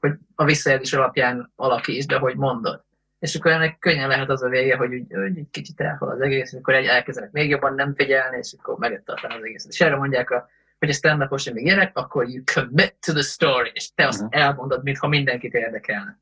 hogy 0.01 0.12
a 0.35 0.45
visszajelzés 0.45 0.93
alapján 0.93 1.53
alakítsd, 1.57 2.09
de 2.09 2.18
hogy 2.18 2.37
mondod. 2.37 2.85
És 3.18 3.35
akkor 3.35 3.51
ennek 3.51 3.78
könnyen 3.78 4.09
lehet 4.09 4.30
az 4.30 4.43
a 4.43 4.49
vége, 4.49 4.76
hogy 4.76 4.95
úgy, 4.95 5.14
úgy 5.14 5.39
egy 5.39 5.51
kicsit 5.51 5.80
elhal 5.80 6.11
az 6.11 6.20
egész, 6.20 6.53
és 6.53 6.59
akkor 6.59 6.74
egy 6.74 6.87
elkezdenek 6.87 7.30
még 7.30 7.49
jobban 7.49 7.74
nem 7.74 7.95
figyelni, 7.95 8.37
és 8.37 8.55
akkor 8.59 8.78
megettartan 8.78 9.30
az 9.30 9.43
egészet. 9.43 9.72
És 9.72 9.80
erre 9.80 9.97
mondják, 9.97 10.30
a, 10.30 10.49
hogy 10.78 10.89
a 10.89 10.93
stand 10.93 11.22
up 11.22 11.53
még 11.53 11.64
ilyenek, 11.64 11.97
akkor 11.97 12.28
you 12.28 12.43
commit 12.55 12.95
to 13.07 13.12
the 13.12 13.22
story, 13.22 13.70
és 13.74 13.91
te 13.95 14.07
azt 14.07 14.20
Mhm. 14.22 14.28
elmondod, 14.30 14.82
mintha 14.82 15.09
mindenkit 15.09 15.55
érdekelne. 15.55 16.18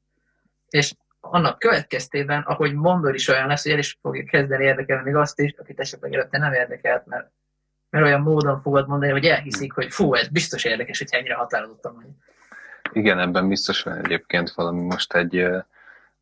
És 0.68 0.94
annak 1.24 1.58
következtében, 1.58 2.42
ahogy 2.42 2.74
mondod 2.74 3.14
is 3.14 3.28
olyan 3.28 3.46
lesz, 3.46 3.62
hogy 3.62 3.72
el 3.72 3.78
is 3.78 3.98
fogja 4.00 4.24
kezdeni 4.24 4.64
érdekelni 4.64 5.02
még 5.02 5.14
azt 5.14 5.40
is, 5.40 5.54
akit 5.58 5.80
esetleg 5.80 6.12
előtte 6.12 6.38
nem 6.38 6.52
érdekelt, 6.52 7.06
mert, 7.06 7.30
mert 7.90 8.04
olyan 8.04 8.20
módon 8.20 8.60
fogod 8.60 8.88
mondani, 8.88 9.12
hogy 9.12 9.24
elhiszik, 9.24 9.72
hogy 9.72 9.92
fú, 9.92 10.14
ez 10.14 10.28
biztos 10.28 10.64
érdekes, 10.64 10.98
hogy 10.98 11.08
ennyire 11.10 11.34
határozottan 11.34 11.94
vagy. 11.94 12.06
Igen, 12.92 13.18
ebben 13.18 13.48
biztos 13.48 13.82
van 13.82 13.96
egyébként 13.96 14.50
valami 14.50 14.80
most 14.80 15.14
egy, 15.14 15.46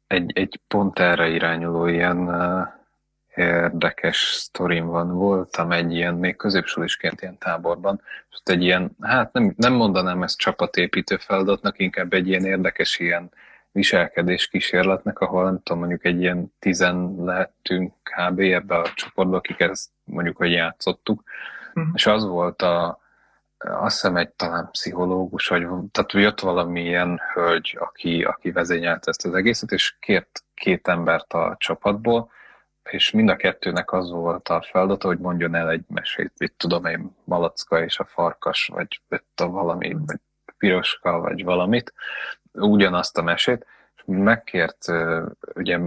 egy, 0.07 0.33
egy 0.35 0.61
pont 0.69 0.99
erre 0.99 1.29
irányuló 1.29 1.87
ilyen 1.87 2.29
érdekes 3.35 4.17
sztorim 4.17 4.87
van. 4.87 5.15
Voltam 5.15 5.73
egy 5.73 5.93
ilyen, 5.93 6.15
még 6.15 6.37
középsulisként 6.37 7.21
ilyen 7.21 7.39
táborban, 7.39 8.01
és 8.31 8.37
ott 8.39 8.49
egy 8.49 8.63
ilyen, 8.63 8.91
hát 9.01 9.33
nem, 9.33 9.55
nem 9.57 9.73
mondanám 9.73 10.23
ezt 10.23 10.39
csapatépítő 10.39 11.17
feladatnak, 11.17 11.79
inkább 11.79 12.13
egy 12.13 12.29
ilyen 12.29 12.45
érdekes 12.45 12.99
ilyen, 12.99 13.31
viselkedés 13.73 14.49
kísérletnek, 14.49 15.19
ahol 15.19 15.45
nem 15.45 15.61
tudom, 15.63 15.79
mondjuk 15.79 16.05
egy 16.05 16.21
ilyen 16.21 16.53
tizen 16.59 17.15
lehetünk 17.19 17.95
kb. 18.03 18.41
ebbe 18.41 18.77
a 18.77 18.93
csoportba, 18.95 19.37
akik 19.37 19.61
ezt 19.61 19.91
mondjuk, 20.05 20.37
hogy 20.37 20.53
játszottuk, 20.53 21.23
uh-huh. 21.75 21.93
és 21.95 22.07
az 22.07 22.25
volt 22.25 22.63
a, 22.63 22.99
azt 23.59 24.01
hiszem 24.01 24.17
egy 24.17 24.31
talán 24.31 24.69
pszichológus, 24.71 25.49
vagy 25.49 25.67
tehát 25.91 26.13
jött 26.13 26.41
valamilyen 26.41 27.21
hölgy, 27.33 27.77
aki, 27.81 28.25
aki 28.25 28.51
vezényelt 28.51 29.09
ezt 29.09 29.27
az 29.27 29.35
egészet, 29.35 29.71
és 29.71 29.97
kért 30.01 30.45
két 30.55 30.89
embert 30.89 31.33
a 31.33 31.57
csapatból, 31.59 32.31
és 32.83 33.11
mind 33.11 33.29
a 33.29 33.37
kettőnek 33.37 33.93
az 33.93 34.11
volt 34.11 34.49
a 34.49 34.63
feladata, 34.71 35.07
hogy 35.07 35.19
mondjon 35.19 35.55
el 35.55 35.71
egy 35.71 35.85
mesét, 35.89 36.33
mit 36.39 36.55
tudom 36.57 36.85
én, 36.85 37.17
Malacka 37.25 37.85
és 37.85 37.99
a 37.99 38.05
farkas, 38.05 38.71
vagy 38.73 39.01
a 39.37 39.49
valami, 39.49 39.97
vagy 40.07 40.21
piroska, 40.59 41.19
vagy 41.19 41.45
valamit, 41.45 41.93
ugyanazt 42.53 43.19
a 43.19 43.23
mesét, 43.23 43.67
és 43.97 44.03
megkért, 44.07 44.85
ugye 45.55 45.79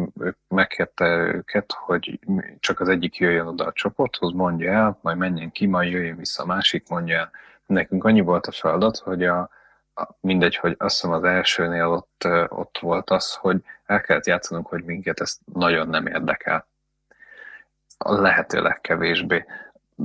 megkérte 0.48 1.06
őket, 1.06 1.72
hogy 1.72 2.20
csak 2.60 2.80
az 2.80 2.90
egyik 2.90 3.18
jöjjön 3.18 3.48
oda 3.48 3.66
a 3.66 3.74
csoporthoz, 3.74 4.34
mondja 4.34 4.72
el, 4.72 4.98
majd 5.02 5.18
menjen 5.18 5.52
ki, 5.52 5.66
majd 5.66 5.92
jöjjön 5.92 6.18
vissza 6.18 6.44
a 6.44 6.46
másik, 6.46 6.90
mondja 6.90 7.18
el. 7.18 7.32
Nekünk 7.66 8.04
annyi 8.04 8.22
volt 8.22 8.46
a 8.46 8.52
feladat, 8.52 8.98
hogy 8.98 9.24
a, 9.24 9.50
mindegy, 10.20 10.56
hogy 10.56 10.76
azt 10.78 10.96
hiszem 10.96 11.12
az 11.12 11.24
elsőnél 11.24 11.88
ott, 11.88 12.28
ott 12.48 12.78
volt 12.82 13.10
az, 13.10 13.36
hogy 13.36 13.64
el 13.86 14.02
kellett 14.02 14.26
játszanunk, 14.26 14.68
hogy 14.68 14.84
minket 14.84 15.20
ez 15.20 15.38
nagyon 15.54 15.88
nem 15.88 16.08
érdekel. 16.08 16.68
A 17.98 18.14
lehető 18.14 18.62
legkevésbé. 18.62 19.46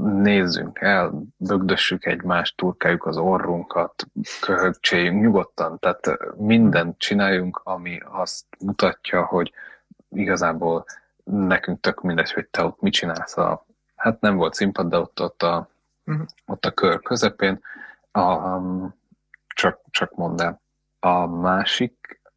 Nézzünk 0.01 0.81
el, 0.81 1.23
bögdössük 1.37 2.07
egymást, 2.07 2.57
turkáljuk 2.57 3.07
az 3.07 3.17
orrunkat, 3.17 4.07
köhögcséljünk 4.41 5.23
nyugodtan, 5.23 5.79
tehát 5.79 6.19
mindent 6.37 6.99
csináljunk, 6.99 7.61
ami 7.65 8.01
azt 8.11 8.45
mutatja, 8.59 9.25
hogy 9.25 9.53
igazából 10.09 10.85
nekünk 11.25 11.81
tök 11.81 12.03
mindegy, 12.03 12.33
hogy 12.33 12.47
te 12.47 12.65
ott 12.65 12.81
mit 12.81 12.93
csinálsz. 12.93 13.37
A, 13.37 13.67
hát 13.97 14.21
nem 14.21 14.37
volt 14.37 14.55
színpad, 14.55 14.89
de 14.89 14.99
ott, 14.99 15.21
ott, 15.21 15.43
a, 15.43 15.69
uh-huh. 16.07 16.27
ott 16.47 16.65
a 16.65 16.71
kör 16.71 17.01
közepén. 17.01 17.61
A, 18.13 18.59
csak, 19.47 19.81
csak 19.91 20.15
mondd 20.15 20.41
el. 20.43 20.61
A 21.01 21.27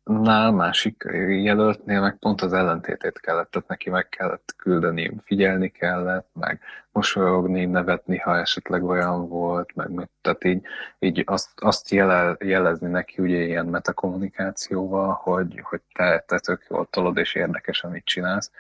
másiknál, 0.03 0.51
másik 0.51 1.03
jelöltnél 1.43 2.01
meg 2.01 2.17
pont 2.17 2.41
az 2.41 2.53
ellentétét 2.53 3.19
kellett, 3.19 3.51
tehát 3.51 3.67
neki 3.67 3.89
meg 3.89 4.09
kellett 4.09 4.53
küldeni, 4.57 5.11
figyelni 5.23 5.69
kellett, 5.69 6.29
meg 6.33 6.59
mosolyogni, 6.91 7.65
nevetni, 7.65 8.17
ha 8.17 8.37
esetleg 8.37 8.83
olyan 8.83 9.27
volt, 9.27 9.75
meg 9.75 9.89
mit, 9.89 10.09
tehát 10.21 10.43
így, 10.43 10.61
így 10.99 11.23
azt, 11.25 11.49
azt 11.55 11.89
jele, 11.89 12.35
jelezni 12.39 12.89
neki 12.89 13.21
ugye 13.21 13.37
ilyen 13.37 13.65
metakommunikációval, 13.65 15.19
hogy, 15.23 15.59
hogy 15.63 15.81
te, 15.93 16.23
te 16.27 16.39
tök 16.39 16.65
jól 16.69 16.87
tolod, 16.89 17.17
és 17.17 17.35
érdekes, 17.35 17.83
amit 17.83 18.05
csinálsz, 18.05 18.51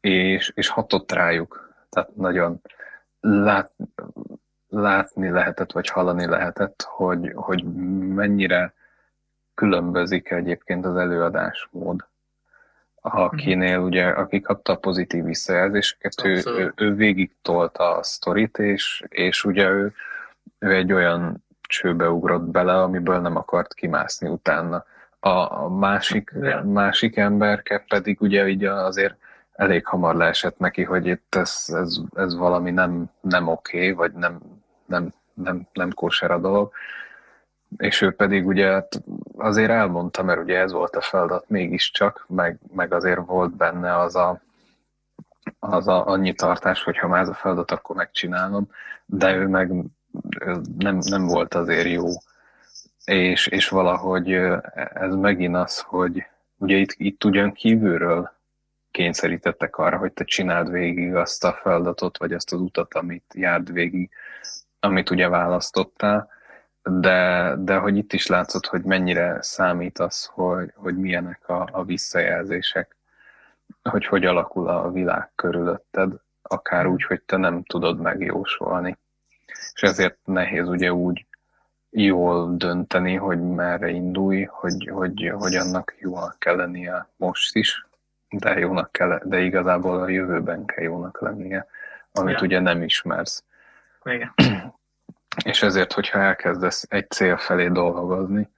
és, 0.00 0.52
és 0.54 0.68
hatott 0.68 1.12
rájuk, 1.12 1.74
tehát 1.90 2.16
nagyon 2.16 2.60
lát, 3.20 3.70
látni 4.68 5.30
lehetett, 5.30 5.72
vagy 5.72 5.88
hallani 5.88 6.26
lehetett, 6.26 6.82
hogy, 6.82 7.32
hogy 7.34 7.64
mennyire 8.14 8.74
különbözik 9.54 10.30
egyébként 10.30 10.84
az 10.84 10.96
előadásmód. 10.96 12.06
Akinél 13.00 13.76
mhm. 13.76 13.86
ugye, 13.86 14.06
aki 14.06 14.40
kapta 14.40 14.72
a 14.72 14.76
pozitív 14.76 15.24
visszajelzéseket, 15.24 16.24
ő, 16.24 16.42
ő, 16.46 16.72
ő 16.76 16.94
végig 16.94 17.36
tolta 17.42 17.96
a 17.96 18.02
sztorit, 18.02 18.58
és, 18.58 19.04
és 19.08 19.44
ugye 19.44 19.68
ő, 19.68 19.92
ő 20.58 20.74
egy 20.74 20.92
olyan 20.92 21.44
csőbe 21.60 22.10
ugrott 22.10 22.42
bele, 22.42 22.82
amiből 22.82 23.18
nem 23.20 23.36
akart 23.36 23.74
kimászni 23.74 24.28
utána. 24.28 24.84
A, 25.20 25.28
a 25.62 25.68
másik, 25.68 26.30
másik 26.64 27.16
emberke 27.16 27.84
pedig 27.88 28.20
ugye 28.20 28.48
így 28.48 28.64
azért 28.64 29.16
elég 29.52 29.86
hamar 29.86 30.14
leesett 30.14 30.58
neki, 30.58 30.82
hogy 30.82 31.06
itt 31.06 31.34
ez, 31.34 31.64
ez, 31.66 31.96
ez 32.14 32.36
valami 32.36 32.70
nem, 32.70 33.10
nem 33.20 33.48
oké, 33.48 33.76
okay, 33.76 33.92
vagy 33.92 34.12
nem, 34.12 34.38
nem, 34.86 35.14
nem, 35.34 35.68
nem 35.72 35.90
kóser 35.90 36.30
a 36.30 36.38
dolog. 36.38 36.72
És 37.76 38.00
ő 38.00 38.10
pedig 38.10 38.46
ugye 38.46 38.66
hát 38.66 39.02
azért 39.36 39.70
elmondta, 39.70 40.22
mert 40.22 40.40
ugye 40.40 40.58
ez 40.58 40.72
volt 40.72 40.96
a 40.96 41.00
feladat 41.00 41.48
mégiscsak, 41.48 42.24
meg, 42.28 42.58
meg 42.74 42.92
azért 42.92 43.26
volt 43.26 43.56
benne 43.56 43.96
az 43.96 44.16
a, 44.16 44.40
az 45.58 45.88
a 45.88 46.06
annyi 46.06 46.34
tartás, 46.34 46.82
hogy 46.82 46.98
ha 46.98 47.08
már 47.08 47.20
ez 47.20 47.28
a 47.28 47.34
feladat, 47.34 47.70
akkor 47.70 47.96
megcsinálom, 47.96 48.68
de 49.06 49.34
ő 49.34 49.46
meg 49.46 49.72
nem, 50.78 50.98
nem 51.08 51.26
volt 51.26 51.54
azért 51.54 51.88
jó. 51.88 52.08
És, 53.04 53.46
és 53.46 53.68
valahogy 53.68 54.32
ez 54.94 55.14
megint 55.14 55.56
az, 55.56 55.80
hogy 55.80 56.26
ugye 56.58 56.76
itt, 56.76 56.94
itt 56.96 57.24
ugyan 57.24 57.52
kívülről 57.52 58.32
kényszerítettek 58.90 59.76
arra, 59.76 59.96
hogy 59.96 60.12
te 60.12 60.24
csináld 60.24 60.70
végig 60.70 61.14
azt 61.14 61.44
a 61.44 61.52
feladatot, 61.52 62.18
vagy 62.18 62.32
azt 62.32 62.52
az 62.52 62.60
utat, 62.60 62.94
amit 62.94 63.24
járd 63.34 63.72
végig, 63.72 64.10
amit 64.80 65.10
ugye 65.10 65.28
választottál, 65.28 66.28
de, 66.84 67.54
de 67.58 67.76
hogy 67.76 67.96
itt 67.96 68.12
is 68.12 68.26
látszott, 68.26 68.66
hogy 68.66 68.82
mennyire 68.82 69.38
számít 69.42 69.98
az, 69.98 70.24
hogy, 70.24 70.72
hogy 70.74 70.96
milyenek 70.96 71.48
a, 71.48 71.68
a 71.72 71.84
visszajelzések, 71.84 72.96
hogy 73.82 74.06
hogy 74.06 74.24
alakul 74.24 74.68
a 74.68 74.90
világ 74.90 75.30
körülötted, 75.34 76.12
akár 76.42 76.86
úgy, 76.86 77.02
hogy 77.02 77.20
te 77.22 77.36
nem 77.36 77.62
tudod 77.62 78.00
megjósolni. 78.00 78.98
És 79.74 79.82
ezért 79.82 80.18
nehéz 80.24 80.68
ugye 80.68 80.92
úgy 80.92 81.26
jól 81.90 82.56
dönteni, 82.56 83.14
hogy 83.14 83.40
merre 83.40 83.88
indulj, 83.88 84.42
hogy, 84.42 84.88
hogy, 84.92 85.32
hogy 85.34 85.54
annak 85.54 85.94
jónak 85.98 86.38
kell 86.38 86.56
lennie 86.56 87.08
most 87.16 87.56
is, 87.56 87.86
de 88.28 88.58
jónak 88.58 88.92
kell, 88.92 89.20
de 89.24 89.40
igazából 89.40 90.00
a 90.00 90.08
jövőben 90.08 90.64
kell 90.64 90.84
jónak 90.84 91.20
lennie, 91.20 91.66
amit 92.12 92.34
ja. 92.34 92.42
ugye 92.42 92.60
nem 92.60 92.82
ismersz. 92.82 93.44
Igen. 94.04 94.34
És 95.44 95.62
ezért, 95.62 95.92
hogyha 95.92 96.18
elkezdesz 96.18 96.86
egy 96.88 97.10
cél 97.10 97.36
felé 97.36 97.68
dolgozni, 97.68 98.48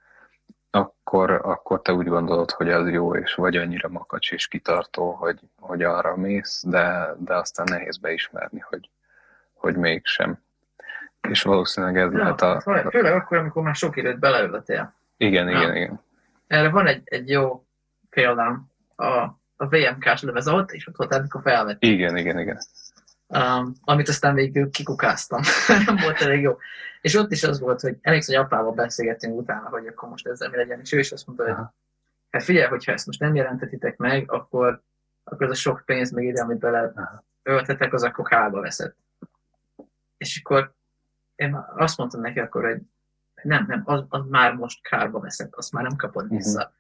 akkor, 0.71 1.31
akkor 1.31 1.83
te 1.83 1.93
úgy 1.93 2.07
gondolod, 2.07 2.51
hogy 2.51 2.71
az 2.71 2.89
jó, 2.89 3.15
és 3.15 3.35
vagy 3.35 3.57
annyira 3.57 3.89
makacs 3.89 4.33
és 4.33 4.49
kitartó, 4.49 5.11
hogy, 5.11 5.41
hogy 5.61 5.83
arra 5.83 6.17
mész, 6.17 6.63
de, 6.67 7.15
de 7.19 7.35
aztán 7.35 7.67
nehéz 7.71 7.97
beismerni, 7.97 8.59
hogy, 8.59 8.91
hogy 9.55 9.77
mégsem. 9.77 10.39
És 11.29 11.43
valószínűleg 11.43 11.97
ez 11.97 12.13
ja, 12.13 12.19
lehet 12.19 12.41
a... 12.41 12.61
Főleg 12.91 13.13
akkor, 13.13 13.37
amikor 13.37 13.63
már 13.63 13.75
sok 13.75 13.97
időt 13.97 14.19
beleöltél. 14.19 14.95
Igen, 15.17 15.49
ja. 15.49 15.59
igen, 15.59 15.77
igen. 15.77 16.01
Erre 16.47 16.71
van 16.71 16.87
egy, 16.87 17.03
egy 17.05 17.29
jó 17.29 17.65
példám, 18.11 18.71
a, 18.97 19.07
a 19.57 19.69
VMK-s 19.69 20.23
lemez 20.23 20.49
ott, 20.49 20.71
és 20.71 20.87
ott 20.87 20.97
volt, 20.97 21.15
amikor 21.15 21.43
felvett. 21.43 21.83
Igen, 21.83 22.17
igen, 22.17 22.39
igen 22.39 22.59
um, 23.29 23.73
amit 23.81 24.09
aztán 24.09 24.35
végül 24.35 24.71
kikukáztam. 24.71 25.41
nem 25.87 25.97
volt 25.97 26.21
elég 26.21 26.41
jó. 26.41 26.59
És 27.01 27.15
ott 27.15 27.31
is 27.31 27.43
az 27.43 27.61
volt, 27.61 27.81
hogy 27.81 27.97
elég 28.01 28.25
hogy 28.25 28.35
apával 28.35 28.73
beszélgettünk 28.73 29.39
utána, 29.39 29.69
hogy 29.69 29.87
akkor 29.87 30.09
most 30.09 30.27
ezzel 30.27 30.51
mi 30.51 30.57
legyen, 30.57 30.81
és 30.81 30.93
ő 30.93 30.99
is 30.99 31.13
azt 31.13 31.27
mondta, 31.27 31.45
hogy 31.45 31.55
hát 32.31 32.43
figyelj, 32.43 32.69
hogyha 32.69 32.93
ezt 32.93 33.07
most 33.07 33.21
nem 33.21 33.35
jelentetitek 33.35 33.97
meg, 33.97 34.31
akkor, 34.31 34.83
akkor 35.25 35.47
az 35.47 35.53
a 35.53 35.55
sok 35.55 35.83
pénz 35.85 36.11
meg 36.11 36.25
ide, 36.25 36.43
amit 36.43 36.59
bele 36.59 36.93
öltetek, 37.43 37.93
az 37.93 38.03
akkor 38.03 38.29
kárba 38.29 38.61
veszett. 38.61 38.97
És 40.17 40.41
akkor 40.45 40.75
én 41.35 41.65
azt 41.77 41.97
mondtam 41.99 42.21
neki 42.21 42.39
akkor, 42.39 42.65
hogy 42.65 42.81
nem, 43.43 43.65
nem, 43.69 43.83
az, 43.85 44.05
az 44.09 44.23
már 44.29 44.55
most 44.55 44.83
kárba 44.83 45.21
veszett, 45.21 45.55
azt 45.55 45.73
már 45.73 45.83
nem 45.83 45.97
kapod 45.97 46.29
vissza. 46.29 46.59
Uh-huh 46.59 46.75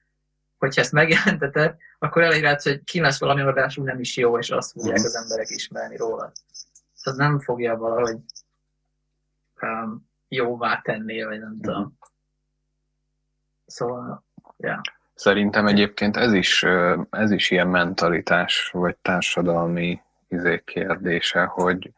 hogyha 0.58 0.80
ezt 0.80 0.92
megjelenteted, 0.92 1.76
akkor 1.98 2.22
elég 2.22 2.42
lehet, 2.42 2.62
hogy 2.62 2.84
ki 2.84 3.00
lesz 3.00 3.20
valami 3.20 3.40
adású 3.40 3.82
nem 3.82 4.00
is 4.00 4.16
jó, 4.16 4.38
és 4.38 4.50
azt 4.50 4.72
fogják 4.72 5.04
az 5.04 5.14
emberek 5.14 5.48
ismerni 5.48 5.96
róla. 5.96 6.32
Ez 7.02 7.16
nem 7.16 7.40
fogja 7.40 7.76
valahogy 7.76 8.18
um, 9.60 10.08
jóvá 10.28 10.80
tenni, 10.80 11.22
vagy 11.22 11.40
nem 11.40 11.56
tudom. 11.60 11.80
Mhm. 11.80 11.90
Szóval, 13.66 14.24
ja. 14.56 14.80
Szerintem 15.14 15.66
egyébként 15.66 16.16
ez 16.16 16.32
is, 16.32 16.62
ez 17.10 17.30
is 17.30 17.50
ilyen 17.50 17.68
mentalitás, 17.68 18.70
vagy 18.72 18.96
társadalmi 18.96 20.00
izé 20.28 20.62
kérdése, 20.64 21.44
hogy, 21.44 21.92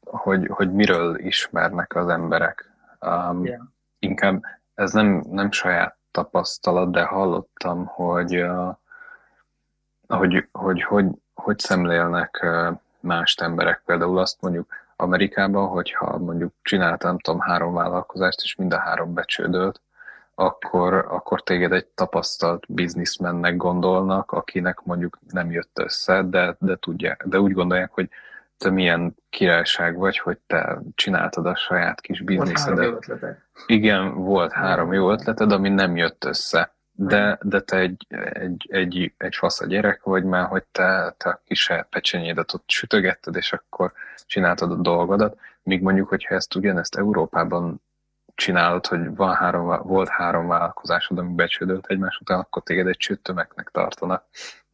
hogy, 0.00 0.46
hogy 0.46 0.72
miről 0.72 1.18
ismernek 1.18 1.96
az 1.96 2.08
emberek. 2.08 2.70
Um, 3.00 3.44
yeah. 3.44 3.62
Inkább 3.98 4.42
ez 4.74 4.92
nem, 4.92 5.24
nem 5.30 5.50
saját 5.50 5.96
tapasztalat, 6.14 6.90
de 6.90 7.04
hallottam, 7.04 7.86
hogy, 7.86 8.36
uh, 8.36 8.74
hogy, 10.08 10.48
hogy, 10.52 10.82
hogy, 10.82 11.06
hogy 11.34 11.58
szemlélnek 11.58 12.46
más 13.00 13.34
emberek. 13.34 13.82
Például 13.84 14.18
azt 14.18 14.40
mondjuk 14.40 14.66
Amerikában, 14.96 15.68
hogyha 15.68 16.18
mondjuk 16.18 16.52
csináltam, 16.62 17.08
nem 17.08 17.18
tudom, 17.18 17.40
három 17.40 17.74
vállalkozást, 17.74 18.42
és 18.42 18.54
mind 18.54 18.72
a 18.72 18.78
három 18.78 19.14
becsődölt, 19.14 19.80
akkor, 20.34 20.94
akkor 20.94 21.42
téged 21.42 21.72
egy 21.72 21.86
tapasztalt 21.86 22.64
bizniszmennek 22.68 23.56
gondolnak, 23.56 24.32
akinek 24.32 24.80
mondjuk 24.84 25.18
nem 25.28 25.50
jött 25.50 25.78
össze, 25.78 26.22
de, 26.22 26.56
de, 26.58 26.76
tudja, 26.76 27.16
de 27.24 27.40
úgy 27.40 27.52
gondolják, 27.52 27.90
hogy 27.92 28.08
te 28.58 28.70
milyen 28.70 29.14
királyság 29.30 29.96
vagy, 29.96 30.18
hogy 30.18 30.38
te 30.46 30.78
csináltad 30.94 31.46
a 31.46 31.56
saját 31.56 32.00
kis 32.00 32.20
bizniszedet. 32.20 33.06
Volt 33.06 33.36
Igen, 33.66 34.14
volt 34.14 34.52
három 34.52 34.92
jó 34.92 35.10
ötleted, 35.10 35.52
ami 35.52 35.68
nem 35.68 35.96
jött 35.96 36.24
össze. 36.24 36.74
de, 36.96 37.38
de 37.42 37.60
te 37.60 37.78
egy, 37.78 38.06
egy, 38.32 38.66
egy, 38.70 39.14
egy 39.16 39.34
fasz 39.34 39.60
a 39.60 39.66
gyerek 39.66 40.02
vagy, 40.02 40.24
mert 40.24 40.48
hogy 40.48 40.64
te, 40.72 41.14
te 41.16 41.28
a 41.28 41.42
kis 41.44 41.70
pecsenyédet 41.90 42.54
ott 42.54 42.64
sütögetted, 42.66 43.36
és 43.36 43.52
akkor 43.52 43.92
csináltad 44.26 44.70
a 44.70 44.74
dolgodat, 44.74 45.38
míg 45.62 45.82
mondjuk, 45.82 46.08
hogyha 46.08 46.34
ezt 46.34 46.54
ugyanezt 46.54 46.96
Európában 46.96 47.82
csinálod, 48.34 48.86
hogy 48.86 49.16
van 49.16 49.34
három, 49.34 49.82
volt 49.82 50.08
három 50.08 50.46
vállalkozásod, 50.46 51.18
ami 51.18 51.34
becsődölt 51.34 51.86
egymás 51.86 52.18
után, 52.20 52.38
akkor 52.38 52.62
téged 52.62 52.86
egy 52.86 52.96
csőttömegnek 52.96 53.68
tartanak. 53.72 54.24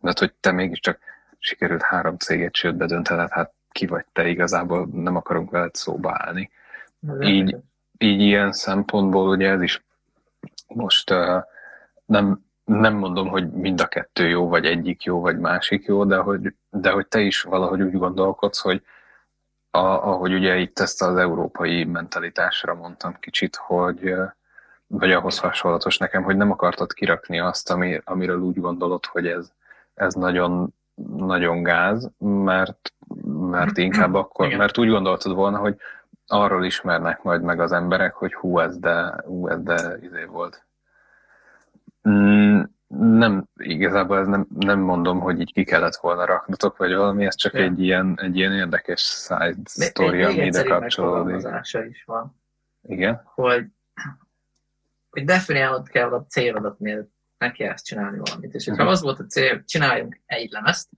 De 0.00 0.12
hogy 0.18 0.34
te 0.40 0.52
mégiscsak 0.52 0.98
sikerült 1.38 1.82
három 1.82 2.16
céget 2.16 2.52
csődbe 2.52 2.86
döntened, 2.86 3.30
hát 3.30 3.52
ki 3.80 3.86
vagy 3.86 4.04
te 4.12 4.28
igazából, 4.28 4.88
nem 4.92 5.16
akarunk 5.16 5.50
veled 5.50 5.74
szóba 5.74 6.16
állni. 6.18 6.50
Így, 7.20 7.56
így 7.98 8.20
ilyen 8.20 8.52
szempontból 8.52 9.28
ugye 9.28 9.50
ez 9.50 9.62
is 9.62 9.84
most 10.68 11.10
uh, 11.10 11.42
nem, 12.06 12.44
nem 12.64 12.94
mondom, 12.94 13.28
hogy 13.28 13.50
mind 13.50 13.80
a 13.80 13.86
kettő 13.86 14.28
jó, 14.28 14.48
vagy 14.48 14.64
egyik 14.64 15.02
jó, 15.02 15.20
vagy 15.20 15.38
másik 15.38 15.84
jó, 15.84 16.04
de 16.04 16.16
hogy, 16.16 16.54
de 16.70 16.90
hogy 16.90 17.06
te 17.06 17.20
is 17.20 17.42
valahogy 17.42 17.82
úgy 17.82 17.98
gondolkodsz, 17.98 18.60
hogy 18.60 18.82
a, 19.70 19.78
ahogy 19.78 20.34
ugye 20.34 20.56
itt 20.56 20.78
ezt 20.78 21.02
az 21.02 21.16
európai 21.16 21.84
mentalitásra 21.84 22.74
mondtam 22.74 23.16
kicsit, 23.20 23.56
hogy 23.56 24.14
vagy 24.86 25.12
ahhoz 25.12 25.38
hasonlatos 25.38 25.98
nekem, 25.98 26.22
hogy 26.22 26.36
nem 26.36 26.50
akartad 26.50 26.92
kirakni 26.92 27.40
azt, 27.40 27.70
ami, 27.70 28.00
amiről 28.04 28.40
úgy 28.40 28.60
gondolod, 28.60 29.06
hogy 29.06 29.26
ez, 29.26 29.52
ez 29.94 30.14
nagyon, 30.14 30.74
nagyon 31.16 31.62
gáz, 31.62 32.10
mert, 32.18 32.92
mert 33.50 33.78
inkább 33.78 34.14
akkor, 34.22 34.46
Igen. 34.46 34.58
mert 34.58 34.78
úgy 34.78 34.88
gondoltad 34.88 35.34
volna, 35.34 35.58
hogy 35.58 35.76
arról 36.26 36.64
ismernek 36.64 37.22
majd 37.22 37.42
meg 37.42 37.60
az 37.60 37.72
emberek, 37.72 38.14
hogy 38.14 38.34
hú, 38.34 38.58
ez 38.58 38.78
de, 38.78 39.22
hú, 39.24 39.48
ez 39.48 39.62
de 39.62 39.96
izé 40.00 40.24
volt. 40.24 40.66
Mm, 42.08 42.62
nem, 42.96 43.48
igazából 43.56 44.18
ez 44.18 44.26
nem, 44.26 44.46
nem 44.58 44.80
mondom, 44.80 45.20
hogy 45.20 45.40
így 45.40 45.52
ki 45.52 45.64
kellett 45.64 45.96
volna 45.96 46.24
raknotok, 46.24 46.76
vagy 46.76 46.94
valami, 46.94 47.26
ez 47.26 47.34
csak 47.34 47.52
ja. 47.52 47.60
egy, 47.60 47.80
ilyen, 47.80 48.18
egy 48.22 48.36
ilyen 48.36 48.52
érdekes 48.52 49.00
side 49.00 49.56
story, 49.64 50.22
ami 50.22 50.44
ide 50.44 50.62
kapcsolódik. 50.62 51.46
is 51.90 52.04
van. 52.04 52.40
Igen? 52.82 53.22
Hogy, 53.24 53.66
hogy 55.10 55.24
definiálnod 55.24 55.88
kell 55.88 56.12
a 56.12 56.24
célodat, 56.28 56.78
mielőtt 56.78 57.12
neki 57.40 57.64
ezt 57.64 57.84
csinálni 57.84 58.18
valamit. 58.18 58.54
És 58.54 58.66
ha 58.66 58.72
uh-huh. 58.72 58.88
az 58.88 59.02
volt 59.02 59.18
a 59.18 59.24
cél, 59.24 59.48
hogy 59.48 59.64
csináljunk 59.64 60.20
egy 60.26 60.50
lemezt, 60.50 60.88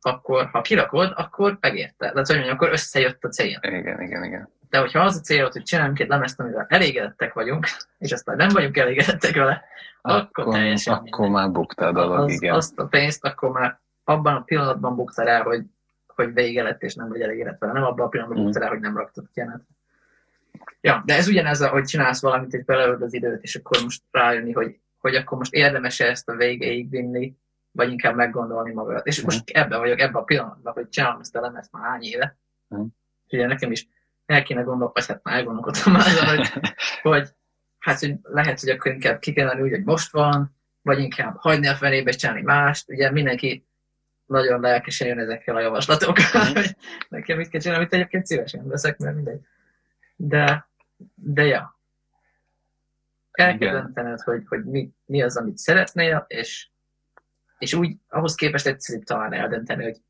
akkor 0.00 0.46
ha 0.46 0.60
kirakod, 0.60 1.12
akkor 1.16 1.58
megérte. 1.60 2.10
Tehát, 2.10 2.26
hogy 2.26 2.36
mondjam, 2.36 2.56
akkor 2.56 2.72
összejött 2.72 3.24
a 3.24 3.28
cél. 3.28 3.58
Igen, 3.62 4.00
igen, 4.00 4.24
igen. 4.24 4.48
De 4.68 4.78
hogyha 4.78 5.00
az 5.00 5.16
a 5.16 5.20
cél, 5.20 5.48
hogy 5.52 5.62
csináljunk 5.62 5.98
egy 5.98 6.08
lemezt, 6.08 6.40
amivel 6.40 6.66
elégedettek 6.68 7.32
vagyunk, 7.32 7.66
és 7.98 8.12
aztán 8.12 8.36
nem 8.36 8.48
vagyunk 8.48 8.76
elégedettek 8.76 9.34
vele, 9.34 9.64
akkor, 10.00 10.44
akkor 10.44 10.54
teljesen 10.54 10.94
Akkor 10.94 11.20
minden. 11.20 11.42
már 11.42 11.50
buktál 11.50 11.88
a 11.88 11.92
dolog, 11.92 12.18
az, 12.18 12.32
igen. 12.32 12.54
Azt 12.54 12.78
a 12.78 12.86
pénzt 12.86 13.24
akkor 13.24 13.50
már 13.50 13.80
abban 14.04 14.34
a 14.34 14.42
pillanatban 14.42 14.96
buktál 14.96 15.28
el, 15.28 15.42
hogy, 15.42 15.64
hogy 16.06 16.32
vége 16.32 16.62
lett, 16.62 16.82
és 16.82 16.94
nem 16.94 17.08
vagy 17.08 17.20
elégedett 17.20 17.58
vele. 17.58 17.72
Nem 17.72 17.82
abban 17.82 18.06
a 18.06 18.08
pillanatban 18.08 18.42
mm. 18.42 18.44
buktál 18.44 18.62
el, 18.62 18.68
hogy 18.68 18.80
nem 18.80 18.96
raktad 18.96 19.24
ki 19.32 19.42
Ja, 20.80 21.02
de 21.06 21.16
ez 21.16 21.28
ugyanez, 21.28 21.66
hogy 21.66 21.84
csinálsz 21.84 22.20
valamit, 22.20 22.50
hogy 22.50 22.64
beleöld 22.64 23.02
az 23.02 23.14
időt, 23.14 23.42
és 23.42 23.54
akkor 23.54 23.82
most 23.82 24.02
rájönni, 24.10 24.52
hogy, 24.52 24.80
hogy 25.00 25.14
akkor 25.14 25.38
most 25.38 25.52
érdemes 25.52 26.00
-e 26.00 26.06
ezt 26.06 26.28
a 26.28 26.36
végéig 26.36 26.90
vinni, 26.90 27.34
vagy 27.70 27.90
inkább 27.90 28.14
meggondolni 28.14 28.72
magadat. 28.72 29.06
És 29.06 29.20
most 29.20 29.50
ebben 29.50 29.78
vagyok, 29.78 30.00
ebben 30.00 30.22
a 30.22 30.24
pillanatban, 30.24 30.72
hogy 30.72 30.88
csinálom 30.88 31.20
ezt 31.20 31.36
a 31.36 31.40
lemezt 31.40 31.72
már 31.72 31.82
hány 31.82 32.02
éve. 32.02 32.38
És 33.26 33.32
ugye 33.38 33.46
nekem 33.46 33.70
is 33.70 33.88
el 34.26 34.42
kéne 34.42 34.62
gondolni, 34.62 34.92
vagy 34.94 35.06
hát 35.06 35.22
már 35.22 35.34
elgondolkodtam 35.34 35.92
már, 35.92 36.36
hogy, 36.36 36.52
hogy 37.02 37.28
hát 37.78 37.98
hogy 37.98 38.14
lehet, 38.22 38.60
hogy 38.60 38.68
akkor 38.68 38.92
inkább 38.92 39.18
ki 39.18 39.32
kellene 39.32 39.62
úgy, 39.62 39.70
hogy 39.70 39.84
most 39.84 40.12
van, 40.12 40.56
vagy 40.82 40.98
inkább 40.98 41.36
hagyni 41.36 41.66
a 41.66 41.74
fenébe 41.74 42.10
és 42.10 42.16
csinálni 42.16 42.42
mást. 42.42 42.88
Ugye 42.88 43.10
mindenki 43.10 43.68
nagyon 44.26 44.60
lelkesen 44.60 45.08
jön 45.08 45.18
ezekkel 45.18 45.56
a 45.56 45.60
javaslatokkal, 45.60 46.48
mm. 46.50 46.54
hogy 46.60 46.76
nekem 47.08 47.36
mit 47.36 47.48
kell 47.48 47.60
csinálni, 47.60 47.82
amit 47.82 47.94
egyébként 47.94 48.26
szívesen 48.26 48.68
veszek, 48.68 48.98
mert 48.98 49.14
mindegy. 49.14 49.40
De, 50.16 50.68
de 51.14 51.44
ja. 51.44 51.79
El 53.40 53.58
kell 53.58 53.80
döntened, 53.82 54.20
hogy, 54.20 54.42
hogy 54.48 54.64
mi, 54.64 54.90
mi 55.04 55.22
az, 55.22 55.36
amit 55.36 55.58
szeretnél, 55.58 56.24
és, 56.28 56.68
és 57.58 57.74
úgy 57.74 57.96
ahhoz 58.08 58.34
képest 58.34 58.66
egyszerűbb 58.66 59.02
talán 59.02 59.32
eldönteni, 59.32 59.82
hogy 59.82 60.00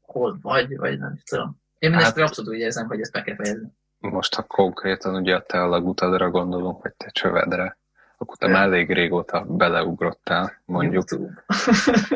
hol 0.00 0.38
vagy, 0.42 0.76
vagy 0.76 0.98
nem 0.98 1.18
tudom. 1.24 1.60
Én 1.78 1.90
mindezt 1.90 2.16
hát, 2.16 2.28
abszolút 2.28 2.50
úgy 2.50 2.58
érzem, 2.58 2.86
hogy 2.86 3.00
ezt 3.00 3.12
be 3.12 3.22
kell 3.22 3.34
fejezni. 3.34 3.68
Most, 3.98 4.34
ha 4.34 4.42
konkrétan 4.42 5.14
ugye 5.14 5.34
a 5.34 5.42
te 5.42 5.62
alagutadra 5.62 6.30
gondolunk, 6.30 6.82
vagy 6.82 6.92
te 6.92 7.10
csövedre, 7.10 7.78
akkor 8.16 8.36
te 8.36 8.46
már 8.46 8.62
elég 8.62 8.92
régóta 8.92 9.44
beleugrottál, 9.44 10.62
mondjuk. 10.64 10.92
YouTube. 11.10 11.44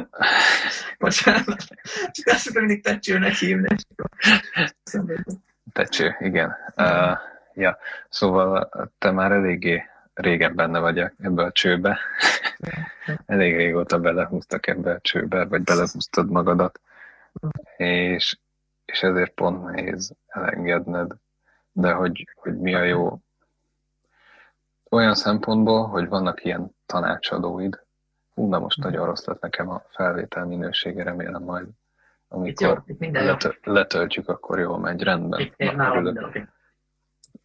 Bocsánat. 0.98 1.64
Csak 2.10 2.26
azt 2.26 2.54
mindig 2.54 2.82
tecsőnek 2.82 3.32
hívni. 3.32 3.76
Tecső, 5.72 6.16
igen. 6.20 6.56
Uh, 6.76 7.18
ja, 7.54 7.78
szóval 8.08 8.70
te 8.98 9.10
már 9.10 9.32
eléggé 9.32 9.89
régen 10.20 10.54
benne 10.54 10.78
vagy 10.78 10.98
ebbe 10.98 11.42
a 11.42 11.52
csőbe. 11.52 11.98
Elég 13.26 13.56
régóta 13.56 13.98
belehúztak 13.98 14.66
ebbe 14.66 14.90
a 14.90 15.00
csőbe, 15.00 15.44
vagy 15.44 15.62
belehúztad 15.62 16.30
magadat. 16.30 16.80
És 17.76 18.36
és 18.90 19.02
ezért 19.02 19.32
pont 19.32 19.64
nehéz 19.64 20.14
elengedned. 20.26 21.12
De 21.72 21.92
hogy, 21.92 22.28
hogy 22.34 22.58
mi 22.58 22.74
a 22.74 22.82
jó 22.82 23.20
olyan 24.90 25.14
szempontból, 25.14 25.86
hogy 25.86 26.08
vannak 26.08 26.44
ilyen 26.44 26.76
tanácsadóid, 26.86 27.82
hú, 28.34 28.48
na 28.48 28.58
most 28.58 28.78
nagyon 28.78 29.06
rossz 29.06 29.24
lett 29.24 29.40
nekem 29.40 29.68
a 29.68 29.82
felvétel 29.88 30.44
minősége, 30.44 31.02
remélem 31.02 31.42
majd 31.42 31.66
amikor 32.28 32.82
jó, 32.86 32.96
letö- 32.98 33.66
letöltjük, 33.66 34.28
akkor 34.28 34.58
jól 34.58 34.78
megy, 34.78 35.02
rendben. 35.02 35.40
Itt, 35.40 35.56
Na, 35.56 36.02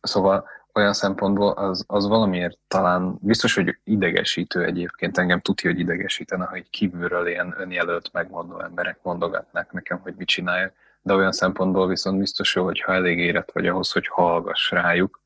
Szóval 0.01 0.47
olyan 0.76 0.93
szempontból 0.93 1.51
az, 1.51 1.84
az 1.88 2.07
valamiért 2.07 2.57
talán, 2.67 3.17
biztos, 3.21 3.55
hogy 3.55 3.78
idegesítő 3.84 4.63
egyébként, 4.63 5.17
engem 5.17 5.39
tudja, 5.39 5.69
hogy 5.71 5.80
idegesítene, 5.80 6.45
hogy 6.45 6.69
kívülről 6.69 7.28
ilyen 7.28 7.55
önjelölt 7.57 8.09
megmondó 8.13 8.59
emberek 8.59 8.99
mondogatnák 9.01 9.71
nekem, 9.71 9.99
hogy 9.99 10.13
mit 10.17 10.28
csináljak, 10.28 10.73
de 11.01 11.13
olyan 11.13 11.32
szempontból 11.32 11.88
viszont 11.88 12.19
biztos 12.19 12.55
jó, 12.55 12.63
hogy 12.63 12.82
ha 12.82 12.93
elég 12.93 13.19
érett 13.19 13.51
vagy 13.51 13.67
ahhoz, 13.67 13.91
hogy 13.91 14.07
hallgass 14.07 14.71
rájuk, 14.71 15.21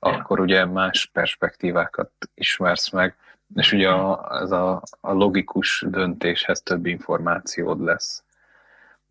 ja. 0.00 0.10
akkor 0.10 0.40
ugye 0.40 0.64
más 0.64 1.10
perspektívákat 1.12 2.10
ismersz 2.34 2.90
meg, 2.90 3.16
és 3.54 3.72
ugye 3.72 3.88
a, 3.88 4.38
ez 4.40 4.50
a, 4.50 4.82
a 5.00 5.12
logikus 5.12 5.84
döntéshez 5.88 6.62
több 6.62 6.86
információd 6.86 7.80
lesz. 7.80 8.24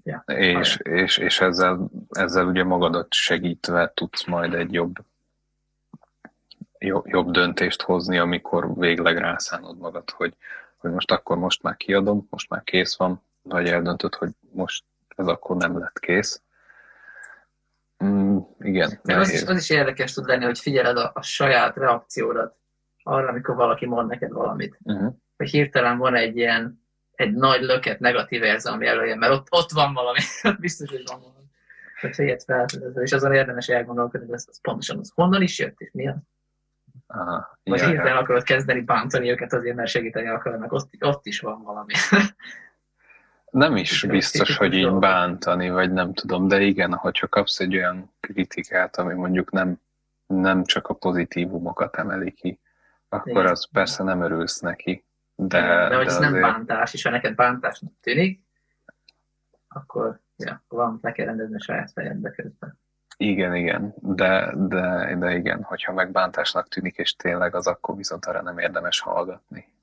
Ja. 0.04 0.24
És, 0.26 0.78
és, 0.78 1.18
és 1.18 1.42
ezzel, 1.42 1.90
ezzel 2.10 2.46
ugye 2.46 2.64
magadat 2.64 3.14
segítve 3.14 3.92
tudsz 3.94 4.26
majd 4.26 4.54
egy 4.54 4.74
jobb, 4.74 4.96
jobb, 6.86 7.32
döntést 7.32 7.82
hozni, 7.82 8.18
amikor 8.18 8.78
végleg 8.78 9.18
rászánod 9.18 9.78
magad, 9.78 10.10
hogy, 10.10 10.34
hogy 10.78 10.92
most 10.92 11.12
akkor 11.12 11.38
most 11.38 11.64
már 11.64 11.78
kiadom, 11.78 12.28
most 12.30 12.50
már 12.50 12.64
kész 12.64 12.98
van, 12.98 13.22
vagy 13.42 13.68
eldöntöd, 13.68 14.16
hogy 14.16 14.30
most 14.52 14.84
ez 15.16 15.28
akkor 15.28 15.56
nem 15.56 15.80
lett 15.80 16.00
kész. 16.00 16.42
Mm, 18.04 18.38
igen. 18.60 19.00
Az 19.04 19.30
is, 19.30 19.44
az 19.44 19.58
is 19.58 19.70
érdekes 19.70 20.14
tud 20.14 20.28
lenni, 20.28 20.44
hogy 20.44 20.60
figyeled 20.60 20.98
a, 20.98 21.12
a 21.14 21.22
saját 21.22 21.76
reakciódat 21.76 22.56
arra, 23.04 23.28
amikor 23.28 23.56
valaki 23.56 23.86
mond 23.86 24.10
neked 24.10 24.32
valamit. 24.32 24.78
Uh-huh. 24.84 25.14
Hogy 25.38 25.50
hirtelen 25.50 25.98
van 25.98 26.16
egy 26.16 26.38
ilyen 26.38 26.82
egy 27.16 27.34
nagy 27.34 27.62
löket 27.62 28.00
negatív 28.00 28.44
érzelmi 28.44 28.88
előjön, 28.88 29.18
mert 29.18 29.34
ott, 29.34 29.48
ott 29.50 29.72
van 29.72 29.94
valami, 29.94 30.20
biztos, 30.60 30.90
hogy 30.90 31.04
van 31.06 31.20
valami. 31.20 31.46
Hogyha 32.02 32.24
ilyet 32.24 32.44
felfedezve, 32.44 33.02
és 33.02 33.12
azon 33.12 33.34
érdemes 33.34 33.68
elgondolkodni, 33.68 34.26
hogy 34.26 34.36
ez, 34.36 34.46
ez 34.50 34.62
pontosan 34.62 35.00
az 35.00 35.12
honnan 35.16 35.42
is 35.42 35.60
jött, 35.60 35.80
és 35.80 35.90
mi 35.92 36.08
az? 36.08 36.16
Aha, 37.16 37.58
Vagy 37.64 37.82
hirtelen 37.82 38.18
akarod 38.18 38.44
kezdeni 38.44 38.82
bántani 38.82 39.30
őket 39.30 39.54
azért, 39.54 39.76
mert 39.76 39.90
segíteni 39.90 40.28
akarnak, 40.28 40.72
ott, 40.72 40.90
ott 41.00 41.26
is 41.26 41.40
van 41.40 41.64
valami. 41.64 41.94
Nem 43.52 43.76
is 43.76 44.06
biztos, 44.06 44.58
hogy 44.58 44.74
így 44.74 44.94
bántani, 44.94 45.70
vagy 45.70 45.92
nem 45.92 46.14
tudom, 46.14 46.48
de 46.48 46.62
igen, 46.62 46.94
hogyha 46.94 47.28
kapsz 47.28 47.60
egy 47.60 47.76
olyan 47.76 48.14
kritikát, 48.20 48.98
ami 48.98 49.14
mondjuk 49.14 49.52
nem, 49.52 49.80
nem 50.26 50.64
csak 50.64 50.88
a 50.88 50.94
pozitívumokat 50.94 51.96
emeli 51.96 52.32
ki, 52.32 52.60
akkor 53.10 53.32
igen. 53.32 53.48
az 53.48 53.70
persze 53.72 54.04
nem 54.04 54.22
örülsz 54.22 54.60
neki. 54.60 55.06
De, 55.36 55.62
de, 55.62 55.90
de 55.90 55.96
hogy 55.96 56.06
ez 56.06 56.16
azért... 56.16 56.32
nem 56.32 56.42
bántás, 56.42 56.94
és 56.94 57.04
ha 57.04 57.10
neked 57.10 57.36
bántásnak 57.36 57.92
tűnik, 58.02 58.42
akkor 59.68 60.20
ja, 60.38 60.64
van, 60.68 61.00
le 61.02 61.12
kell 61.12 61.26
rendezni 61.26 61.56
a 61.56 61.62
saját 61.64 61.92
fejedbe 61.92 62.32
közben. 62.32 62.80
Igen, 63.18 63.56
igen, 63.56 63.94
de, 63.98 64.54
de, 64.56 65.16
de 65.16 65.36
igen, 65.36 65.64
hogyha 65.64 65.94
megbántásnak 65.94 66.68
tűnik, 66.68 66.98
és 66.98 67.16
tényleg 67.16 67.56
az, 67.56 67.68
akkor 67.68 67.96
viszont 67.96 68.26
arra 68.26 68.42
nem 68.42 68.58
érdemes 68.58 69.00
hallgatni. 69.00 69.74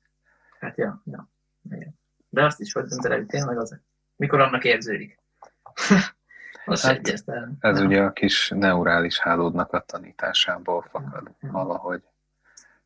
Hát 0.60 0.76
ja, 0.76 1.02
ja. 1.04 1.28
Igen. 1.70 1.98
De 2.28 2.44
azt 2.44 2.60
is 2.60 2.72
hogy 2.72 2.84
dönted 2.84 3.12
el, 3.12 3.26
tényleg 3.26 3.58
az, 3.58 3.80
mikor 4.16 4.40
annak 4.40 4.64
érződik. 4.64 5.18
az 6.64 6.82
hát. 6.82 7.08
Ez 7.08 7.22
nem. 7.24 7.86
ugye 7.86 8.02
a 8.02 8.12
kis 8.12 8.48
neurális 8.48 9.18
hálódnak 9.18 9.72
a 9.72 9.80
tanításából 9.80 10.82
fakad 10.82 11.30
ja. 11.40 11.50
valahogy. 11.50 12.02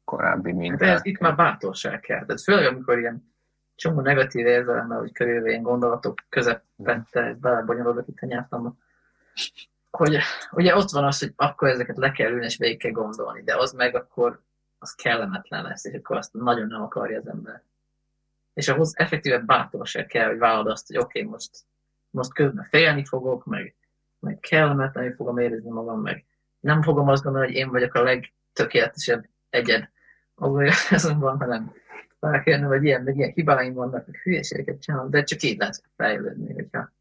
korábbi 0.04 0.50
Hát 0.50 0.58
minták. 0.58 0.88
ez, 0.88 1.00
itt 1.04 1.18
már 1.18 1.36
bátorság 1.36 2.00
kell. 2.00 2.24
Tehát 2.24 2.42
főleg, 2.42 2.66
amikor 2.66 2.98
ilyen 2.98 3.34
csomó 3.74 4.00
negatív 4.00 4.46
érzelemmel, 4.46 4.98
hogy 4.98 5.12
körülbelül 5.12 5.48
ilyen 5.48 5.62
gondolatok 5.62 6.18
közepette 6.28 7.34
belebonyolódok 7.40 8.08
itt 8.08 8.18
a 8.20 8.26
nyelvtamban, 8.26 8.78
hogy 9.96 10.18
ugye 10.52 10.76
ott 10.76 10.90
van 10.90 11.04
az, 11.04 11.18
hogy 11.18 11.32
akkor 11.36 11.68
ezeket 11.68 11.96
le 11.96 12.10
kell 12.10 12.30
ülni 12.30 12.44
és 12.44 12.56
végig 12.56 12.78
kell 12.78 12.90
gondolni, 12.90 13.42
de 13.42 13.56
az 13.56 13.72
meg 13.72 13.94
akkor 13.94 14.40
az 14.78 14.94
kellemetlen 14.94 15.62
lesz, 15.62 15.84
és 15.84 15.94
akkor 15.94 16.16
azt 16.16 16.32
nagyon 16.32 16.66
nem 16.66 16.82
akarja 16.82 17.18
az 17.18 17.26
ember. 17.26 17.62
És 18.54 18.68
ahhoz 18.68 18.92
effektíve 18.96 19.38
bátorság 19.38 20.06
kell, 20.06 20.28
hogy 20.28 20.38
vállalod 20.38 20.66
azt, 20.66 20.86
hogy 20.86 20.96
oké, 20.96 21.18
okay, 21.18 21.30
most, 21.30 21.50
most 22.10 22.32
közben 22.32 22.64
félni 22.64 23.04
fogok, 23.04 23.44
meg, 23.44 23.74
meg 24.18 24.38
kellemetlenül 24.40 25.14
fogom 25.14 25.38
érezni 25.38 25.70
magam, 25.70 26.00
meg 26.00 26.24
nem 26.60 26.82
fogom 26.82 27.08
azt 27.08 27.22
gondolni, 27.22 27.46
hogy 27.46 27.56
én 27.56 27.70
vagyok 27.70 27.94
a 27.94 28.02
legtökéletesebb 28.02 29.28
egyed 29.50 29.88
a 30.34 30.46
univerzumban, 30.46 31.38
hanem 31.42 31.72
felkérni, 32.20 32.66
vagy 32.66 32.84
ilyen, 32.84 33.02
meg 33.02 33.16
ilyen 33.16 33.32
hibáim 33.32 33.74
vannak, 33.74 34.06
meg 34.06 34.16
hülyeségeket 34.16 34.80
csinálom, 34.80 35.10
de 35.10 35.22
csak 35.22 35.42
így 35.42 35.58
lehet 35.58 35.82
fejlődni, 35.96 36.52
hogyha 36.54 36.92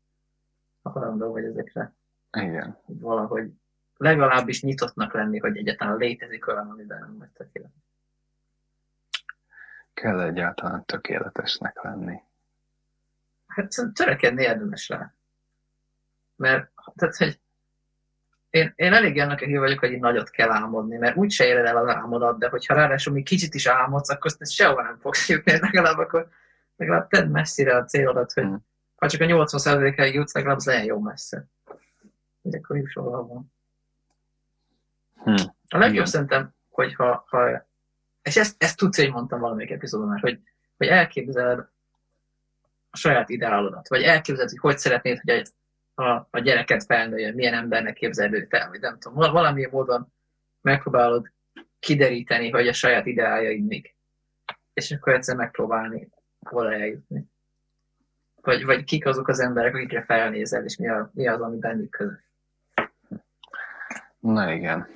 hajlandó 0.82 1.32
vagy 1.32 1.44
ezekre 1.44 1.94
Igen. 2.34 2.78
hogy 2.86 3.00
valahogy 3.00 3.52
legalábbis 3.98 4.62
nyitottnak 4.62 5.14
lenni, 5.14 5.40
hogy 5.40 5.58
egyáltalán 5.58 5.98
létezik 5.98 6.48
olyan, 6.48 6.70
amiben 6.70 7.00
nem 7.00 7.18
vagy 7.18 7.30
tökéletes. 7.30 7.82
Kell 9.94 10.22
egyáltalán 10.22 10.86
tökéletesnek 10.86 11.82
lenni. 11.84 12.22
Hát 13.48 13.72
szerintem 13.72 14.06
törekedni 14.06 14.44
érdemes 14.44 14.90
rá. 14.90 15.14
Mert, 16.36 16.72
tehát, 16.96 17.16
hogy 17.16 17.40
én, 18.50 18.74
én 18.76 18.94
elég 18.94 19.20
annak 19.20 19.40
hív 19.40 19.60
vagyok, 19.60 19.80
hogy 19.80 19.92
így 19.92 20.00
nagyot 20.00 20.30
kell 20.30 20.52
álmodni, 20.52 20.98
mert 20.98 21.16
úgy 21.16 21.32
se 21.32 21.46
éred 21.46 21.66
el 21.66 21.78
az 21.78 21.88
álmodat, 21.88 22.40
de 22.40 22.50
hogyha 22.50 22.74
ráadásul 22.74 23.14
még 23.14 23.24
kicsit 23.24 23.54
is 23.54 23.68
álmodsz, 23.68 24.10
akkor 24.10 24.32
azt 24.40 24.52
sehova 24.52 24.82
nem 24.82 24.98
fogsz 24.98 25.30
jutni, 25.30 25.52
legalább 25.60 25.98
akkor 25.98 26.30
legalább 26.78 27.08
tedd 27.08 27.28
messzire 27.28 27.76
a 27.76 27.84
célodat, 27.84 28.34
hogy 28.34 28.46
Mm. 28.46 28.56
ha 28.96 29.10
csak 29.10 29.22
a 29.22 29.26
80%-áig 29.26 30.14
jutsz, 30.14 30.34
legalább 30.34 30.58
az 30.58 30.66
legyen 30.66 30.84
jó 30.84 31.00
messze. 31.00 31.46
Akkor 32.52 32.78
juss 32.78 32.94
valahol. 32.94 33.46
Hm. 35.24 35.32
A 35.68 35.78
legjobb 35.78 35.94
Igen. 35.94 36.06
szerintem, 36.06 36.54
hogyha, 36.70 37.26
ha, 37.28 37.68
és 38.22 38.38
ezt, 38.38 38.64
ezt 38.64 38.78
tudsz, 38.78 38.98
hogy 38.98 39.12
mondtam 39.12 39.40
valamelyik 39.40 39.72
epizódon 39.72 40.08
már, 40.08 40.20
hogy, 40.20 40.40
hogy 40.78 40.88
elképzeled 40.88 41.60
a 42.90 42.98
saját 42.98 43.30
ideálodat, 43.30 43.88
vagy 43.88 44.02
elképzeled, 44.02 44.50
hogy 44.50 44.60
hogy 44.60 44.78
szeretnéd, 44.78 45.20
hogy 45.20 45.52
a, 45.96 46.04
a, 46.04 46.28
a 46.32 46.40
gyereket 46.40 46.84
felnőjön, 46.84 47.34
milyen 47.34 47.54
embernek 47.54 47.94
képzeled 47.94 48.34
őt 48.34 48.54
el, 48.54 48.70
vagy 48.70 48.80
nem 48.80 49.00
tudom, 49.00 49.18
val- 49.18 49.32
valamilyen 49.32 49.70
módon 49.72 50.14
megpróbálod 50.62 51.32
kideríteni, 51.80 52.50
hogy 52.50 52.68
a 52.68 52.74
saját 52.74 53.06
ideáljaid 53.06 53.66
mik. 53.66 53.96
És 54.74 54.92
akkor 54.92 55.14
egyszer 55.14 55.36
megpróbálni 55.36 56.10
hol 56.40 56.74
eljutni. 56.74 57.26
Vagy, 58.42 58.66
vagy 58.66 58.84
kik 58.84 59.06
azok 59.06 59.28
az 59.28 59.40
emberek, 59.40 59.76
akikre 59.76 60.04
felnézel, 60.04 60.64
és 60.64 60.78
mi, 60.78 60.90
a, 60.90 61.12
mi 61.14 61.28
az, 61.28 61.42
ami 61.42 61.58
bennük 61.58 61.90
közös. 61.90 62.33
Na 64.24 64.52
igen. 64.52 64.88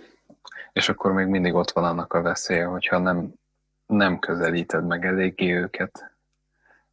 És 0.74 0.90
akkor 0.90 1.12
még 1.12 1.28
mindig 1.28 1.54
ott 1.54 1.72
van 1.72 1.84
annak 1.84 2.14
a 2.14 2.22
veszélye, 2.22 2.66
hogyha 2.66 2.98
nem, 2.98 3.34
nem 3.86 4.20
közelíted 4.20 4.86
meg 4.86 5.06
eléggé 5.06 5.54
őket 5.54 6.12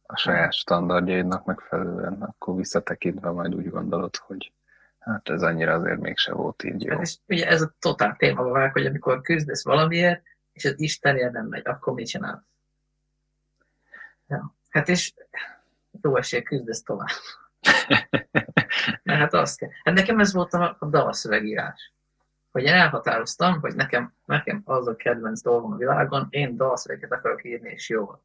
a 0.01 0.17
saját 0.17 0.53
standardjaidnak 0.53 1.45
megfelelően, 1.45 2.21
akkor 2.21 2.55
visszatekintve 2.55 3.29
majd 3.29 3.55
úgy 3.55 3.69
gondolod, 3.69 4.15
hogy 4.15 4.53
hát 4.99 5.29
ez 5.29 5.41
annyira 5.41 5.73
azért 5.73 5.99
mégse 5.99 6.33
volt 6.33 6.63
így 6.63 6.83
jó. 6.83 6.91
Hát 6.91 7.01
és 7.01 7.17
ugye 7.27 7.47
ez 7.47 7.61
a 7.61 7.73
totál 7.79 8.15
témába 8.15 8.51
vág, 8.51 8.71
hogy 8.71 8.85
amikor 8.85 9.21
küzdesz 9.21 9.63
valamiért, 9.63 10.23
és 10.53 10.65
az 10.65 10.79
Istenért 10.79 11.31
nem 11.31 11.45
megy, 11.45 11.67
akkor 11.67 11.93
mit 11.93 12.07
csinálsz? 12.07 12.43
Ja. 14.27 14.55
Hát 14.69 14.89
és 14.89 15.13
jó 16.01 16.17
esély 16.17 16.41
küzdesz 16.43 16.83
tovább. 16.83 17.07
Mert 19.03 19.19
hát 19.19 19.33
azt 19.33 19.57
kell. 19.57 19.69
Hát 19.83 19.95
nekem 19.95 20.19
ez 20.19 20.33
volt 20.33 20.53
a, 20.53 20.75
a 20.79 20.85
dalszövegírás. 20.85 21.94
Hogy 22.55 22.63
én 22.63 22.73
elhatároztam, 22.73 23.59
hogy 23.59 23.75
nekem, 23.75 24.13
nekem 24.25 24.61
az 24.65 24.87
a 24.87 24.95
kedvenc 24.95 25.41
dolgom 25.41 25.71
a 25.71 25.75
világon, 25.75 26.27
én 26.29 26.57
dalszövegeket 26.57 27.11
akarok 27.11 27.45
írni, 27.45 27.69
és 27.69 27.89
jól. 27.89 28.23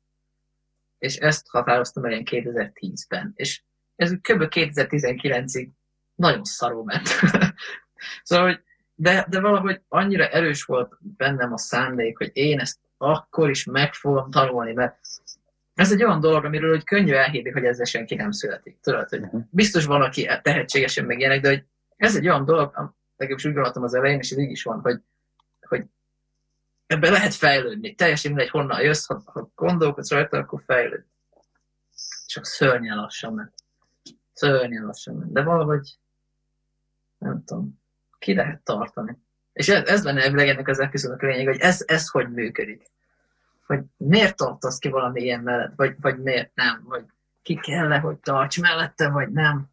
És 0.98 1.16
ezt 1.16 1.48
határoztam 1.48 2.04
el 2.04 2.10
ilyen 2.10 2.24
2010-ben. 2.26 3.32
És 3.34 3.62
ez 3.96 4.10
kb. 4.10 4.42
2019-ig 4.50 5.68
nagyon 6.14 6.44
szarul 6.44 6.84
ment. 6.84 7.08
szóval, 8.22 8.46
hogy 8.46 8.62
de, 8.94 9.26
de 9.28 9.40
valahogy 9.40 9.80
annyira 9.88 10.28
erős 10.28 10.64
volt 10.64 10.96
bennem 11.16 11.52
a 11.52 11.58
szándék, 11.58 12.18
hogy 12.18 12.30
én 12.32 12.60
ezt 12.60 12.78
akkor 12.98 13.50
is 13.50 13.64
meg 13.64 13.94
fogom 13.94 14.30
tanulni, 14.30 14.72
mert 14.72 14.98
ez 15.74 15.92
egy 15.92 16.04
olyan 16.04 16.20
dolog, 16.20 16.44
amiről 16.44 16.70
hogy 16.70 16.84
könnyű 16.84 17.12
elhívni, 17.12 17.50
hogy 17.50 17.64
ezzel 17.64 17.84
senki 17.84 18.14
nem 18.14 18.30
születik. 18.30 18.78
Tudod, 18.80 19.08
hogy 19.08 19.20
Mhm. 19.20 19.36
biztos 19.50 19.84
van, 19.84 20.02
aki 20.02 20.28
tehetségesen 20.42 21.04
meg 21.04 21.18
ilyenek, 21.18 21.40
de 21.40 21.48
hogy 21.48 21.64
ez 21.96 22.16
egy 22.16 22.28
olyan 22.28 22.44
dolog, 22.44 22.98
legalábbis 23.20 23.44
úgy 23.44 23.52
gondoltam 23.52 23.82
az 23.82 23.94
elején, 23.94 24.18
és 24.18 24.30
ez 24.30 24.38
így 24.38 24.50
is 24.50 24.62
van, 24.62 24.80
hogy, 24.80 25.00
hogy 25.60 25.84
ebbe 26.86 27.10
lehet 27.10 27.34
fejlődni. 27.34 27.94
Teljesen 27.94 28.32
mindegy, 28.32 28.50
honnan 28.50 28.80
jössz, 28.80 29.06
ha, 29.06 29.22
ha 29.24 29.50
gondolkodsz 29.54 30.10
rajta, 30.10 30.38
akkor 30.38 30.62
fejlőd. 30.66 31.04
Csak 32.26 32.44
szörnyen 32.44 32.96
lassan 32.96 33.34
ment. 33.34 33.54
Szörnyen 34.32 34.84
lassan 34.84 35.14
ment. 35.14 35.32
De 35.32 35.42
valahogy, 35.42 35.98
nem 37.18 37.44
tudom, 37.44 37.80
ki 38.18 38.34
lehet 38.34 38.62
tartani. 38.62 39.18
És 39.52 39.68
ez, 39.68 39.88
ez 39.88 40.04
lenne 40.04 40.22
elvileg 40.22 40.48
ennek 40.48 40.68
az 40.68 40.78
epizódnak 40.78 41.22
a 41.22 41.26
lényeg, 41.26 41.46
hogy 41.46 41.60
ez, 41.60 41.82
ez 41.86 42.08
hogy 42.08 42.30
működik. 42.30 42.82
Hogy 43.66 43.80
miért 43.96 44.36
tartasz 44.36 44.78
ki 44.78 44.88
valami 44.88 45.22
ilyen 45.22 45.40
mellett, 45.40 45.72
vagy, 45.76 45.96
vagy 46.00 46.18
miért 46.18 46.54
nem, 46.54 46.82
vagy 46.84 47.04
ki 47.42 47.54
kell 47.54 47.98
hogy 47.98 48.16
tarts 48.16 48.60
mellette, 48.60 49.08
vagy 49.08 49.30
nem. 49.30 49.70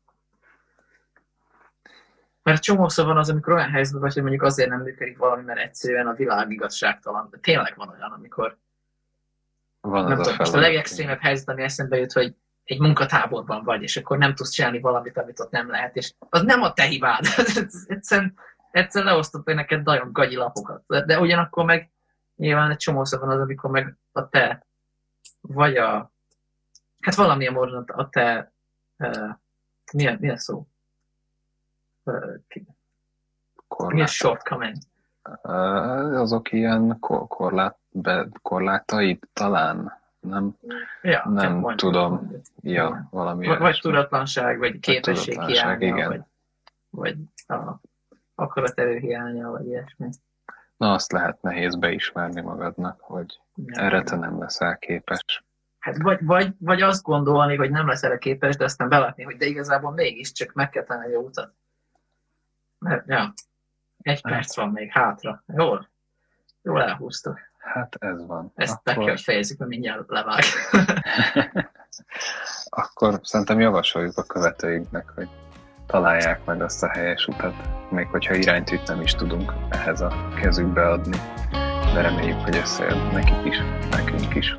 Mert 2.47 2.61
csomószor 2.61 3.05
van 3.05 3.17
az, 3.17 3.29
amikor 3.29 3.53
olyan 3.53 3.69
helyzetben 3.69 4.01
vagy, 4.01 4.13
hogy 4.13 4.21
mondjuk 4.21 4.43
azért 4.43 4.69
nem 4.69 4.81
működik 4.81 5.17
valami, 5.17 5.43
mert 5.43 5.59
egyszerűen 5.59 6.07
a 6.07 6.13
világ 6.13 6.51
igazságtalan. 6.51 7.27
De 7.31 7.37
tényleg 7.37 7.73
van 7.75 7.89
olyan, 7.89 8.11
amikor 8.11 8.57
Van 9.81 10.03
nem 10.03 10.11
az 10.11 10.19
a 10.19 10.21
tudom, 10.21 10.37
most 10.37 10.53
a 10.53 10.59
legextrémebb 10.59 11.19
helyzet, 11.19 11.49
ami 11.49 11.63
eszembe 11.63 11.97
jut, 11.97 12.11
hogy 12.11 12.35
egy 12.63 12.79
munkatáborban 12.79 13.63
vagy, 13.63 13.81
és 13.81 13.97
akkor 13.97 14.17
nem 14.17 14.35
tudsz 14.35 14.49
csinálni 14.49 14.79
valamit, 14.79 15.17
amit 15.17 15.39
ott 15.39 15.51
nem 15.51 15.69
lehet, 15.69 15.95
és 15.95 16.13
az 16.29 16.41
nem 16.41 16.61
a 16.61 16.73
te 16.73 16.83
hibád. 16.83 17.25
egyszerűen, 17.87 18.37
egyszerűen 18.71 19.11
leosztottak 19.11 19.55
neked 19.55 19.83
nagyon 19.83 20.09
gagyi 20.11 20.35
lapokat. 20.35 20.83
De, 21.05 21.19
ugyanakkor 21.19 21.65
meg 21.65 21.91
nyilván 22.35 22.71
egy 22.71 22.77
csomószor 22.77 23.19
van 23.19 23.29
az, 23.29 23.39
amikor 23.39 23.69
meg 23.69 23.97
a 24.11 24.29
te, 24.29 24.67
vagy 25.41 25.77
a, 25.77 26.11
hát 26.99 27.15
valamilyen 27.15 27.53
módon 27.53 27.83
a 27.83 28.09
te, 28.09 28.51
uh, 28.97 29.29
mi, 29.93 30.07
a, 30.07 30.17
mi 30.19 30.29
a 30.29 30.37
szó? 30.37 30.67
Ki- 32.47 32.59
mi 32.59 32.65
a 33.55 33.63
Korlát. 33.67 34.07
shortcoming? 34.07 34.75
Azok 36.21 36.51
ilyen 36.51 36.97
kor- 36.99 37.27
korlát, 37.27 37.77
be, 37.91 38.27
korlátaid 38.41 39.19
talán, 39.33 39.99
nem? 40.19 40.55
Ja, 41.01 41.23
Nem 41.29 41.51
mondjuk, 41.51 41.75
tudom. 41.75 42.13
mondjuk. 42.13 42.41
Ja, 42.61 43.07
valami 43.11 43.47
Vagy, 43.47 43.57
vagy 43.57 43.79
tudatlanság, 43.81 44.57
vagy 44.57 44.79
képesség 44.79 45.33
tudatlanság, 45.33 45.79
hiánya, 45.79 45.95
igen. 45.95 46.09
vagy, 46.09 46.21
vagy 46.89 47.17
a 47.57 47.79
akaraterő 48.35 48.97
hiánya, 48.97 49.49
vagy 49.49 49.65
ilyesmi. 49.67 50.09
Na, 50.77 50.93
azt 50.93 51.11
lehet 51.11 51.41
nehéz 51.41 51.75
beismerni 51.75 52.41
magadnak, 52.41 52.99
hogy 53.01 53.39
Ja. 53.65 53.81
erre 53.83 54.03
te 54.03 54.15
nem 54.15 54.39
leszel 54.39 54.77
képes. 54.77 55.43
Hát 55.79 56.01
vagy, 56.01 56.25
vagy, 56.25 56.53
vagy 56.59 56.81
azt 56.81 57.03
gondolni, 57.03 57.55
hogy 57.55 57.69
nem 57.71 57.87
lesz 57.87 58.03
erre 58.03 58.17
képes, 58.17 58.55
de 58.55 58.63
aztán 58.63 58.89
belátni, 58.89 59.23
hogy 59.23 59.37
de 59.37 59.45
igazából 59.45 59.91
mégiscsak 59.91 60.53
meg 60.53 60.69
kell 60.69 60.83
tenni 60.83 61.13
a 61.13 61.19
utat. 61.19 61.53
Ja, 63.07 63.33
egy 64.01 64.21
perc 64.21 64.55
van 64.55 64.69
még 64.69 64.91
hátra. 64.91 65.43
Jól, 65.47 65.89
jól 66.61 66.83
elhúztuk. 66.83 67.39
Hát 67.57 67.95
ez 67.99 68.25
van. 68.25 68.51
Ezt 68.55 68.83
be 68.83 68.93
kell, 68.93 69.17
fejezzük, 69.17 69.57
mert 69.57 69.71
mindjárt 69.71 70.09
levág. 70.09 70.43
Akkor 72.69 73.19
szerintem 73.23 73.59
javasoljuk 73.59 74.17
a 74.17 74.23
követőinknek, 74.23 75.09
hogy 75.15 75.29
találják 75.87 76.45
meg 76.45 76.61
azt 76.61 76.83
a 76.83 76.89
helyes 76.89 77.27
utat, 77.27 77.53
még 77.91 78.07
hogyha 78.07 78.33
iránytűt 78.33 78.87
nem 78.87 79.01
is 79.01 79.11
tudunk 79.11 79.53
ehhez 79.69 80.01
a 80.01 80.33
kezükbe 80.41 80.89
adni, 80.89 81.17
de 81.93 82.01
reméljük, 82.01 82.39
hogy 82.39 82.55
összejön 82.55 82.97
nekik 82.97 83.45
is, 83.45 83.57
nekünk 83.91 84.35
is. 84.35 84.55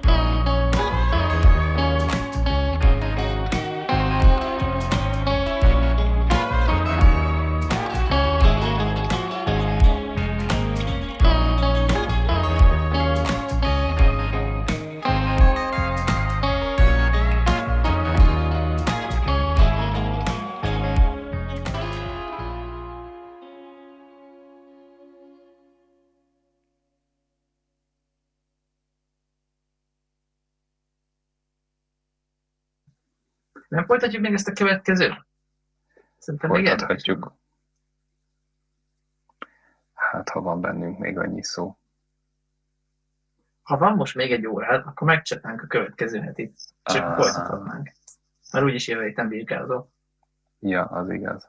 Nem 33.78 33.86
folytatjuk 33.86 34.22
még 34.22 34.32
ezt 34.32 34.48
a 34.48 34.52
következő? 34.52 35.24
Szerintem 36.18 36.50
Folytathatjuk. 36.50 37.32
Hát, 39.94 40.28
ha 40.28 40.40
van 40.40 40.60
bennünk 40.60 40.98
még 40.98 41.18
annyi 41.18 41.42
szó. 41.42 41.76
Ha 43.62 43.76
van 43.76 43.92
most 43.92 44.14
még 44.14 44.32
egy 44.32 44.46
órád, 44.46 44.86
akkor 44.86 45.06
megcsapnánk 45.06 45.62
a 45.62 45.66
következő 45.66 46.20
hetit. 46.20 46.58
Csak 46.82 47.04
Ah. 47.04 47.16
folytathatnánk. 47.16 47.92
Mert 48.52 48.64
úgyis 48.64 48.88
jövő 48.88 49.04
héten 49.04 49.28
vizsgázol. 49.28 49.90
Ja, 50.58 50.84
az 50.84 51.10
igaz. 51.10 51.48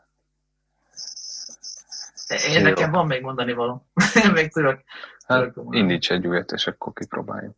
Én 2.48 2.62
Jó. 2.62 2.62
nekem 2.62 2.92
van 2.92 3.08
még 3.08 3.22
mondani 3.22 3.54
való. 3.54 3.86
még 4.34 4.52
tudok. 4.52 4.82
Hát, 5.26 5.54
tudok 5.54 5.76
indíts 5.76 6.12
egy 6.12 6.28
újat, 6.28 6.52
és 6.52 6.68
akkor 6.68 6.94
kipróbáljuk. 6.94 7.56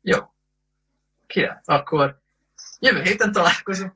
Jó. 0.00 0.18
Király. 1.26 1.60
Akkor 1.64 2.24
jövő 2.78 3.02
héten 3.02 3.32
találkozunk. 3.32 3.92